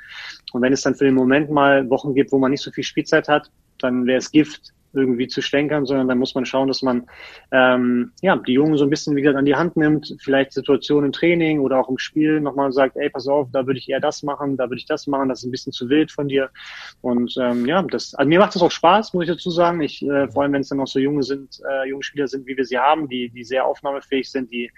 Und 0.52 0.64
wenn 0.64 0.74
es 0.74 0.82
dann 0.82 0.96
für 0.96 1.06
den 1.06 1.14
Moment 1.14 1.52
mal 1.52 1.88
Wochen 1.92 2.16
gibt, 2.16 2.32
wo 2.32 2.40
man 2.40 2.50
nicht 2.50 2.64
so 2.64 2.72
viel 2.72 2.84
Spielzeit 2.84 3.28
hat, 3.28 3.52
dann 3.78 4.08
wäre 4.08 4.18
es 4.18 4.32
Gift, 4.32 4.74
irgendwie 4.98 5.28
zu 5.28 5.42
stänkern, 5.42 5.86
sondern 5.86 6.08
dann 6.08 6.18
muss 6.18 6.36
man 6.36 6.46
schauen, 6.46 6.68
dass 6.68 6.82
man 6.82 7.08
ähm, 7.52 8.12
ja 8.22 8.36
die 8.36 8.54
Jungen 8.54 8.78
so 8.78 8.84
ein 8.84 8.90
bisschen 8.90 9.16
wieder 9.16 9.36
an 9.36 9.46
die 9.46 9.56
Hand 9.56 9.78
nimmt, 9.78 10.16
vielleicht 10.20 10.54
Situationen 10.54 11.08
im 11.08 11.12
Training 11.12 11.60
oder 11.60 11.80
auch 11.80 11.90
im 11.90 11.98
Spiel 11.98 12.42
nochmal 12.42 12.72
sagt, 12.72 12.98
ey, 12.98 13.10
pass 13.10 13.28
auf, 13.28 13.50
da 13.52 13.66
würde 13.66 13.80
ich 13.80 13.90
eher 13.90 14.00
das 14.00 14.24
machen, 14.24 14.58
da 14.58 14.66
würde 14.66 14.78
ich 14.78 14.86
das 14.86 15.08
machen, 15.08 15.30
das 15.30 15.40
ist 15.40 15.46
ein 15.46 15.52
bisschen 15.52 15.74
zu 15.74 15.90
wild 15.90 16.12
von 16.12 16.28
dir. 16.28 16.50
Und 17.02 17.36
ähm, 17.40 17.66
ja, 17.66 17.82
das, 17.82 18.14
also 18.16 18.28
mir 18.28 18.40
macht 18.40 18.56
das 18.56 18.62
auch 18.62 18.72
Spaß, 18.72 19.14
muss 19.14 19.24
ich 19.24 19.30
dazu 19.30 19.50
sagen. 19.50 19.82
Ich, 19.82 20.02
äh, 20.04 20.28
vor 20.30 20.44
allem 20.44 20.54
wenn 20.54 20.62
es 20.62 20.70
dann 20.70 20.80
auch 20.80 20.88
so 20.88 21.00
junge 21.00 21.24
sind, 21.24 21.60
äh, 21.70 21.90
junge 21.90 22.04
Spieler 22.04 22.28
sind, 22.28 22.48
wie 22.48 22.58
wir 22.58 22.66
sie 22.66 22.78
haben, 22.78 23.08
die, 23.08 23.30
die 23.30 23.44
sehr 23.44 23.66
aufnahmefähig 23.66 24.30
sind, 24.30 24.52
die 24.52 24.72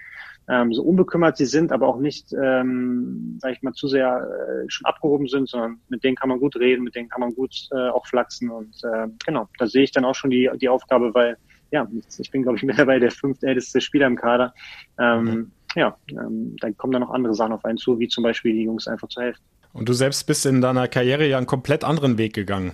ähm, 0.50 0.74
so 0.74 0.82
unbekümmert 0.82 1.36
sie 1.36 1.46
sind, 1.46 1.70
aber 1.70 1.86
auch 1.86 1.98
nicht, 1.98 2.32
ähm, 2.32 3.38
sag 3.40 3.52
ich 3.52 3.62
mal, 3.62 3.72
zu 3.72 3.86
sehr 3.86 4.08
äh, 4.18 4.68
schon 4.68 4.84
abgehoben 4.84 5.28
sind, 5.28 5.48
sondern 5.48 5.80
mit 5.88 6.02
denen 6.02 6.16
kann 6.16 6.28
man 6.28 6.40
gut 6.40 6.56
reden, 6.56 6.82
mit 6.82 6.96
denen 6.96 7.08
kann 7.08 7.20
man 7.20 7.34
gut 7.34 7.68
äh, 7.70 7.88
auch 7.88 8.06
flachsen 8.06 8.50
und 8.50 8.74
äh, 8.82 9.06
genau, 9.24 9.48
da 9.58 9.66
sehe 9.66 9.84
ich 9.84 9.92
dann 9.92 10.04
auch 10.04 10.14
schon 10.14 10.30
die, 10.30 10.50
die 10.60 10.68
Aufgabe, 10.68 11.14
weil 11.14 11.36
ja, 11.70 11.86
ich 12.18 12.30
bin, 12.30 12.42
glaube 12.42 12.58
ich, 12.58 12.62
mittlerweile 12.64 13.00
der 13.00 13.12
fünftälteste 13.12 13.80
Spieler 13.80 14.08
im 14.08 14.16
Kader. 14.16 14.52
Ähm, 14.98 15.24
mhm. 15.24 15.50
Ja, 15.76 15.96
ähm, 16.10 16.56
dann 16.60 16.76
kommen 16.76 16.92
dann 16.92 17.02
noch 17.02 17.10
andere 17.10 17.34
Sachen 17.34 17.52
auf 17.52 17.64
einen 17.64 17.78
zu, 17.78 18.00
wie 18.00 18.08
zum 18.08 18.24
Beispiel 18.24 18.52
die 18.52 18.64
Jungs 18.64 18.88
einfach 18.88 19.06
zu 19.06 19.20
helfen. 19.20 19.40
Und 19.72 19.88
du 19.88 19.92
selbst 19.92 20.26
bist 20.26 20.46
in 20.46 20.60
deiner 20.60 20.88
Karriere 20.88 21.28
ja 21.28 21.36
einen 21.36 21.46
komplett 21.46 21.84
anderen 21.84 22.18
Weg 22.18 22.34
gegangen 22.34 22.72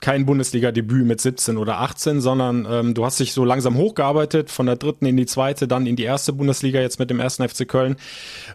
kein 0.00 0.26
Bundesliga-Debüt 0.26 1.06
mit 1.06 1.20
17 1.20 1.56
oder 1.56 1.80
18, 1.80 2.20
sondern 2.20 2.66
ähm, 2.70 2.94
du 2.94 3.04
hast 3.04 3.20
dich 3.20 3.32
so 3.32 3.44
langsam 3.44 3.76
hochgearbeitet, 3.76 4.50
von 4.50 4.66
der 4.66 4.76
dritten 4.76 5.06
in 5.06 5.16
die 5.16 5.26
zweite, 5.26 5.68
dann 5.68 5.86
in 5.86 5.96
die 5.96 6.04
erste 6.04 6.32
Bundesliga, 6.32 6.80
jetzt 6.80 6.98
mit 6.98 7.10
dem 7.10 7.20
ersten 7.20 7.48
FC 7.48 7.68
Köln. 7.68 7.96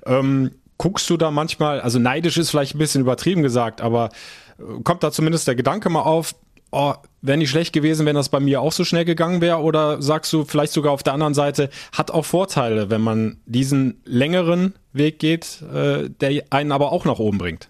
Ähm, 0.06 0.52
guckst 0.78 1.10
du 1.10 1.18
da 1.18 1.32
manchmal, 1.32 1.82
also 1.82 2.00
neidisch 2.00 2.38
ist 2.38 2.50
vielleicht 2.50 2.76
ein 2.76 2.80
bisschen 2.80 3.02
übertrieben 3.02 3.44
gesagt, 3.44 3.82
aber 3.82 4.10
äh, 4.60 4.82
kommt 4.84 5.04
da 5.04 5.12
zumindest 5.12 5.48
der 5.48 5.56
Gedanke 5.56 5.90
mal 5.90 6.02
auf, 6.02 6.36
oh, 6.72 6.94
wäre 7.22 7.38
nicht 7.38 7.50
schlecht 7.50 7.74
gewesen, 7.74 8.06
wenn 8.06 8.16
das 8.16 8.30
bei 8.30 8.40
mir 8.40 8.62
auch 8.62 8.72
so 8.72 8.84
schnell 8.84 9.06
gegangen 9.06 9.42
wäre? 9.42 9.60
Oder 9.60 10.02
sagst 10.02 10.32
du 10.34 10.44
vielleicht 10.44 10.74
sogar 10.74 10.92
auf 10.92 11.04
der 11.04 11.14
anderen 11.14 11.34
Seite, 11.34 11.70
hat 11.94 12.12
auch 12.12 12.26
Vorteile, 12.26 12.90
wenn 12.90 13.02
man 13.02 13.38
diesen 13.46 14.02
längeren 14.04 14.76
Weg 14.94 15.20
geht, 15.20 15.64
äh, 15.74 16.10
der 16.10 16.44
einen 16.50 16.72
aber 16.72 16.92
auch 16.92 17.06
nach 17.06 17.20
oben 17.20 17.38
bringt? 17.38 17.70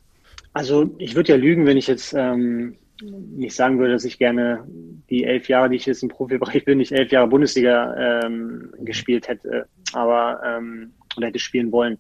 Also 0.54 0.90
ich 0.98 1.16
würde 1.16 1.34
ja 1.34 1.38
lügen, 1.38 1.66
wenn 1.66 1.78
ich 1.78 1.88
jetzt 1.88 2.14
ähm, 2.14 2.78
nicht 3.02 3.56
sagen 3.56 3.80
würde, 3.80 3.94
dass 3.94 4.06
ich 4.06 4.18
gerne 4.18 4.66
die 5.10 5.24
elf 5.24 5.48
Jahre, 5.48 5.70
die 5.70 5.76
ich 5.76 5.86
jetzt 5.86 6.04
im 6.04 6.10
Profibereich 6.10 6.66
bin, 6.66 6.78
nicht 6.78 6.92
elf 6.92 7.12
Jahre 7.12 7.28
Bundesliga 7.28 8.24
ähm, 8.24 8.74
gespielt 8.80 9.28
hätte, 9.28 9.68
aber 9.94 10.42
ähm, 10.46 10.94
oder 11.18 11.28
hätte 11.28 11.40
spielen 11.40 11.72
wollen. 11.72 11.98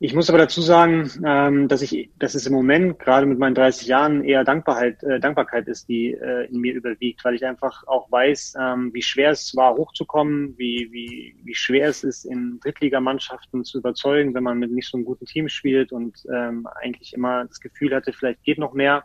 Ich 0.00 0.14
muss 0.14 0.28
aber 0.28 0.38
dazu 0.38 0.60
sagen, 0.60 1.10
ähm, 1.26 1.66
dass 1.66 1.82
ich, 1.82 2.10
dass 2.20 2.36
es 2.36 2.46
im 2.46 2.52
Moment 2.52 3.00
gerade 3.00 3.26
mit 3.26 3.40
meinen 3.40 3.56
30 3.56 3.88
Jahren 3.88 4.22
eher 4.22 4.44
Dankbarkeit, 4.44 5.02
äh, 5.02 5.18
Dankbarkeit 5.18 5.66
ist, 5.66 5.88
die 5.88 6.12
äh, 6.12 6.46
in 6.46 6.60
mir 6.60 6.74
überwiegt, 6.74 7.24
weil 7.24 7.34
ich 7.34 7.44
einfach 7.44 7.84
auch 7.88 8.08
weiß, 8.12 8.54
ähm, 8.60 8.94
wie 8.94 9.02
schwer 9.02 9.32
es 9.32 9.56
war, 9.56 9.74
hochzukommen, 9.74 10.56
wie, 10.56 10.88
wie, 10.92 11.34
wie 11.42 11.54
schwer 11.54 11.88
es 11.88 12.04
ist, 12.04 12.26
in 12.26 12.60
Drittligamannschaften 12.60 13.64
zu 13.64 13.78
überzeugen, 13.78 14.34
wenn 14.34 14.44
man 14.44 14.60
mit 14.60 14.70
nicht 14.70 14.88
so 14.88 14.96
einem 14.96 15.04
guten 15.04 15.26
Team 15.26 15.48
spielt 15.48 15.90
und 15.90 16.24
ähm, 16.32 16.68
eigentlich 16.80 17.12
immer 17.12 17.46
das 17.46 17.58
Gefühl 17.58 17.92
hatte, 17.92 18.12
vielleicht 18.12 18.44
geht 18.44 18.58
noch 18.58 18.74
mehr. 18.74 19.02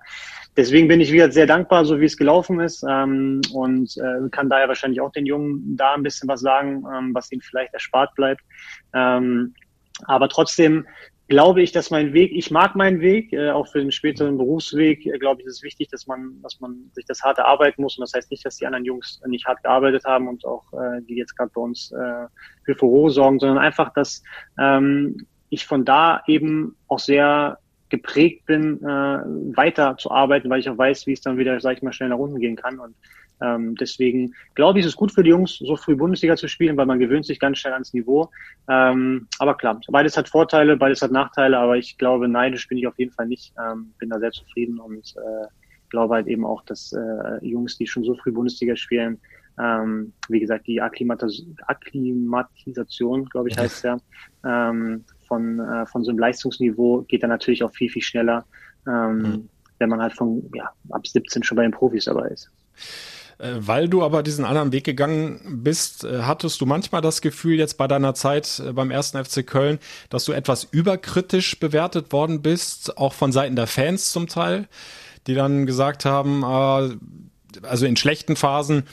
Deswegen 0.55 0.87
bin 0.87 1.01
ich 1.01 1.11
wieder 1.11 1.31
sehr 1.31 1.47
dankbar, 1.47 1.83
so 1.85 1.99
wie 1.99 2.05
es 2.05 2.17
gelaufen 2.17 2.59
ist 2.59 2.85
ähm, 2.87 3.41
und 3.53 3.97
äh, 3.97 4.29
kann 4.29 4.49
daher 4.49 4.67
wahrscheinlich 4.67 5.01
auch 5.01 5.11
den 5.11 5.25
Jungen 5.25 5.75
da 5.75 5.95
ein 5.95 6.03
bisschen 6.03 6.29
was 6.29 6.41
sagen, 6.41 6.83
ähm, 6.93 7.13
was 7.13 7.31
ihnen 7.31 7.41
vielleicht 7.41 7.73
erspart 7.73 8.13
bleibt. 8.15 8.41
Ähm, 8.93 9.55
aber 10.05 10.29
trotzdem 10.29 10.85
glaube 11.27 11.61
ich, 11.61 11.71
dass 11.71 11.89
mein 11.89 12.13
Weg, 12.13 12.31
ich 12.33 12.51
mag 12.51 12.75
meinen 12.75 12.99
Weg, 12.99 13.33
äh, 13.33 13.49
auch 13.49 13.67
für 13.67 13.79
den 13.79 13.91
späteren 13.91 14.37
Berufsweg, 14.37 15.05
äh, 15.05 15.17
glaube 15.17 15.41
ich, 15.41 15.47
ist 15.47 15.57
es 15.57 15.63
wichtig, 15.63 15.87
dass 15.89 16.05
man, 16.05 16.39
dass 16.43 16.59
man 16.59 16.91
sich 16.93 17.05
das 17.05 17.23
harte 17.23 17.45
arbeiten 17.45 17.81
muss. 17.81 17.97
Und 17.97 18.01
das 18.01 18.13
heißt 18.13 18.29
nicht, 18.29 18.45
dass 18.45 18.57
die 18.57 18.65
anderen 18.65 18.85
Jungs 18.85 19.21
nicht 19.25 19.45
hart 19.45 19.63
gearbeitet 19.63 20.03
haben 20.05 20.27
und 20.27 20.45
auch 20.45 20.71
äh, 20.73 21.01
die 21.07 21.15
jetzt 21.15 21.35
gerade 21.35 21.51
bei 21.53 21.61
uns 21.61 21.91
äh, 21.91 22.27
für 22.65 22.75
Furore 22.75 23.09
sorgen, 23.09 23.39
sondern 23.39 23.57
einfach, 23.57 23.93
dass 23.93 24.21
ähm, 24.59 25.25
ich 25.49 25.65
von 25.65 25.85
da 25.85 26.21
eben 26.27 26.75
auch 26.87 26.99
sehr 26.99 27.57
geprägt 27.93 28.47
bin, 28.47 28.81
äh, 28.81 29.55
weiter 29.55 29.95
zu 29.99 30.09
arbeiten, 30.09 30.49
weil 30.49 30.59
ich 30.59 30.67
auch 30.67 30.79
weiß, 30.79 31.05
wie 31.05 31.13
es 31.13 31.21
dann 31.21 31.37
wieder, 31.37 31.59
sag 31.59 31.77
ich 31.77 31.83
mal, 31.83 31.93
schnell 31.93 32.09
nach 32.09 32.17
unten 32.17 32.39
gehen 32.39 32.55
kann. 32.55 32.79
Und 32.79 32.95
ähm, 33.39 33.75
deswegen 33.75 34.33
glaube 34.55 34.79
ich, 34.79 34.85
ist 34.85 34.93
es 34.93 34.95
gut 34.95 35.11
für 35.11 35.21
die 35.21 35.29
Jungs, 35.29 35.59
so 35.59 35.75
früh 35.75 35.95
Bundesliga 35.95 36.35
zu 36.35 36.47
spielen, 36.47 36.75
weil 36.75 36.87
man 36.87 36.97
gewöhnt 36.97 37.27
sich 37.27 37.39
ganz 37.39 37.59
schnell 37.59 37.73
ans 37.73 37.93
Niveau. 37.93 38.31
Ähm, 38.67 39.27
aber 39.37 39.53
klar, 39.53 39.79
beides 39.89 40.17
hat 40.17 40.27
Vorteile, 40.27 40.75
beides 40.75 41.03
hat 41.03 41.11
Nachteile, 41.11 41.59
aber 41.59 41.77
ich 41.77 41.99
glaube, 41.99 42.27
neidisch 42.27 42.67
bin 42.67 42.79
ich 42.79 42.87
auf 42.87 42.97
jeden 42.97 43.11
Fall 43.11 43.27
nicht. 43.27 43.53
Ähm, 43.63 43.93
bin 43.99 44.09
da 44.09 44.17
sehr 44.17 44.31
zufrieden 44.31 44.79
und 44.79 45.13
äh, 45.15 45.45
glaube 45.89 46.15
halt 46.15 46.25
eben 46.25 46.47
auch, 46.47 46.63
dass 46.65 46.93
äh, 46.93 47.45
Jungs, 47.45 47.77
die 47.77 47.85
schon 47.85 48.03
so 48.03 48.15
früh 48.15 48.31
Bundesliga 48.31 48.75
spielen, 48.75 49.19
ähm, 49.59 50.13
wie 50.29 50.39
gesagt, 50.39 50.65
die 50.65 50.81
Akklimatis 50.81 51.45
Akklimatisation, 51.67 53.25
glaube 53.25 53.49
ich, 53.49 53.57
heißt 53.59 53.83
ja, 53.83 53.97
ähm, 54.43 55.05
von, 55.33 55.59
äh, 55.59 55.85
von 55.87 56.03
so 56.03 56.11
einem 56.11 56.19
Leistungsniveau 56.19 57.05
geht 57.07 57.23
dann 57.23 57.31
natürlich 57.31 57.63
auch 57.63 57.71
viel, 57.71 57.89
viel 57.89 58.03
schneller, 58.03 58.45
ähm, 58.87 59.17
mhm. 59.17 59.49
wenn 59.79 59.89
man 59.89 59.99
halt 59.99 60.13
von 60.13 60.43
ja, 60.53 60.71
ab 60.91 61.07
17 61.07 61.41
schon 61.43 61.55
bei 61.55 61.63
den 61.63 61.71
Profis 61.71 62.05
dabei 62.05 62.27
ist. 62.27 62.51
Äh, 63.39 63.53
weil 63.57 63.89
du 63.89 64.03
aber 64.03 64.21
diesen 64.21 64.45
anderen 64.45 64.71
Weg 64.71 64.83
gegangen 64.83 65.63
bist, 65.63 66.03
äh, 66.03 66.21
hattest 66.21 66.61
du 66.61 66.67
manchmal 66.67 67.01
das 67.01 67.21
Gefühl 67.21 67.57
jetzt 67.57 67.79
bei 67.79 67.87
deiner 67.87 68.13
Zeit 68.13 68.61
äh, 68.63 68.73
beim 68.73 68.91
ersten 68.91 69.23
FC 69.23 69.45
Köln, 69.45 69.79
dass 70.09 70.25
du 70.25 70.33
etwas 70.33 70.65
überkritisch 70.65 71.59
bewertet 71.59 72.11
worden 72.11 72.43
bist, 72.43 72.97
auch 72.97 73.13
von 73.13 73.31
Seiten 73.31 73.55
der 73.55 73.67
Fans 73.67 74.11
zum 74.11 74.27
Teil, 74.27 74.67
die 75.25 75.33
dann 75.33 75.65
gesagt 75.65 76.05
haben, 76.05 76.43
also 76.43 77.85
in 77.85 77.95
schlechten 77.95 78.35
Phasen, 78.35 78.83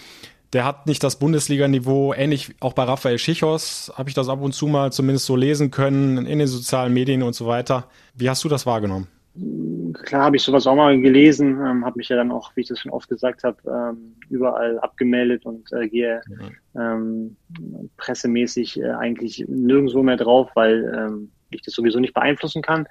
der 0.53 0.65
hat 0.65 0.87
nicht 0.87 1.03
das 1.03 1.19
Bundesliga-Niveau, 1.19 2.13
ähnlich 2.13 2.55
auch 2.61 2.73
bei 2.73 2.83
Raphael 2.85 3.19
Schichos, 3.19 3.93
habe 3.97 4.09
ich 4.09 4.15
das 4.15 4.29
ab 4.29 4.43
und 4.43 4.53
zu 4.53 4.67
mal 4.67 4.93
zumindest 4.93 5.27
so 5.27 5.37
lesen 5.37 5.71
können, 5.71 6.27
in 6.27 6.39
den 6.39 6.49
sozialen 6.49 6.93
Medien 6.93 7.23
und 7.23 7.35
so 7.35 7.47
weiter. 7.47 7.87
Wie 8.15 8.29
hast 8.29 8.43
du 8.45 8.49
das 8.49 8.67
wahrgenommen? 8.67 9.07
klar 10.03 10.25
habe 10.25 10.37
ich 10.37 10.43
sowas 10.43 10.67
auch 10.67 10.75
mal 10.75 10.99
gelesen, 11.01 11.61
ähm, 11.65 11.85
habe 11.85 11.99
mich 11.99 12.09
ja 12.09 12.17
dann 12.17 12.33
auch, 12.33 12.53
wie 12.55 12.63
ich 12.63 12.69
das 12.69 12.81
schon 12.81 12.93
oft 12.93 13.09
gesagt 13.09 13.45
habe, 13.45 13.57
ähm, 13.67 14.17
überall 14.29 14.79
abgemeldet 14.81 15.47
und 15.47 15.73
äh, 15.73 15.89
gehe 15.89 16.21
ähm, 16.77 17.37
pressemäßig 17.97 18.81
äh, 18.81 18.91
eigentlich 18.91 19.45
nirgendwo 19.49 20.03
mehr 20.03 20.17
drauf, 20.17 20.51
weil 20.55 20.93
ähm, 20.97 21.31
ich 21.51 21.63
das 21.63 21.75
sowieso 21.75 22.01
nicht 22.01 22.15
beeinflussen 22.15 22.63
kann. 22.63 22.87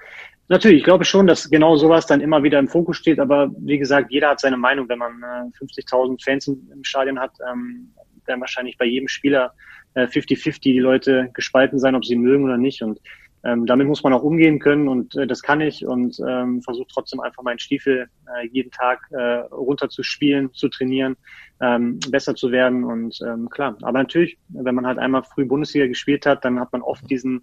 Natürlich, 0.51 0.79
ich 0.79 0.83
glaube 0.83 1.05
schon, 1.05 1.27
dass 1.27 1.49
genau 1.49 1.75
sowas 1.77 2.07
dann 2.07 2.21
immer 2.21 2.41
wieder 2.41 2.57
im 2.57 2.67
Fokus 2.67 2.97
steht, 2.97 3.19
aber 3.19 3.51
wie 3.59 3.77
gesagt, 3.77 4.11
jeder 4.11 4.29
hat 4.29 4.39
seine 4.39 4.57
Meinung. 4.57 4.89
Wenn 4.89 4.97
man 4.97 5.21
äh, 5.21 5.63
50.000 5.63 6.23
Fans 6.23 6.47
im, 6.47 6.83
Stadion 6.83 7.19
hat, 7.19 7.31
ähm, 7.51 7.93
werden 8.25 8.41
wahrscheinlich 8.41 8.75
bei 8.77 8.85
jedem 8.85 9.07
Spieler 9.07 9.53
50-50 9.95 10.47
äh, 10.47 10.59
die 10.59 10.79
Leute 10.79 11.29
gespalten 11.33 11.77
sein, 11.77 11.93
ob 11.93 12.03
sie 12.03 12.15
mögen 12.15 12.45
oder 12.45 12.57
nicht. 12.57 12.81
Und 12.81 12.99
ähm, 13.43 13.65
damit 13.65 13.87
muss 13.87 14.03
man 14.03 14.13
auch 14.13 14.23
umgehen 14.23 14.59
können 14.59 14.87
und 14.87 15.15
äh, 15.15 15.25
das 15.25 15.41
kann 15.41 15.61
ich 15.61 15.85
und 15.85 16.19
ähm, 16.27 16.61
versuche 16.61 16.87
trotzdem 16.91 17.19
einfach 17.19 17.43
meinen 17.43 17.59
Stiefel 17.59 18.09
äh, 18.27 18.47
jeden 18.47 18.71
Tag 18.71 19.01
äh, 19.11 19.39
runter 19.51 19.89
zu 19.89 20.03
spielen, 20.03 20.53
zu 20.53 20.67
trainieren, 20.67 21.15
ähm, 21.61 21.99
besser 22.09 22.35
zu 22.35 22.51
werden 22.51 22.83
und 22.83 23.19
ähm, 23.25 23.49
klar. 23.49 23.77
Aber 23.81 23.99
natürlich, 23.99 24.37
wenn 24.49 24.75
man 24.75 24.85
halt 24.85 24.99
einmal 24.99 25.23
früh 25.23 25.45
Bundesliga 25.45 25.87
gespielt 25.87 26.25
hat, 26.25 26.43
dann 26.43 26.59
hat 26.59 26.71
man 26.73 26.81
oft 26.81 27.09
diesen 27.09 27.41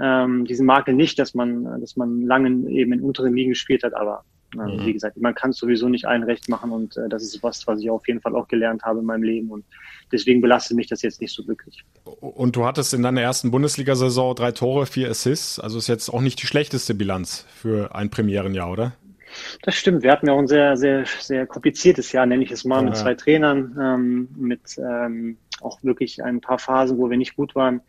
ähm, 0.00 0.44
diesen 0.44 0.66
Makel 0.66 0.94
nicht, 0.94 1.18
dass 1.18 1.34
man 1.34 1.80
dass 1.80 1.96
man 1.96 2.22
lange 2.22 2.70
eben 2.70 2.92
in 2.92 3.00
unteren 3.00 3.34
Ligen 3.34 3.50
gespielt 3.50 3.82
hat. 3.82 3.94
Aber 3.94 4.24
ähm, 4.54 4.76
mhm. 4.76 4.86
wie 4.86 4.92
gesagt, 4.92 5.16
man 5.16 5.34
kann 5.34 5.50
es 5.50 5.58
sowieso 5.58 5.88
nicht 5.88 6.06
allen 6.06 6.22
recht 6.22 6.48
machen 6.48 6.70
und 6.70 6.96
äh, 6.96 7.08
das 7.08 7.22
ist 7.22 7.42
was, 7.42 7.66
was 7.66 7.80
ich 7.80 7.90
auf 7.90 8.06
jeden 8.06 8.20
Fall 8.20 8.34
auch 8.34 8.48
gelernt 8.48 8.82
habe 8.82 9.00
in 9.00 9.04
meinem 9.04 9.22
Leben 9.22 9.50
und 9.50 9.64
deswegen 10.12 10.40
belastet 10.40 10.76
mich 10.76 10.86
das 10.86 11.02
jetzt 11.02 11.20
nicht 11.20 11.34
so 11.34 11.46
wirklich. 11.46 11.84
Und 12.04 12.56
du 12.56 12.64
hattest 12.64 12.94
in 12.94 13.02
deiner 13.02 13.20
ersten 13.20 13.50
Bundesliga-Saison 13.50 14.34
drei 14.34 14.52
Tore, 14.52 14.86
vier 14.86 15.10
Assists, 15.10 15.58
also 15.58 15.78
ist 15.78 15.88
jetzt 15.88 16.08
auch 16.08 16.20
nicht 16.20 16.42
die 16.42 16.46
schlechteste 16.46 16.94
Bilanz 16.94 17.46
für 17.54 17.94
ein 17.94 18.10
Premierenjahr, 18.10 18.70
oder? 18.70 18.92
Das 19.62 19.74
stimmt. 19.74 20.02
Wir 20.02 20.12
hatten 20.12 20.26
ja 20.26 20.32
auch 20.32 20.38
ein 20.38 20.46
sehr, 20.46 20.76
sehr, 20.76 21.04
sehr 21.18 21.46
kompliziertes 21.46 22.12
Jahr, 22.12 22.26
nenne 22.26 22.44
ich 22.44 22.50
es 22.50 22.64
mal, 22.64 22.78
ja. 22.78 22.82
mit 22.82 22.96
zwei 22.96 23.14
Trainern, 23.14 23.76
ähm, 23.80 24.28
mit 24.36 24.78
ähm, 24.78 25.38
auch 25.60 25.82
wirklich 25.82 26.22
ein 26.22 26.40
paar 26.40 26.58
Phasen, 26.58 26.98
wo 26.98 27.10
wir 27.10 27.16
nicht 27.16 27.36
gut 27.36 27.54
waren. 27.54 27.80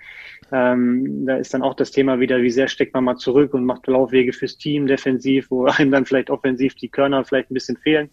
Ähm, 0.52 1.26
da 1.26 1.38
ist 1.38 1.54
dann 1.54 1.64
auch 1.64 1.74
das 1.74 1.92
Thema 1.92 2.20
wieder, 2.20 2.42
wie 2.42 2.52
sehr 2.52 2.68
steckt 2.68 2.94
man 2.94 3.04
mal 3.04 3.18
zurück 3.18 3.54
und 3.54 3.66
macht 3.66 3.88
Laufwege 3.88 4.32
fürs 4.32 4.58
Team 4.58 4.86
defensiv, 4.86 5.50
wo 5.50 5.66
einem 5.66 5.92
dann 5.92 6.06
vielleicht 6.06 6.30
offensiv 6.30 6.76
die 6.76 6.90
Körner 6.90 7.24
vielleicht 7.26 7.50
ein 7.50 7.56
bisschen 7.56 7.78
fehlen. 7.78 8.10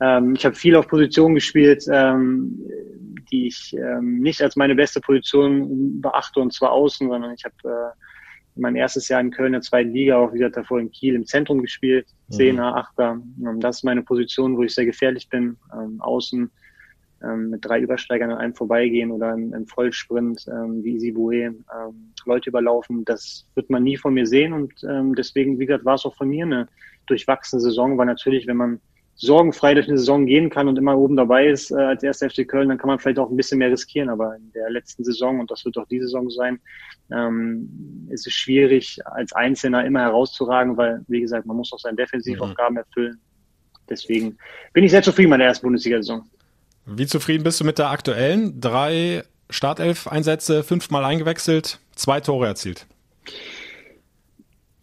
Ähm, 0.00 0.34
ich 0.36 0.44
habe 0.44 0.54
viel 0.54 0.76
auf 0.76 0.88
Positionen 0.88 1.34
gespielt, 1.34 1.84
ähm, 1.90 2.58
die 3.30 3.46
ich 3.46 3.74
ähm, 3.76 4.20
nicht 4.20 4.42
als 4.42 4.56
meine 4.56 4.74
beste 4.74 5.00
Position 5.00 6.00
beachte, 6.00 6.40
und 6.40 6.52
zwar 6.52 6.72
außen, 6.72 7.08
sondern 7.08 7.32
ich 7.32 7.44
habe 7.44 7.54
äh, 7.64 7.98
mein 8.54 8.76
erstes 8.76 9.08
Jahr 9.08 9.20
in 9.20 9.30
Köln 9.30 9.48
in 9.48 9.52
der 9.54 9.62
zweiten 9.62 9.92
Liga, 9.92 10.16
auch 10.16 10.34
wieder 10.34 10.50
davor 10.50 10.78
in 10.78 10.90
Kiel 10.90 11.14
im 11.14 11.24
Zentrum 11.24 11.62
gespielt, 11.62 12.06
Zehner, 12.30 12.72
mhm. 12.72 12.76
Achter. 12.76 13.22
Ähm, 13.46 13.60
das 13.60 13.78
ist 13.78 13.84
meine 13.84 14.02
Position, 14.02 14.56
wo 14.56 14.62
ich 14.62 14.74
sehr 14.74 14.86
gefährlich 14.86 15.28
bin, 15.28 15.56
ähm, 15.72 16.00
außen 16.00 16.50
ähm, 17.24 17.50
mit 17.50 17.64
drei 17.64 17.80
Übersteigern 17.80 18.30
an 18.30 18.38
einem 18.38 18.54
vorbeigehen 18.54 19.10
oder 19.10 19.32
im, 19.32 19.66
Vollsprint 19.66 20.44
ähm, 20.48 20.82
wie 20.82 20.96
Isibue 20.96 21.34
ähm, 21.34 21.56
Leute 22.24 22.50
überlaufen. 22.50 23.04
Das 23.04 23.46
wird 23.54 23.70
man 23.70 23.82
nie 23.82 23.96
von 23.96 24.14
mir 24.14 24.26
sehen 24.26 24.52
und 24.52 24.72
ähm, 24.88 25.14
deswegen, 25.14 25.58
wie 25.58 25.66
gesagt, 25.66 25.84
war 25.84 25.94
es 25.94 26.04
auch 26.04 26.14
von 26.14 26.28
mir 26.28 26.44
eine 26.44 26.68
durchwachsene 27.06 27.60
Saison, 27.60 27.98
weil 27.98 28.06
natürlich, 28.06 28.46
wenn 28.46 28.56
man 28.56 28.80
sorgenfrei 29.14 29.74
durch 29.74 29.88
eine 29.88 29.98
Saison 29.98 30.26
gehen 30.26 30.50
kann 30.50 30.68
und 30.68 30.78
immer 30.78 30.96
oben 30.96 31.16
dabei 31.16 31.46
ist 31.46 31.70
äh, 31.70 31.76
als 31.76 32.02
erster 32.02 32.30
FC 32.30 32.48
Köln, 32.48 32.68
dann 32.68 32.78
kann 32.78 32.88
man 32.88 32.98
vielleicht 32.98 33.18
auch 33.18 33.30
ein 33.30 33.36
bisschen 33.36 33.58
mehr 33.58 33.70
riskieren. 33.70 34.08
Aber 34.08 34.36
in 34.36 34.50
der 34.52 34.70
letzten 34.70 35.04
Saison, 35.04 35.38
und 35.40 35.50
das 35.50 35.64
wird 35.64 35.76
auch 35.78 35.86
diese 35.86 36.06
Saison 36.06 36.30
sein, 36.30 36.58
ähm, 37.12 38.08
ist 38.10 38.26
es 38.26 38.32
schwierig, 38.32 38.98
als 39.04 39.32
Einzelner 39.32 39.84
immer 39.84 40.00
herauszuragen, 40.00 40.76
weil, 40.76 41.04
wie 41.08 41.20
gesagt, 41.20 41.46
man 41.46 41.56
muss 41.56 41.72
auch 41.72 41.78
seine 41.78 41.96
Defensivaufgaben 41.96 42.74
mhm. 42.74 42.78
erfüllen. 42.78 43.20
Deswegen 43.88 44.38
bin 44.72 44.84
ich 44.84 44.90
sehr 44.90 45.02
zufrieden 45.02 45.30
mit 45.30 45.40
der 45.40 45.48
ersten 45.48 45.66
Bundesliga-Saison. 45.66 46.24
Wie 46.86 47.06
zufrieden 47.06 47.44
bist 47.44 47.60
du 47.60 47.64
mit 47.64 47.78
der 47.78 47.90
aktuellen? 47.90 48.60
Drei 48.60 49.24
Startelf-Einsätze, 49.50 50.64
fünfmal 50.64 51.04
eingewechselt, 51.04 51.78
zwei 51.94 52.20
Tore 52.20 52.46
erzielt. 52.46 52.86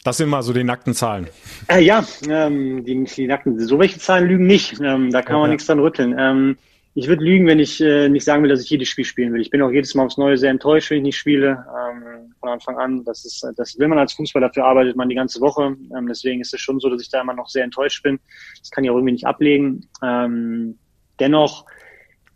Das 0.02 0.16
sind 0.16 0.30
mal 0.30 0.42
so 0.42 0.52
die 0.52 0.64
nackten 0.64 0.94
Zahlen. 0.94 1.28
Äh, 1.68 1.82
ja, 1.82 2.04
ähm, 2.28 2.84
die, 2.84 3.04
die, 3.04 3.26
nackten, 3.26 3.58
so 3.60 3.78
welche 3.78 3.98
Zahlen 3.98 4.28
lügen 4.28 4.46
nicht. 4.46 4.80
Ähm, 4.80 5.10
da 5.10 5.20
kann 5.20 5.36
okay. 5.36 5.42
man 5.42 5.50
nichts 5.50 5.66
dran 5.66 5.78
rütteln. 5.78 6.16
Ähm, 6.18 6.56
ich 6.94 7.06
würde 7.06 7.22
lügen, 7.22 7.46
wenn 7.46 7.58
ich 7.58 7.80
äh, 7.80 8.08
nicht 8.08 8.24
sagen 8.24 8.42
will, 8.42 8.48
dass 8.48 8.62
ich 8.62 8.70
jedes 8.70 8.88
Spiel 8.88 9.04
spielen 9.04 9.32
will. 9.32 9.40
Ich 9.40 9.50
bin 9.50 9.60
auch 9.60 9.70
jedes 9.70 9.94
Mal 9.94 10.06
aufs 10.06 10.16
Neue 10.16 10.38
sehr 10.38 10.50
enttäuscht, 10.50 10.90
wenn 10.90 10.98
ich 10.98 11.04
nicht 11.04 11.18
spiele. 11.18 11.64
Ähm, 11.68 12.30
von 12.40 12.48
Anfang 12.48 12.78
an. 12.78 13.04
Das 13.04 13.24
ist, 13.24 13.46
das 13.56 13.78
will 13.78 13.88
man 13.88 13.98
als 13.98 14.14
Fußballer, 14.14 14.48
dafür 14.48 14.64
arbeitet 14.64 14.96
man 14.96 15.08
die 15.08 15.14
ganze 15.14 15.40
Woche. 15.40 15.76
Ähm, 15.96 16.06
deswegen 16.08 16.40
ist 16.40 16.52
es 16.52 16.60
schon 16.60 16.80
so, 16.80 16.88
dass 16.88 17.02
ich 17.02 17.10
da 17.10 17.20
immer 17.20 17.34
noch 17.34 17.48
sehr 17.48 17.64
enttäuscht 17.64 18.02
bin. 18.02 18.18
Das 18.58 18.70
kann 18.70 18.82
ich 18.82 18.90
auch 18.90 18.96
irgendwie 18.96 19.12
nicht 19.12 19.26
ablegen. 19.26 19.86
Ähm, 20.02 20.78
dennoch 21.20 21.66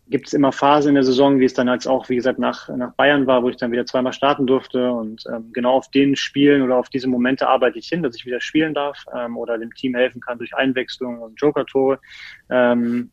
gibt 0.09 0.27
es 0.27 0.35
immer 0.35 0.53
Phasen 0.53 0.91
in 0.91 0.95
der 0.95 1.05
Saison, 1.05 1.41
wie 1.41 1.47
es 1.47 1.55
dann 1.55 1.69
als 1.69 1.87
auch, 1.87 2.09
wie 2.09 2.17
gesagt, 2.17 2.39
nach, 2.39 2.69
nach 2.69 2.93
Bayern 2.95 3.27
war, 3.27 3.43
wo 3.43 3.49
ich 3.49 3.57
dann 3.57 3.73
wieder 3.73 3.87
zweimal 3.87 4.13
starten 4.13 4.47
durfte. 4.47 4.93
Und 4.93 5.25
ähm, 5.33 5.51
genau 5.53 5.73
auf 5.73 5.91
den 5.91 6.15
Spielen 6.15 6.63
oder 6.63 6.77
auf 6.77 6.89
diese 6.91 7.09
Momente 7.09 7.49
arbeite 7.49 7.79
ich 7.79 7.89
hin, 7.89 8.03
dass 8.03 8.17
ich 8.17 8.27
wieder 8.27 8.41
spielen 8.41 8.75
darf 8.75 9.05
ähm, 9.17 9.37
oder 9.37 9.59
dem 9.59 9.73
Team 9.73 9.95
helfen 9.95 10.21
kann 10.21 10.39
durch 10.39 10.55
Einwechslung 10.55 11.21
und 11.21 11.41
Joker-Tore. 11.41 11.99
Ähm, 12.51 13.11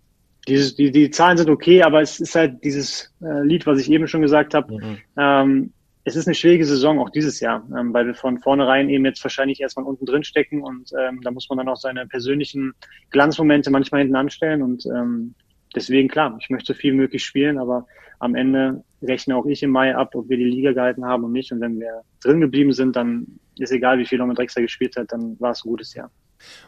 dieses, 0.47 0.75
die, 0.75 0.91
die 0.91 1.11
Zahlen 1.11 1.37
sind 1.37 1.49
okay, 1.49 1.83
aber 1.83 2.01
es 2.01 2.19
ist 2.19 2.35
halt 2.35 2.63
dieses 2.63 3.13
äh, 3.21 3.43
Lied, 3.43 3.65
was 3.65 3.79
ich 3.79 3.89
eben 3.89 4.07
schon 4.07 4.21
gesagt 4.21 4.53
habe. 4.53 4.73
Mhm. 4.73 4.97
Ähm, 5.17 5.73
es 6.03 6.15
ist 6.15 6.27
eine 6.27 6.35
schwierige 6.35 6.65
Saison, 6.65 6.99
auch 6.99 7.11
dieses 7.11 7.39
Jahr, 7.39 7.65
ähm, 7.77 7.93
weil 7.93 8.07
wir 8.07 8.15
von 8.15 8.39
vornherein 8.39 8.89
eben 8.89 9.05
jetzt 9.05 9.23
wahrscheinlich 9.23 9.61
erstmal 9.61 9.85
unten 9.85 10.05
drin 10.05 10.23
stecken 10.23 10.63
und 10.63 10.91
ähm, 10.99 11.21
da 11.21 11.29
muss 11.29 11.47
man 11.47 11.59
dann 11.59 11.69
auch 11.69 11.77
seine 11.77 12.07
persönlichen 12.07 12.73
Glanzmomente 13.11 13.69
manchmal 13.69 14.01
hinten 14.01 14.15
anstellen 14.15 14.63
und 14.63 14.83
ähm, 14.87 15.35
deswegen 15.76 16.07
klar, 16.07 16.38
ich 16.39 16.49
möchte 16.49 16.74
so 16.74 16.78
viel 16.78 16.93
möglich 16.93 17.24
spielen, 17.24 17.57
aber 17.57 17.88
am 18.19 18.36
Ende 18.36 18.84
rechne 19.01 19.36
auch 19.36 19.45
ich 19.45 19.63
im 19.63 19.72
Mai 19.72 19.95
ab, 19.95 20.13
ob 20.13 20.30
wir 20.30 20.38
die 20.38 20.43
Liga 20.43 20.74
gehalten 20.74 21.05
haben 21.05 21.24
und 21.24 21.32
nicht. 21.32 21.51
Und 21.51 21.61
wenn 21.61 21.80
wir 21.80 22.03
drin 22.22 22.39
geblieben 22.39 22.74
sind, 22.74 22.95
dann 22.95 23.26
ist 23.57 23.72
egal, 23.72 23.97
wie 23.97 24.05
viel 24.05 24.17
Norman 24.17 24.36
Drexler 24.36 24.61
gespielt 24.61 24.95
hat, 24.95 25.11
dann 25.11 25.39
war 25.39 25.51
es 25.51 25.65
ein 25.65 25.69
gutes 25.69 25.93
Jahr. 25.93 26.11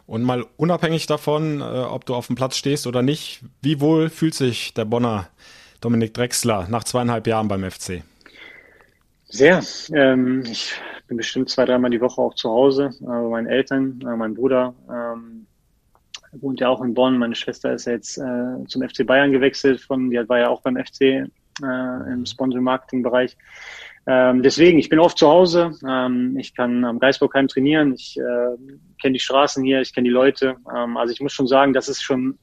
Und 0.06 0.24
mal 0.24 0.46
unabhängig 0.58 1.08
davon, 1.08 1.62
äh, 1.62 1.64
ob 1.64 2.06
du 2.06 2.16
auf 2.16 2.28
dem 2.28 2.36
Platz 2.36 2.58
stehst 2.58 2.88
oder 2.88 3.02
nicht, 3.02 3.42
wie 3.62 3.80
wohl 3.80 4.10
fühlt 4.10 4.34
sich 4.34 4.74
der 4.74 4.86
Bonner 4.86 5.30
Dominik 5.82 6.14
Drexler 6.14 6.68
nach 6.70 6.84
zweieinhalb 6.84 7.28
Jahren 7.28 7.48
beim 7.48 7.70
FC? 7.70 8.04
Sehr. 9.26 9.64
Ähm, 9.94 10.44
ich 10.46 10.74
bin 11.08 11.18
bestimmt 11.18 11.50
zwei, 11.50 11.66
dreimal 11.66 11.92
die 11.92 12.02
Woche 12.02 12.22
auch 12.22 12.36
zu 12.36 12.50
Hause. 12.50 12.92
Äh, 13.02 13.06
meinen 13.06 13.48
Eltern, 13.48 14.00
äh, 14.02 14.16
mein 14.16 14.36
Bruder, 14.36 14.76
ähm, 14.90 15.48
wohnt 16.42 16.60
ja 16.60 16.70
auch 16.70 16.82
in 16.82 16.94
Bonn. 16.94 17.18
Meine 17.18 17.36
Schwester 17.36 17.74
ist 17.74 17.86
jetzt 17.86 18.18
äh, 18.18 18.66
zum 18.68 18.88
FC 18.88 19.06
Bayern 19.06 19.32
gewechselt, 19.32 19.82
von, 19.82 20.10
die 20.10 20.30
war 20.30 20.40
ja 20.40 20.50
auch 20.50 20.62
beim 20.62 20.78
FC 20.78 21.02
äh, 21.02 21.26
im 21.62 22.26
Sponsor-Marketing-Bereich. 22.26 23.38
Ähm, 24.06 24.44
deswegen, 24.44 24.80
ich 24.80 24.90
bin 24.90 25.00
oft 25.00 25.18
zu 25.18 25.28
Hause. 25.28 25.72
Ähm, 25.88 26.38
ich 26.38 26.56
kann 26.56 26.84
am 26.84 27.00
Geisburgheim 27.00 27.48
trainieren. 27.48 27.94
Ich 27.94 28.18
äh, 28.18 28.58
kenne 29.02 29.14
die 29.14 29.20
Straßen 29.20 29.64
hier, 29.64 29.82
ich 29.82 29.94
kenne 29.94 30.06
die 30.06 30.14
Leute. 30.14 30.56
Ähm, 30.76 30.98
also 30.98 31.14
ich 31.14 31.22
muss 31.22 31.32
schon 31.32 31.48
sagen, 31.48 31.74
das 31.74 31.88
ist 31.88 32.02
schon 32.02 32.38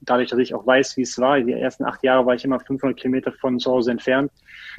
dadurch, 0.00 0.30
dass 0.30 0.38
ich 0.38 0.54
auch 0.54 0.66
weiß, 0.66 0.96
wie 0.96 1.02
es 1.02 1.18
war. 1.18 1.40
Die 1.40 1.52
ersten 1.52 1.84
acht 1.84 2.02
Jahre 2.02 2.26
war 2.26 2.34
ich 2.34 2.44
immer 2.44 2.60
500 2.60 2.98
Kilometer 2.98 3.32
von 3.32 3.58
zu 3.58 3.70
Hause 3.70 3.90
entfernt. 3.90 4.30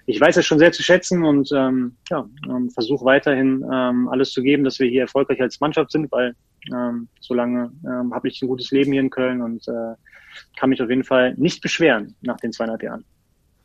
Ich 0.05 0.19
weiß 0.19 0.37
es 0.37 0.45
schon 0.45 0.59
sehr 0.59 0.71
zu 0.71 0.83
schätzen 0.83 1.23
und 1.23 1.51
ähm, 1.53 1.95
ja, 2.09 2.27
ähm, 2.47 2.69
versuche 2.69 3.05
weiterhin 3.05 3.65
ähm, 3.71 4.07
alles 4.09 4.31
zu 4.31 4.41
geben, 4.41 4.63
dass 4.63 4.79
wir 4.79 4.87
hier 4.87 5.01
erfolgreich 5.01 5.41
als 5.41 5.59
Mannschaft 5.59 5.91
sind, 5.91 6.11
weil 6.11 6.35
ähm, 6.73 7.07
solange 7.19 7.71
ähm, 7.85 8.13
habe 8.13 8.27
ich 8.27 8.41
ein 8.41 8.47
gutes 8.47 8.71
Leben 8.71 8.91
hier 8.91 9.01
in 9.01 9.09
Köln 9.09 9.41
und 9.41 9.67
äh, 9.67 9.95
kann 10.57 10.69
mich 10.69 10.81
auf 10.81 10.89
jeden 10.89 11.03
Fall 11.03 11.33
nicht 11.35 11.61
beschweren 11.61 12.15
nach 12.21 12.37
den 12.37 12.51
zweieinhalb 12.51 12.83
Jahren. 12.83 13.05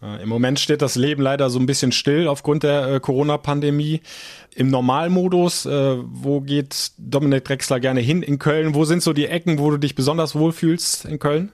Im 0.02 0.30
Moment 0.30 0.58
steht 0.58 0.80
das 0.80 0.96
Leben 0.96 1.22
leider 1.22 1.50
so 1.50 1.58
ein 1.58 1.66
bisschen 1.66 1.92
still 1.92 2.26
aufgrund 2.26 2.62
der 2.62 2.94
äh, 2.94 3.00
Corona-Pandemie. 3.00 4.00
Im 4.54 4.68
Normalmodus, 4.68 5.66
äh, 5.66 5.96
wo 6.00 6.40
geht 6.40 6.92
Dominik 6.96 7.44
Drexler 7.44 7.80
gerne 7.80 8.00
hin 8.00 8.22
in 8.22 8.38
Köln? 8.38 8.74
Wo 8.74 8.84
sind 8.84 9.02
so 9.02 9.12
die 9.12 9.26
Ecken, 9.26 9.58
wo 9.58 9.70
du 9.70 9.76
dich 9.76 9.94
besonders 9.94 10.34
wohlfühlst 10.34 11.04
in 11.04 11.18
Köln? 11.18 11.52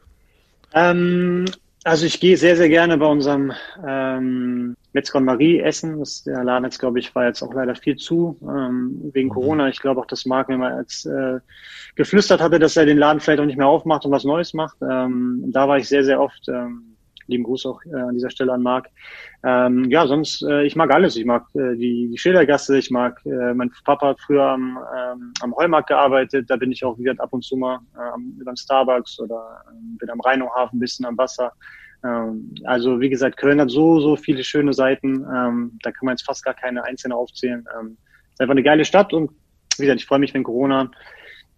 Ähm, 0.75 1.47
also 1.83 2.07
ich 2.07 2.21
gehe 2.21 2.37
sehr, 2.37 2.57
sehr 2.57 2.69
gerne 2.69 2.99
bei 2.99 3.07
unserem 3.07 3.53
ähm, 3.87 4.77
Metzger 4.93 5.21
Marie 5.21 5.61
essen. 5.61 5.99
Das, 5.99 6.23
der 6.23 6.45
Laden 6.45 6.65
jetzt, 6.65 6.79
glaube 6.79 6.99
ich, 7.01 7.15
war 7.15 7.27
jetzt 7.27 7.43
auch 7.43 7.53
leider 7.53 7.75
viel 7.75 7.97
zu 7.97 8.39
ähm, 8.43 9.11
wegen 9.13 9.29
mhm. 9.29 9.33
Corona. 9.33 9.69
Ich 9.69 9.81
glaube 9.81 10.01
auch, 10.01 10.07
dass 10.07 10.25
Marc 10.25 10.49
mir 10.49 10.59
mal 10.59 10.73
als 10.73 11.05
äh, 11.05 11.41
geflüstert 11.95 12.41
hatte, 12.41 12.59
dass 12.59 12.77
er 12.77 12.87
den 12.87 12.99
Laden 12.99 13.21
vielleicht 13.21 13.41
auch 13.41 13.47
nicht 13.47 13.59
mehr 13.59 13.69
aufmacht 13.69 14.05
und 14.05 14.13
was 14.13 14.25
Neues 14.25 14.55
macht. 14.55 14.77
Ähm, 14.83 15.45
da 15.49 15.69
war 15.69 15.79
ich 15.79 15.89
sehr, 15.89 16.05
sehr 16.05 16.21
oft. 16.21 16.49
Ähm, 16.49 16.96
lieben 17.29 17.45
Gruß 17.45 17.67
auch 17.67 17.81
äh, 17.85 17.95
an 17.95 18.15
dieser 18.15 18.31
Stelle 18.31 18.53
an 18.53 18.63
Marc. 18.63 18.89
Ähm, 19.45 19.91
ja, 19.91 20.07
sonst, 20.07 20.43
äh, 20.43 20.65
ich 20.65 20.77
mag 20.77 20.93
alles. 20.93 21.17
Ich 21.17 21.25
mag 21.25 21.47
äh, 21.55 21.77
die, 21.77 22.09
die 22.09 22.19
Schildergasse, 22.19 22.79
ich 22.79 22.91
mag, 22.91 23.21
äh, 23.25 23.55
mein 23.55 23.71
Papa 23.85 24.09
hat 24.09 24.21
früher 24.21 24.45
am, 24.45 24.79
ähm, 24.97 25.33
am 25.41 25.55
Heumarkt 25.55 25.89
gearbeitet, 25.89 26.49
da 26.49 26.57
bin 26.57 26.73
ich 26.73 26.85
auch 26.85 26.99
wieder 26.99 27.15
ab 27.19 27.33
und 27.33 27.45
zu 27.45 27.57
mal 27.57 27.79
äh, 27.95 28.45
beim 28.45 28.57
Starbucks 28.57 29.21
oder 29.21 29.65
äh, 29.69 29.99
bin 29.99 30.11
am 30.11 30.21
Rheinauhafen 30.21 30.79
ein 30.79 30.81
bisschen 30.81 31.07
am 31.07 31.19
Wasser. 31.19 31.53
Ähm, 32.05 32.55
also 32.65 33.01
wie 33.01 33.09
gesagt, 33.09 33.37
Köln 33.37 33.61
hat 33.61 33.71
so, 33.71 34.01
so 34.01 34.17
viele 34.17 34.45
schöne 34.45 34.73
Seiten, 34.73 35.25
ähm, 35.33 35.79
da 35.83 35.91
kann 35.91 36.07
man 36.07 36.13
jetzt 36.13 36.27
fast 36.27 36.45
gar 36.45 36.55
keine 36.55 36.85
einzelne 36.85 37.17
aufzählen. 37.17 37.65
Ähm, 37.79 37.97
ist 38.33 38.41
einfach 38.41 38.53
eine 38.53 38.63
geile 38.63 38.85
Stadt 38.85 39.13
und 39.13 39.31
wie 39.79 39.83
gesagt, 39.83 40.01
ich 40.01 40.07
freue 40.07 40.19
mich, 40.19 40.33
wenn 40.35 40.43
Corona 40.43 40.91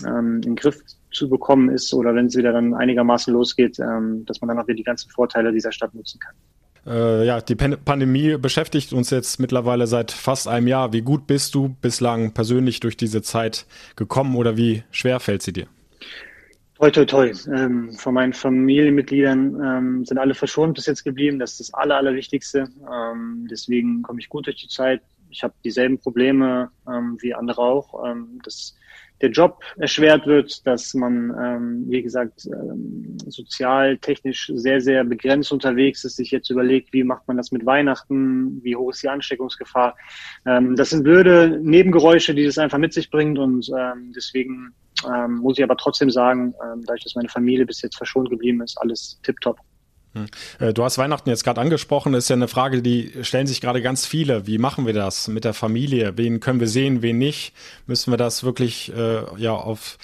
ähm, 0.06 0.36
in 0.36 0.42
den 0.42 0.56
Griff 0.56 0.80
zu 1.10 1.28
bekommen 1.28 1.70
ist 1.70 1.92
oder 1.94 2.14
wenn 2.14 2.26
es 2.26 2.36
wieder 2.36 2.52
dann 2.52 2.74
einigermaßen 2.74 3.32
losgeht, 3.32 3.78
ähm, 3.78 4.24
dass 4.26 4.40
man 4.40 4.48
dann 4.48 4.58
auch 4.58 4.66
wieder 4.68 4.76
die 4.76 4.84
ganzen 4.84 5.10
Vorteile 5.10 5.52
dieser 5.52 5.72
Stadt 5.72 5.94
nutzen 5.94 6.20
kann. 6.20 6.34
Äh, 6.86 7.26
ja, 7.26 7.40
die 7.40 7.54
Pan 7.54 7.76
Pandemie 7.84 8.36
beschäftigt 8.38 8.92
uns 8.92 9.10
jetzt 9.10 9.40
mittlerweile 9.40 9.86
seit 9.86 10.10
fast 10.10 10.48
einem 10.48 10.68
Jahr. 10.68 10.92
Wie 10.92 11.02
gut 11.02 11.26
bist 11.26 11.54
du 11.54 11.76
bislang 11.80 12.32
persönlich 12.32 12.80
durch 12.80 12.96
diese 12.96 13.22
Zeit 13.22 13.66
gekommen 13.96 14.36
oder 14.36 14.56
wie 14.56 14.84
schwer 14.90 15.20
fällt 15.20 15.42
sie 15.42 15.52
dir? 15.52 15.66
Toi, 16.78 16.90
toi, 16.90 17.04
toi. 17.04 17.32
Ähm, 17.52 17.92
von 17.94 18.14
meinen 18.14 18.32
Familienmitgliedern 18.32 19.60
ähm, 19.60 20.04
sind 20.04 20.16
alle 20.16 20.34
verschont 20.34 20.74
bis 20.74 20.86
jetzt 20.86 21.02
geblieben. 21.02 21.40
Das 21.40 21.52
ist 21.52 21.60
das 21.60 21.74
Aller, 21.74 21.96
Allerwichtigste. 21.96 22.68
Ähm, 22.90 23.48
deswegen 23.50 24.02
komme 24.02 24.20
ich 24.20 24.28
gut 24.28 24.46
durch 24.46 24.56
die 24.56 24.68
Zeit. 24.68 25.02
Ich 25.28 25.42
habe 25.42 25.54
dieselben 25.64 25.98
Probleme 25.98 26.70
ähm, 26.88 27.18
wie 27.20 27.34
andere 27.34 27.60
auch. 27.60 28.08
Ähm, 28.08 28.40
das 28.44 28.76
der 29.20 29.30
Job 29.30 29.62
erschwert 29.76 30.26
wird, 30.26 30.66
dass 30.66 30.94
man, 30.94 31.34
ähm, 31.40 31.84
wie 31.88 32.02
gesagt, 32.02 32.46
ähm, 32.46 33.16
sozial, 33.26 33.98
technisch 33.98 34.50
sehr, 34.54 34.80
sehr 34.80 35.04
begrenzt 35.04 35.52
unterwegs 35.52 36.04
ist, 36.04 36.16
sich 36.16 36.30
jetzt 36.30 36.50
überlegt, 36.50 36.92
wie 36.92 37.04
macht 37.04 37.26
man 37.26 37.36
das 37.36 37.52
mit 37.52 37.66
Weihnachten, 37.66 38.62
wie 38.62 38.76
hoch 38.76 38.90
ist 38.90 39.02
die 39.02 39.08
Ansteckungsgefahr. 39.08 39.96
Ähm, 40.46 40.76
das 40.76 40.90
sind 40.90 41.02
blöde 41.02 41.58
Nebengeräusche, 41.62 42.34
die 42.34 42.44
das 42.44 42.58
einfach 42.58 42.78
mit 42.78 42.92
sich 42.92 43.10
bringt 43.10 43.38
und 43.38 43.68
ähm, 43.76 44.12
deswegen 44.14 44.74
ähm, 45.06 45.36
muss 45.36 45.58
ich 45.58 45.64
aber 45.64 45.76
trotzdem 45.76 46.10
sagen, 46.10 46.54
ähm, 46.62 46.82
dadurch, 46.84 47.04
dass 47.04 47.14
meine 47.14 47.28
Familie 47.28 47.66
bis 47.66 47.82
jetzt 47.82 47.96
verschont 47.96 48.30
geblieben 48.30 48.60
ist, 48.62 48.76
alles 48.80 49.20
tipptopp. 49.22 49.58
Hm. 50.14 50.26
Äh, 50.58 50.72
du 50.72 50.84
hast 50.84 50.98
Weihnachten 50.98 51.28
jetzt 51.28 51.44
gerade 51.44 51.60
angesprochen. 51.60 52.12
Das 52.12 52.24
ist 52.24 52.30
ja 52.30 52.36
eine 52.36 52.48
Frage, 52.48 52.82
die 52.82 53.12
stellen 53.22 53.46
sich 53.46 53.60
gerade 53.60 53.82
ganz 53.82 54.06
viele. 54.06 54.46
Wie 54.46 54.58
machen 54.58 54.86
wir 54.86 54.94
das 54.94 55.28
mit 55.28 55.44
der 55.44 55.54
Familie? 55.54 56.16
Wen 56.16 56.40
können 56.40 56.60
wir 56.60 56.68
sehen, 56.68 57.02
wen 57.02 57.18
nicht? 57.18 57.52
Müssen 57.86 58.12
wir 58.12 58.16
das 58.16 58.44
wirklich 58.44 58.92
äh, 58.94 59.22
ja 59.36 59.52
auf 59.52 59.98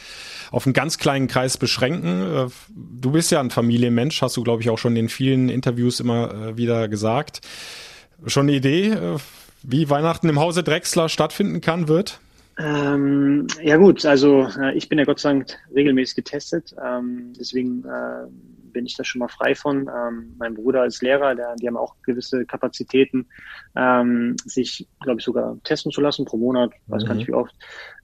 auf 0.50 0.66
einen 0.66 0.74
ganz 0.74 0.98
kleinen 0.98 1.26
Kreis 1.26 1.56
beschränken? 1.56 2.22
Äh, 2.22 2.46
du 2.74 3.12
bist 3.12 3.30
ja 3.30 3.40
ein 3.40 3.50
Familienmensch, 3.50 4.20
hast 4.22 4.36
du 4.36 4.42
glaube 4.42 4.62
ich 4.62 4.70
auch 4.70 4.78
schon 4.78 4.96
in 4.96 5.08
vielen 5.08 5.48
Interviews 5.48 6.00
immer 6.00 6.32
äh, 6.32 6.56
wieder 6.56 6.88
gesagt. 6.88 7.40
Schon 8.26 8.48
eine 8.48 8.56
Idee, 8.56 8.90
äh, 8.90 9.16
wie 9.62 9.88
Weihnachten 9.90 10.28
im 10.28 10.38
Hause 10.38 10.62
Drexler 10.62 11.08
stattfinden 11.08 11.60
kann, 11.60 11.88
wird? 11.88 12.20
Ähm, 12.56 13.48
ja 13.62 13.76
gut, 13.76 14.04
also 14.06 14.46
äh, 14.60 14.76
ich 14.76 14.88
bin 14.88 14.98
ja 14.98 15.04
Gott 15.04 15.18
sei 15.18 15.32
Dank 15.32 15.58
regelmäßig 15.74 16.14
getestet, 16.14 16.74
ähm, 16.80 17.32
deswegen 17.38 17.84
bin 18.74 18.84
ich 18.84 18.94
da 18.96 19.04
schon 19.04 19.20
mal 19.20 19.28
frei 19.28 19.54
von. 19.54 19.88
Ähm, 19.88 20.34
mein 20.36 20.52
Bruder 20.52 20.82
als 20.82 21.00
Lehrer, 21.00 21.34
der, 21.34 21.54
die 21.56 21.66
haben 21.66 21.78
auch 21.78 21.94
gewisse 22.02 22.44
Kapazitäten, 22.44 23.26
ähm, 23.74 24.36
sich, 24.44 24.86
glaube 25.00 25.20
ich, 25.20 25.24
sogar 25.24 25.56
testen 25.64 25.90
zu 25.90 26.02
lassen 26.02 26.26
pro 26.26 26.36
Monat, 26.36 26.72
weiß 26.88 27.04
mhm. 27.04 27.08
gar 27.08 27.14
nicht 27.14 27.28
wie 27.28 27.32
oft. 27.32 27.54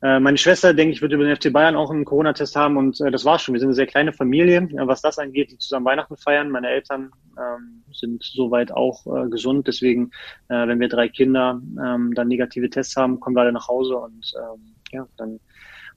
Äh, 0.03 0.19
meine 0.21 0.39
Schwester, 0.39 0.73
denke 0.73 0.95
ich, 0.95 1.03
wird 1.03 1.13
über 1.13 1.25
den 1.25 1.37
FC 1.37 1.53
Bayern 1.53 1.77
auch 1.77 1.91
einen 1.91 2.07
Corona-Test 2.07 2.57
haben 2.57 2.79
und 2.79 2.99
äh, 3.03 3.11
das 3.11 3.27
war's 3.27 3.43
schon. 3.43 3.53
Wir 3.53 3.61
sind 3.61 3.69
eine 3.69 3.75
sehr 3.75 3.87
kleine 3.87 4.15
Familie, 4.15 4.59
äh, 4.59 4.87
was 4.87 5.03
das 5.03 5.19
angeht, 5.19 5.51
die 5.51 5.59
zusammen 5.59 5.85
Weihnachten 5.85 6.17
feiern. 6.17 6.49
Meine 6.49 6.69
Eltern 6.71 7.11
ähm, 7.37 7.83
sind 7.93 8.23
soweit 8.23 8.73
auch 8.73 9.07
äh, 9.07 9.29
gesund, 9.29 9.67
deswegen, 9.67 10.13
äh, 10.49 10.67
wenn 10.67 10.81
wir 10.81 10.89
drei 10.89 11.09
Kinder 11.09 11.61
ähm, 11.85 12.15
dann 12.15 12.29
negative 12.29 12.71
Tests 12.71 12.97
haben, 12.97 13.21
kommen 13.21 13.37
wir 13.37 13.43
alle 13.43 13.53
nach 13.53 13.69
Hause 13.69 13.97
und 13.97 14.33
ähm, 14.37 14.75
ja, 14.93 15.07
dann 15.17 15.41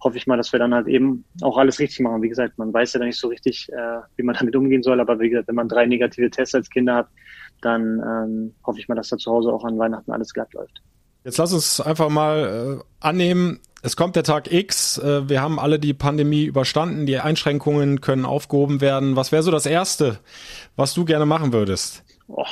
hoffe 0.04 0.18
ich 0.18 0.28
mal, 0.28 0.38
dass 0.38 0.52
wir 0.52 0.60
dann 0.60 0.74
halt 0.74 0.88
eben 0.88 1.26
auch 1.42 1.58
alles 1.58 1.80
richtig 1.80 2.00
machen. 2.02 2.22
Wie 2.22 2.30
gesagt, 2.30 2.58
man 2.58 2.74
weiß 2.74 2.94
ja 2.94 3.00
dann 3.00 3.08
nicht 3.08 3.20
so 3.20 3.28
richtig, 3.28 3.70
äh, 3.72 4.02
wie 4.16 4.24
man 4.24 4.36
damit 4.40 4.56
umgehen 4.56 4.84
soll, 4.84 5.00
aber 5.00 5.20
wie 5.20 5.30
gesagt, 5.30 5.48
wenn 5.48 5.56
man 5.56 5.70
drei 5.70 5.86
negative 5.86 6.30
Tests 6.30 6.56
als 6.56 6.70
Kinder 6.70 6.96
hat, 6.96 7.08
dann 7.62 8.02
ähm, 8.06 8.56
hoffe 8.66 8.80
ich 8.80 8.88
mal, 8.88 8.96
dass 8.96 9.10
da 9.10 9.18
zu 9.18 9.32
Hause 9.32 9.52
auch 9.52 9.64
an 9.64 9.78
Weihnachten 9.78 10.12
alles 10.12 10.34
glatt 10.34 10.54
läuft. 10.54 10.82
Jetzt 11.24 11.38
lass 11.38 11.54
uns 11.54 11.80
einfach 11.80 12.10
mal 12.10 12.82
äh, 12.82 12.84
annehmen, 13.00 13.62
es 13.82 13.96
kommt 13.96 14.16
der 14.16 14.24
Tag 14.24 14.52
X, 14.52 14.98
äh, 14.98 15.28
wir 15.30 15.42
haben 15.42 15.60
alle 15.60 15.80
die 15.80 15.94
Pandemie 15.94 16.44
überstanden, 16.44 17.06
die 17.06 17.20
Einschränkungen 17.20 18.02
können 18.02 18.26
aufgehoben 18.26 18.82
werden. 18.82 19.16
Was 19.16 19.32
wäre 19.32 19.44
so 19.44 19.52
das 19.52 19.66
Erste, 19.66 20.20
was 20.76 20.94
du 20.94 21.06
gerne 21.06 21.26
machen 21.26 21.54
würdest? 21.54 22.04
Oh, 22.28 22.46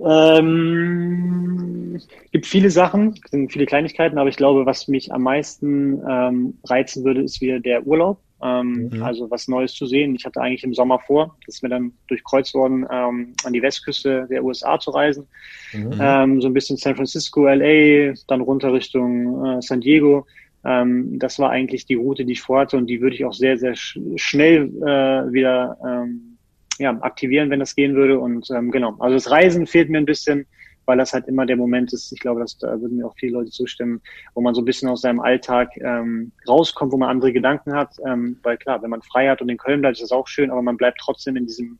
ähm, 0.00 2.00
gibt 2.32 2.46
viele 2.46 2.70
Sachen, 2.70 3.18
sind 3.30 3.52
viele 3.52 3.66
Kleinigkeiten, 3.66 4.18
aber 4.18 4.28
ich 4.28 4.36
glaube, 4.36 4.66
was 4.66 4.88
mich 4.88 5.12
am 5.12 5.22
meisten 5.22 6.02
ähm, 6.08 6.58
reizen 6.64 7.04
würde, 7.04 7.22
ist 7.22 7.40
wieder 7.40 7.60
der 7.60 7.86
Urlaub. 7.86 8.20
Ähm, 8.40 8.90
mhm. 8.92 9.02
Also 9.02 9.30
was 9.30 9.48
Neues 9.48 9.74
zu 9.74 9.86
sehen. 9.86 10.14
Ich 10.14 10.24
hatte 10.24 10.40
eigentlich 10.40 10.62
im 10.62 10.72
Sommer 10.72 11.00
vor, 11.00 11.36
das 11.44 11.56
ist 11.56 11.62
mir 11.62 11.70
dann 11.70 11.92
durchkreuzt 12.06 12.54
worden, 12.54 12.86
ähm, 12.90 13.34
an 13.42 13.52
die 13.52 13.62
Westküste 13.62 14.28
der 14.30 14.44
USA 14.44 14.78
zu 14.78 14.92
reisen. 14.92 15.26
Mhm. 15.72 15.98
Ähm, 16.00 16.40
so 16.40 16.46
ein 16.46 16.54
bisschen 16.54 16.76
San 16.76 16.94
Francisco, 16.94 17.48
LA, 17.48 18.14
dann 18.28 18.40
runter 18.40 18.72
Richtung 18.72 19.44
äh, 19.44 19.62
San 19.62 19.80
Diego. 19.80 20.24
Ähm, 20.64 21.18
das 21.18 21.40
war 21.40 21.50
eigentlich 21.50 21.86
die 21.86 21.94
Route, 21.94 22.24
die 22.24 22.34
ich 22.34 22.42
vorhatte 22.42 22.76
und 22.76 22.86
die 22.86 23.00
würde 23.00 23.16
ich 23.16 23.24
auch 23.24 23.32
sehr, 23.32 23.58
sehr 23.58 23.74
sch 23.74 23.98
schnell 24.14 24.66
äh, 24.82 25.32
wieder 25.32 25.76
ähm, 25.84 26.37
ja, 26.78 26.90
aktivieren, 27.00 27.50
wenn 27.50 27.60
das 27.60 27.74
gehen 27.74 27.94
würde. 27.94 28.18
Und 28.18 28.50
ähm, 28.50 28.70
genau, 28.70 28.96
also 28.98 29.14
das 29.14 29.30
Reisen 29.30 29.66
fehlt 29.66 29.90
mir 29.90 29.98
ein 29.98 30.06
bisschen, 30.06 30.46
weil 30.86 30.96
das 30.96 31.12
halt 31.12 31.28
immer 31.28 31.44
der 31.44 31.56
Moment 31.56 31.92
ist, 31.92 32.10
ich 32.12 32.20
glaube, 32.20 32.40
dass 32.40 32.56
da 32.56 32.80
würden 32.80 32.96
mir 32.96 33.06
auch 33.06 33.14
viele 33.16 33.32
Leute 33.32 33.50
zustimmen, 33.50 34.00
wo 34.34 34.40
man 34.40 34.54
so 34.54 34.62
ein 34.62 34.64
bisschen 34.64 34.88
aus 34.88 35.02
seinem 35.02 35.20
Alltag 35.20 35.70
ähm, 35.76 36.32
rauskommt, 36.48 36.92
wo 36.92 36.96
man 36.96 37.10
andere 37.10 37.32
Gedanken 37.32 37.74
hat. 37.74 37.96
Ähm, 38.06 38.38
weil 38.42 38.56
klar, 38.56 38.82
wenn 38.82 38.90
man 38.90 39.02
frei 39.02 39.28
hat 39.28 39.42
und 39.42 39.48
in 39.48 39.58
Köln 39.58 39.80
bleibt, 39.80 39.96
ist 39.96 40.02
das 40.02 40.12
auch 40.12 40.26
schön, 40.26 40.50
aber 40.50 40.62
man 40.62 40.76
bleibt 40.76 40.98
trotzdem 40.98 41.36
in 41.36 41.46
diesem 41.46 41.78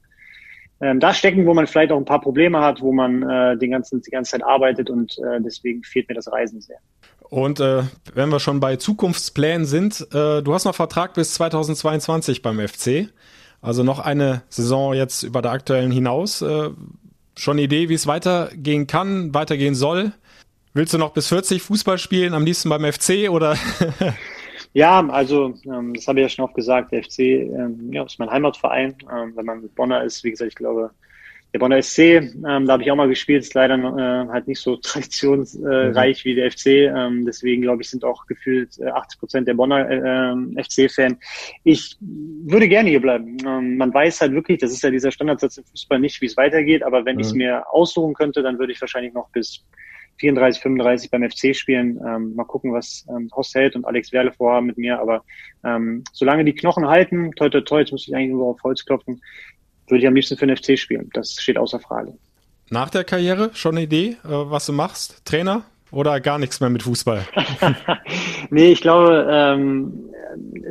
ähm, 0.80 1.00
da 1.00 1.12
stecken, 1.12 1.44
wo 1.46 1.54
man 1.54 1.66
vielleicht 1.66 1.90
auch 1.90 1.96
ein 1.96 2.04
paar 2.04 2.20
Probleme 2.20 2.60
hat, 2.60 2.80
wo 2.80 2.92
man 2.92 3.22
äh, 3.22 3.56
den 3.56 3.72
ganzen, 3.72 4.00
die 4.00 4.10
ganze 4.10 4.32
Zeit 4.32 4.44
arbeitet 4.44 4.90
und 4.90 5.18
äh, 5.18 5.40
deswegen 5.40 5.82
fehlt 5.82 6.08
mir 6.08 6.14
das 6.14 6.30
Reisen 6.30 6.60
sehr. 6.60 6.78
Und 7.30 7.60
äh, 7.60 7.82
wenn 8.14 8.28
wir 8.28 8.40
schon 8.40 8.60
bei 8.60 8.76
Zukunftsplänen 8.76 9.66
sind, 9.66 10.06
äh, 10.12 10.40
du 10.42 10.54
hast 10.54 10.64
noch 10.64 10.74
Vertrag 10.74 11.14
bis 11.14 11.34
2022 11.34 12.42
beim 12.42 12.60
FC. 12.60 13.08
Also 13.60 13.82
noch 13.82 13.98
eine 13.98 14.42
Saison 14.48 14.94
jetzt 14.94 15.22
über 15.22 15.42
der 15.42 15.52
aktuellen 15.52 15.90
hinaus. 15.90 16.42
Äh, 16.42 16.70
schon 17.36 17.54
eine 17.54 17.62
Idee, 17.62 17.88
wie 17.88 17.94
es 17.94 18.06
weitergehen 18.06 18.86
kann, 18.86 19.34
weitergehen 19.34 19.74
soll? 19.74 20.12
Willst 20.74 20.92
du 20.92 20.98
noch 20.98 21.12
bis 21.12 21.28
40 21.28 21.62
Fußball 21.62 21.98
spielen, 21.98 22.34
am 22.34 22.44
liebsten 22.44 22.68
beim 22.68 22.84
FC 22.84 23.30
oder? 23.30 23.56
ja, 24.74 25.04
also 25.08 25.54
ähm, 25.64 25.94
das 25.94 26.06
habe 26.06 26.20
ich 26.20 26.24
ja 26.24 26.28
schon 26.28 26.44
oft 26.44 26.54
gesagt, 26.54 26.92
der 26.92 27.02
FC 27.02 27.18
ähm, 27.20 27.92
ja, 27.92 28.04
ist 28.04 28.18
mein 28.18 28.30
Heimatverein. 28.30 28.96
Ähm, 29.10 29.32
wenn 29.34 29.46
man 29.46 29.62
mit 29.62 29.74
Bonner 29.74 30.04
ist, 30.04 30.22
wie 30.24 30.30
gesagt, 30.30 30.50
ich 30.50 30.54
glaube, 30.54 30.90
der 31.52 31.60
Bonner 31.60 31.80
SC, 31.82 31.98
ähm, 31.98 32.42
da 32.42 32.68
habe 32.74 32.82
ich 32.82 32.90
auch 32.90 32.96
mal 32.96 33.08
gespielt, 33.08 33.42
ist 33.42 33.54
leider 33.54 33.76
äh, 33.76 34.28
halt 34.28 34.48
nicht 34.48 34.60
so 34.60 34.76
traditionsreich 34.82 36.24
mhm. 36.24 36.28
wie 36.28 36.34
der 36.34 36.50
FC. 36.50 36.66
Ähm, 36.66 37.24
deswegen 37.24 37.62
glaube 37.62 37.82
ich, 37.82 37.90
sind 37.90 38.04
auch 38.04 38.26
gefühlt 38.26 38.78
äh, 38.78 38.88
80 38.88 39.18
Prozent 39.18 39.48
der 39.48 39.54
Bonner 39.54 39.88
äh, 39.88 40.62
FC-Fan. 40.62 41.16
Ich 41.64 41.96
würde 42.00 42.68
gerne 42.68 42.90
hier 42.90 43.00
bleiben. 43.00 43.38
Ähm, 43.46 43.76
man 43.78 43.94
weiß 43.94 44.20
halt 44.20 44.32
wirklich, 44.32 44.58
das 44.58 44.72
ist 44.72 44.82
ja 44.82 44.90
dieser 44.90 45.10
Standardsatz 45.10 45.56
im 45.56 45.64
Fußball 45.64 45.98
nicht, 45.98 46.20
wie 46.20 46.26
es 46.26 46.36
weitergeht, 46.36 46.82
aber 46.82 47.04
wenn 47.06 47.16
mhm. 47.16 47.20
ich 47.20 47.26
es 47.28 47.32
mir 47.32 47.64
aussuchen 47.70 48.14
könnte, 48.14 48.42
dann 48.42 48.58
würde 48.58 48.72
ich 48.72 48.80
wahrscheinlich 48.80 49.14
noch 49.14 49.30
bis 49.30 49.64
34, 50.18 50.60
35 50.62 51.10
beim 51.10 51.30
FC 51.30 51.54
spielen. 51.54 51.98
Ähm, 52.04 52.34
mal 52.34 52.44
gucken, 52.44 52.72
was 52.72 53.06
ähm, 53.08 53.30
Horst 53.34 53.54
Held 53.54 53.76
und 53.76 53.84
Alex 53.84 54.12
Werle 54.12 54.32
vorhaben 54.32 54.66
mit 54.66 54.76
mir. 54.76 55.00
Aber 55.00 55.24
ähm, 55.64 56.04
solange 56.12 56.44
die 56.44 56.54
Knochen 56.54 56.88
halten, 56.88 57.32
toi 57.36 57.48
toi 57.48 57.60
toi, 57.60 57.80
jetzt 57.80 57.92
muss 57.92 58.06
ich 58.06 58.14
eigentlich 58.14 58.32
nur 58.32 58.46
auf 58.46 58.62
Holz 58.62 58.84
klopfen, 58.84 59.22
würde 59.90 60.00
ich 60.00 60.06
am 60.06 60.14
liebsten 60.14 60.36
für 60.36 60.46
den 60.46 60.56
FC 60.56 60.78
spielen. 60.78 61.10
Das 61.12 61.34
steht 61.34 61.58
außer 61.58 61.80
Frage. 61.80 62.14
Nach 62.70 62.90
der 62.90 63.04
Karriere 63.04 63.50
schon 63.54 63.76
eine 63.76 63.84
Idee, 63.84 64.16
äh, 64.24 64.28
was 64.28 64.66
du 64.66 64.72
machst? 64.72 65.24
Trainer? 65.24 65.64
Oder 65.90 66.20
gar 66.20 66.38
nichts 66.38 66.60
mehr 66.60 66.68
mit 66.68 66.82
Fußball? 66.82 67.26
nee, 68.50 68.72
ich 68.72 68.82
glaube, 68.82 69.26
ähm, 69.30 70.10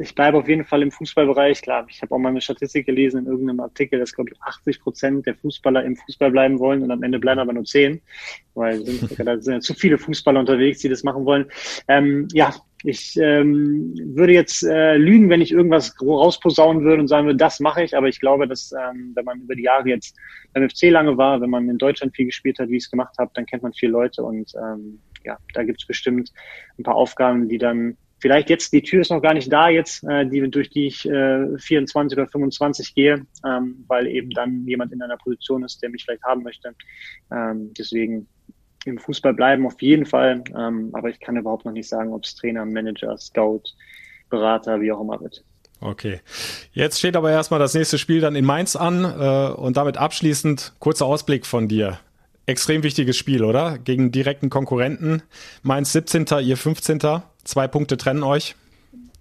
ich 0.01 0.13
bleibe 0.13 0.37
auf 0.37 0.47
jeden 0.47 0.63
Fall 0.63 0.81
im 0.81 0.91
Fußballbereich. 0.91 1.61
Klar, 1.61 1.85
ich 1.89 2.01
habe 2.01 2.13
auch 2.13 2.19
mal 2.19 2.29
eine 2.29 2.41
Statistik 2.41 2.85
gelesen 2.85 3.21
in 3.21 3.25
irgendeinem 3.25 3.59
Artikel, 3.61 3.99
dass, 3.99 4.13
glaube 4.13 4.31
ich, 4.31 4.41
80 4.41 4.81
Prozent 4.81 5.25
der 5.25 5.35
Fußballer 5.35 5.83
im 5.83 5.95
Fußball 5.95 6.31
bleiben 6.31 6.59
wollen 6.59 6.83
und 6.83 6.91
am 6.91 7.03
Ende 7.03 7.19
bleiben 7.19 7.39
aber 7.39 7.53
nur 7.53 7.65
10, 7.65 8.01
weil 8.53 8.85
sind, 8.85 9.19
da 9.25 9.39
sind 9.39 9.53
ja 9.53 9.59
zu 9.59 9.73
viele 9.73 9.97
Fußballer 9.97 10.39
unterwegs, 10.39 10.79
die 10.79 10.89
das 10.89 11.03
machen 11.03 11.25
wollen. 11.25 11.45
Ähm, 11.87 12.27
ja, 12.31 12.53
ich 12.83 13.17
ähm, 13.17 13.93
würde 14.15 14.33
jetzt 14.33 14.63
äh, 14.63 14.97
lügen, 14.97 15.29
wenn 15.29 15.41
ich 15.41 15.51
irgendwas 15.51 15.95
rausposaunen 15.99 16.83
würde 16.83 17.01
und 17.01 17.07
sagen 17.07 17.25
würde, 17.25 17.37
das 17.37 17.59
mache 17.59 17.83
ich, 17.83 17.97
aber 17.97 18.07
ich 18.07 18.19
glaube, 18.19 18.47
dass 18.47 18.71
ähm, 18.71 19.13
wenn 19.15 19.25
man 19.25 19.41
über 19.41 19.55
die 19.55 19.63
Jahre 19.63 19.89
jetzt 19.89 20.15
beim 20.53 20.69
FC 20.69 20.83
lange 20.83 21.17
war, 21.17 21.41
wenn 21.41 21.49
man 21.49 21.69
in 21.69 21.77
Deutschland 21.77 22.15
viel 22.15 22.27
gespielt 22.27 22.59
hat, 22.59 22.69
wie 22.69 22.77
ich 22.77 22.83
es 22.83 22.91
gemacht 22.91 23.15
habe, 23.17 23.31
dann 23.33 23.45
kennt 23.45 23.63
man 23.63 23.73
viele 23.73 23.93
Leute 23.93 24.23
und 24.23 24.51
ähm, 24.55 24.99
ja, 25.23 25.37
da 25.53 25.63
gibt 25.63 25.81
es 25.81 25.87
bestimmt 25.87 26.31
ein 26.77 26.83
paar 26.83 26.95
Aufgaben, 26.95 27.49
die 27.49 27.57
dann 27.57 27.97
vielleicht 28.19 28.49
jetzt, 28.49 28.73
die 28.73 28.81
Tür 28.81 29.01
ist 29.01 29.11
noch 29.11 29.21
gar 29.21 29.33
nicht 29.33 29.51
da 29.51 29.69
jetzt, 29.69 30.03
äh, 30.03 30.27
die, 30.27 30.49
durch 30.49 30.69
die 30.69 30.87
ich 30.87 31.07
äh, 31.07 31.57
24 31.57 32.17
oder 32.17 32.27
25 32.27 32.95
gehe, 32.95 33.25
ähm, 33.45 33.83
weil 33.87 34.07
eben 34.07 34.29
dann 34.31 34.65
jemand 34.65 34.93
in 34.93 35.01
einer 35.01 35.17
Position 35.17 35.63
ist, 35.63 35.81
der 35.81 35.89
mich 35.89 36.03
vielleicht 36.03 36.23
haben 36.23 36.43
möchte. 36.43 36.75
Ähm, 37.31 37.73
deswegen 37.77 38.27
im 38.87 38.97
Fußball 38.97 39.33
bleiben 39.33 39.65
auf 39.65 39.81
jeden 39.81 40.05
Fall, 40.05 40.43
ähm, 40.57 40.89
aber 40.93 41.09
ich 41.09 41.19
kann 41.19 41.37
überhaupt 41.37 41.65
noch 41.65 41.73
nicht 41.73 41.89
sagen, 41.89 42.13
ob 42.13 42.23
es 42.23 42.35
Trainer, 42.35 42.65
Manager, 42.65 43.17
Scout, 43.17 43.63
Berater, 44.29 44.81
wie 44.81 44.91
auch 44.91 45.01
immer 45.01 45.19
wird. 45.19 45.43
Okay. 45.79 46.21
Jetzt 46.71 46.97
steht 46.99 47.15
aber 47.15 47.31
erstmal 47.31 47.59
das 47.59 47.73
nächste 47.73 47.97
Spiel 47.97 48.19
dann 48.19 48.35
in 48.35 48.45
Mainz 48.45 48.75
an 48.75 49.03
äh, 49.03 49.51
und 49.51 49.77
damit 49.77 49.97
abschließend 49.97 50.73
kurzer 50.79 51.05
Ausblick 51.05 51.45
von 51.45 51.67
dir 51.67 51.99
extrem 52.47 52.81
wichtiges 52.81 53.15
Spiel, 53.17 53.43
oder? 53.43 53.77
Gegen 53.77 54.11
direkten 54.11 54.49
Konkurrenten. 54.49 55.21
Mainz 55.61 55.91
17., 55.93 56.25
ihr 56.41 56.57
15. 56.57 56.99
Zwei 57.43 57.67
Punkte 57.67 57.97
trennen 57.97 58.23
euch. 58.23 58.55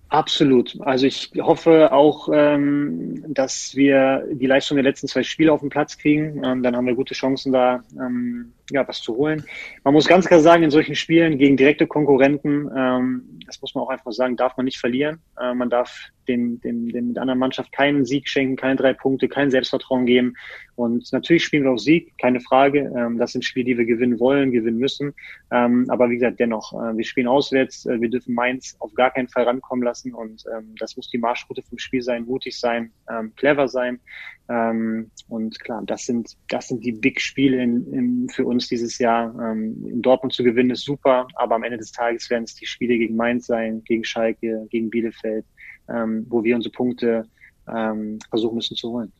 Absolut. 0.08 0.78
Also 0.80 1.06
ich 1.06 1.32
hoffe 1.36 1.92
auch, 1.92 2.28
ähm, 2.32 3.24
dass 3.28 3.74
wir 3.74 4.24
die 4.32 4.46
Leistung 4.46 4.76
der 4.76 4.84
letzten 4.84 5.08
zwei 5.08 5.24
Spiele 5.24 5.52
auf 5.52 5.60
den 5.60 5.68
Platz 5.68 5.98
kriegen. 5.98 6.42
Ähm, 6.44 6.62
dann 6.62 6.76
haben 6.76 6.86
wir 6.86 6.94
gute 6.94 7.14
Chancen, 7.14 7.52
da 7.52 7.82
ähm, 7.98 8.52
ja, 8.70 8.86
was 8.86 9.00
zu 9.00 9.16
holen. 9.16 9.44
Man 9.84 9.94
muss 9.94 10.06
ganz 10.06 10.26
klar 10.26 10.40
sagen, 10.40 10.62
in 10.62 10.70
solchen 10.70 10.94
Spielen 10.94 11.38
gegen 11.38 11.56
direkte 11.56 11.86
Konkurrenten, 11.86 12.68
ähm, 12.76 13.40
das 13.46 13.60
muss 13.60 13.74
man 13.74 13.84
auch 13.84 13.90
einfach 13.90 14.12
sagen, 14.12 14.36
darf 14.36 14.56
man 14.56 14.64
nicht 14.64 14.78
verlieren. 14.78 15.20
Äh, 15.40 15.54
man 15.54 15.70
darf 15.70 16.10
dem, 16.26 16.60
dem, 16.60 16.88
dem 16.88 17.08
mit 17.08 17.18
anderen 17.18 17.38
Mannschaft 17.38 17.72
keinen 17.72 18.04
Sieg 18.04 18.28
schenken, 18.28 18.56
keine 18.56 18.76
drei 18.76 18.92
Punkte, 18.92 19.28
kein 19.28 19.50
Selbstvertrauen 19.50 20.06
geben. 20.06 20.34
Und 20.74 21.10
natürlich 21.12 21.44
spielen 21.44 21.64
wir 21.64 21.72
auf 21.72 21.80
Sieg, 21.80 22.18
keine 22.18 22.40
Frage. 22.40 22.92
Ähm, 22.96 23.18
das 23.18 23.32
sind 23.32 23.44
Spiele, 23.44 23.66
die 23.66 23.78
wir 23.78 23.86
gewinnen 23.86 24.20
wollen, 24.20 24.50
gewinnen 24.50 24.78
müssen. 24.78 25.14
Ähm, 25.50 25.86
aber 25.88 26.10
wie 26.10 26.14
gesagt, 26.14 26.40
dennoch, 26.40 26.72
äh, 26.72 26.96
wir 26.96 27.04
spielen 27.04 27.28
auswärts, 27.28 27.86
äh, 27.86 28.00
wir 28.00 28.10
dürfen 28.10 28.34
Mainz 28.34 28.76
auf 28.80 28.92
gar 28.94 29.12
keinen 29.12 29.28
Fall 29.28 29.44
rankommen 29.44 29.84
lassen. 29.84 30.12
Und 30.12 30.44
ähm, 30.54 30.74
das 30.78 30.96
muss 30.96 31.08
die 31.10 31.18
Marschroute 31.18 31.62
vom 31.62 31.78
Spiel 31.78 32.02
sein, 32.02 32.24
mutig 32.24 32.58
sein, 32.58 32.90
ähm, 33.10 33.32
clever 33.36 33.68
sein. 33.68 34.00
Ähm, 34.48 35.10
und 35.28 35.58
klar, 35.60 35.82
das 35.84 36.06
sind, 36.06 36.36
das 36.48 36.68
sind 36.68 36.84
die 36.84 36.92
Big-Spiele 36.92 37.62
in, 37.62 37.92
in, 37.92 38.28
für 38.28 38.44
uns 38.44 38.55
dieses 38.68 38.98
Jahr. 38.98 39.34
Ähm, 39.40 39.84
in 39.86 40.02
Dortmund 40.02 40.32
zu 40.32 40.42
gewinnen 40.42 40.70
ist 40.70 40.84
super, 40.84 41.26
aber 41.34 41.54
am 41.54 41.62
Ende 41.62 41.78
des 41.78 41.92
Tages 41.92 42.30
werden 42.30 42.44
es 42.44 42.54
die 42.54 42.66
Spiele 42.66 42.96
gegen 42.98 43.16
Mainz 43.16 43.46
sein, 43.46 43.82
gegen 43.84 44.04
Schalke, 44.04 44.66
gegen 44.70 44.90
Bielefeld, 44.90 45.44
ähm, 45.88 46.26
wo 46.28 46.42
wir 46.42 46.56
unsere 46.56 46.72
Punkte 46.72 47.26
ähm, 47.68 48.18
versuchen 48.30 48.56
müssen 48.56 48.76
zu 48.76 48.90
holen. 48.92 49.12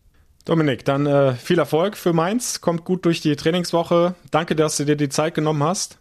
Dominik, 0.44 0.84
dann 0.84 1.06
äh, 1.06 1.34
viel 1.34 1.58
Erfolg 1.58 1.96
für 1.96 2.12
Mainz. 2.12 2.60
Kommt 2.60 2.84
gut 2.84 3.04
durch 3.04 3.20
die 3.20 3.34
Trainingswoche. 3.34 4.14
Danke, 4.30 4.54
dass 4.54 4.76
du 4.76 4.84
dir 4.84 4.96
die 4.96 5.08
Zeit 5.08 5.34
genommen 5.34 5.62
hast. 5.62 5.98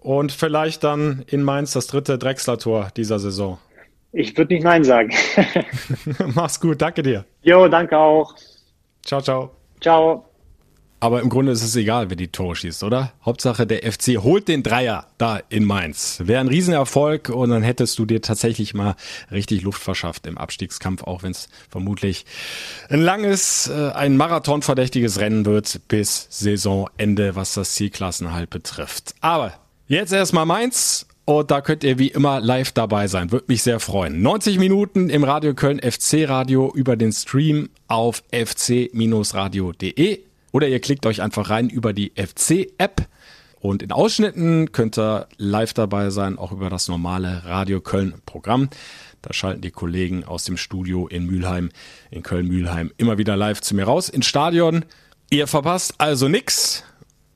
Und 0.00 0.32
vielleicht 0.32 0.82
dann 0.82 1.24
in 1.28 1.42
Mainz 1.42 1.72
das 1.72 1.86
dritte 1.86 2.18
Drechsler-Tor 2.18 2.88
dieser 2.96 3.18
Saison. 3.18 3.58
Ich 4.12 4.36
würde 4.36 4.54
nicht 4.54 4.64
Nein 4.64 4.82
sagen. 4.84 5.12
Mach's 6.34 6.60
gut, 6.60 6.82
danke 6.82 7.02
dir. 7.02 7.24
Jo, 7.42 7.68
danke 7.68 7.96
auch. 7.96 8.34
Ciao, 9.04 9.20
ciao. 9.20 9.50
Ciao. 9.80 10.31
Aber 11.02 11.20
im 11.20 11.30
Grunde 11.30 11.50
ist 11.50 11.64
es 11.64 11.74
egal, 11.74 12.10
wer 12.10 12.16
die 12.16 12.28
Tore 12.28 12.54
schießt, 12.54 12.84
oder? 12.84 13.12
Hauptsache 13.24 13.66
der 13.66 13.90
FC 13.90 14.18
holt 14.18 14.46
den 14.46 14.62
Dreier 14.62 15.08
da 15.18 15.40
in 15.48 15.64
Mainz. 15.64 16.20
Wäre 16.22 16.40
ein 16.40 16.46
Riesenerfolg 16.46 17.28
und 17.28 17.50
dann 17.50 17.64
hättest 17.64 17.98
du 17.98 18.06
dir 18.06 18.22
tatsächlich 18.22 18.72
mal 18.72 18.94
richtig 19.32 19.62
Luft 19.62 19.82
verschafft 19.82 20.28
im 20.28 20.38
Abstiegskampf, 20.38 21.02
auch 21.02 21.24
wenn 21.24 21.32
es 21.32 21.48
vermutlich 21.68 22.24
ein 22.88 23.00
langes, 23.02 23.66
äh, 23.66 23.90
ein 23.90 24.16
Marathonverdächtiges 24.16 25.18
Rennen 25.18 25.44
wird 25.44 25.80
bis 25.88 26.28
Saisonende, 26.30 27.34
was 27.34 27.54
das 27.54 27.74
Zielklassenhalt 27.74 28.50
betrifft. 28.50 29.16
Aber 29.20 29.54
jetzt 29.88 30.12
erstmal 30.12 30.46
Mainz 30.46 31.08
und 31.24 31.50
da 31.50 31.62
könnt 31.62 31.82
ihr 31.82 31.98
wie 31.98 32.10
immer 32.12 32.38
live 32.38 32.70
dabei 32.70 33.08
sein. 33.08 33.32
Würde 33.32 33.46
mich 33.48 33.64
sehr 33.64 33.80
freuen. 33.80 34.22
90 34.22 34.60
Minuten 34.60 35.10
im 35.10 35.24
Radio 35.24 35.52
Köln 35.52 35.80
FC 35.80 36.28
Radio 36.28 36.72
über 36.72 36.94
den 36.94 37.10
Stream 37.10 37.70
auf 37.88 38.22
fc-radio.de 38.30 38.92
oder 40.52 40.68
ihr 40.68 40.80
klickt 40.80 41.06
euch 41.06 41.20
einfach 41.22 41.50
rein 41.50 41.68
über 41.68 41.92
die 41.92 42.12
FC-App. 42.14 43.08
Und 43.58 43.82
in 43.82 43.92
Ausschnitten 43.92 44.72
könnt 44.72 44.98
ihr 44.98 45.28
live 45.36 45.72
dabei 45.72 46.10
sein, 46.10 46.36
auch 46.36 46.52
über 46.52 46.68
das 46.68 46.88
normale 46.88 47.44
Radio 47.44 47.80
Köln-Programm. 47.80 48.68
Da 49.22 49.32
schalten 49.32 49.60
die 49.60 49.70
Kollegen 49.70 50.24
aus 50.24 50.44
dem 50.44 50.56
Studio 50.56 51.06
in 51.06 51.26
Mülheim, 51.26 51.70
in 52.10 52.22
Köln-Mülheim, 52.24 52.92
immer 52.96 53.18
wieder 53.18 53.36
live 53.36 53.60
zu 53.60 53.76
mir 53.76 53.84
raus 53.84 54.08
ins 54.08 54.26
Stadion. 54.26 54.84
Ihr 55.30 55.46
verpasst 55.46 55.94
also 55.98 56.28
nix. 56.28 56.82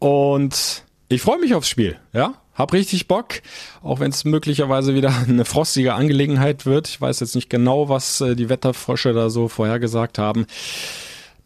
Und 0.00 0.84
ich 1.08 1.22
freue 1.22 1.38
mich 1.38 1.54
aufs 1.54 1.68
Spiel, 1.68 1.96
ja. 2.12 2.34
Hab 2.54 2.72
richtig 2.72 3.06
Bock, 3.06 3.42
auch 3.82 4.00
wenn 4.00 4.10
es 4.10 4.24
möglicherweise 4.24 4.94
wieder 4.94 5.14
eine 5.28 5.44
frostige 5.44 5.94
Angelegenheit 5.94 6.66
wird. 6.66 6.88
Ich 6.88 7.00
weiß 7.00 7.20
jetzt 7.20 7.34
nicht 7.34 7.50
genau, 7.50 7.88
was 7.88 8.20
äh, 8.20 8.34
die 8.34 8.48
Wetterfrösche 8.48 9.12
da 9.12 9.30
so 9.30 9.46
vorhergesagt 9.46 10.18
haben. 10.18 10.46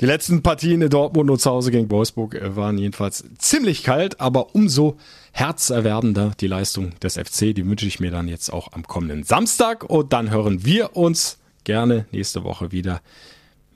Die 0.01 0.07
letzten 0.07 0.43
Partien 0.43 0.81
in 0.81 0.89
Dortmund 0.89 1.29
und 1.29 1.41
zu 1.43 1.51
Hause 1.51 1.71
gegen 1.71 1.91
Wolfsburg 1.91 2.35
äh, 2.35 2.57
waren 2.57 2.79
jedenfalls 2.79 3.23
ziemlich 3.37 3.83
kalt, 3.83 4.19
aber 4.19 4.55
umso 4.55 4.97
herzerwerbender 5.33 6.33
die 6.41 6.47
Leistung 6.47 6.99
des 7.01 7.19
FC. 7.19 7.55
Die 7.55 7.67
wünsche 7.67 7.87
ich 7.87 8.01
mir 8.01 8.11
dann 8.11 8.27
jetzt 8.27 8.51
auch 8.51 8.73
am 8.73 8.87
kommenden 8.87 9.25
Samstag. 9.25 9.85
Und 9.85 10.15
dann 10.15 10.31
hören 10.31 10.65
wir 10.65 10.97
uns 10.97 11.39
gerne 11.65 12.07
nächste 12.13 12.45
Woche 12.45 12.73
wieder 12.73 13.03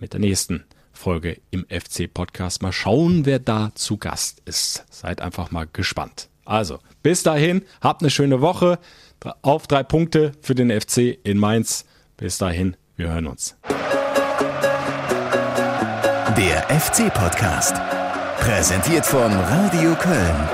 mit 0.00 0.14
der 0.14 0.20
nächsten 0.20 0.64
Folge 0.94 1.36
im 1.50 1.66
FC 1.68 2.12
Podcast. 2.12 2.62
Mal 2.62 2.72
schauen, 2.72 3.26
wer 3.26 3.38
da 3.38 3.72
zu 3.74 3.98
Gast 3.98 4.40
ist. 4.46 4.86
Seid 4.90 5.20
einfach 5.20 5.50
mal 5.50 5.68
gespannt. 5.70 6.30
Also, 6.46 6.78
bis 7.02 7.22
dahin, 7.22 7.62
habt 7.82 8.00
eine 8.00 8.10
schöne 8.10 8.40
Woche. 8.40 8.78
Auf 9.42 9.66
drei 9.66 9.82
Punkte 9.82 10.32
für 10.40 10.54
den 10.54 10.70
FC 10.70 11.18
in 11.22 11.36
Mainz. 11.36 11.84
Bis 12.16 12.38
dahin, 12.38 12.76
wir 12.96 13.10
hören 13.12 13.26
uns. 13.26 13.56
Der 16.37 16.64
FC-Podcast. 16.68 17.76
Präsentiert 18.41 19.07
von 19.07 19.32
Radio 19.32 19.95
Köln. 19.95 20.49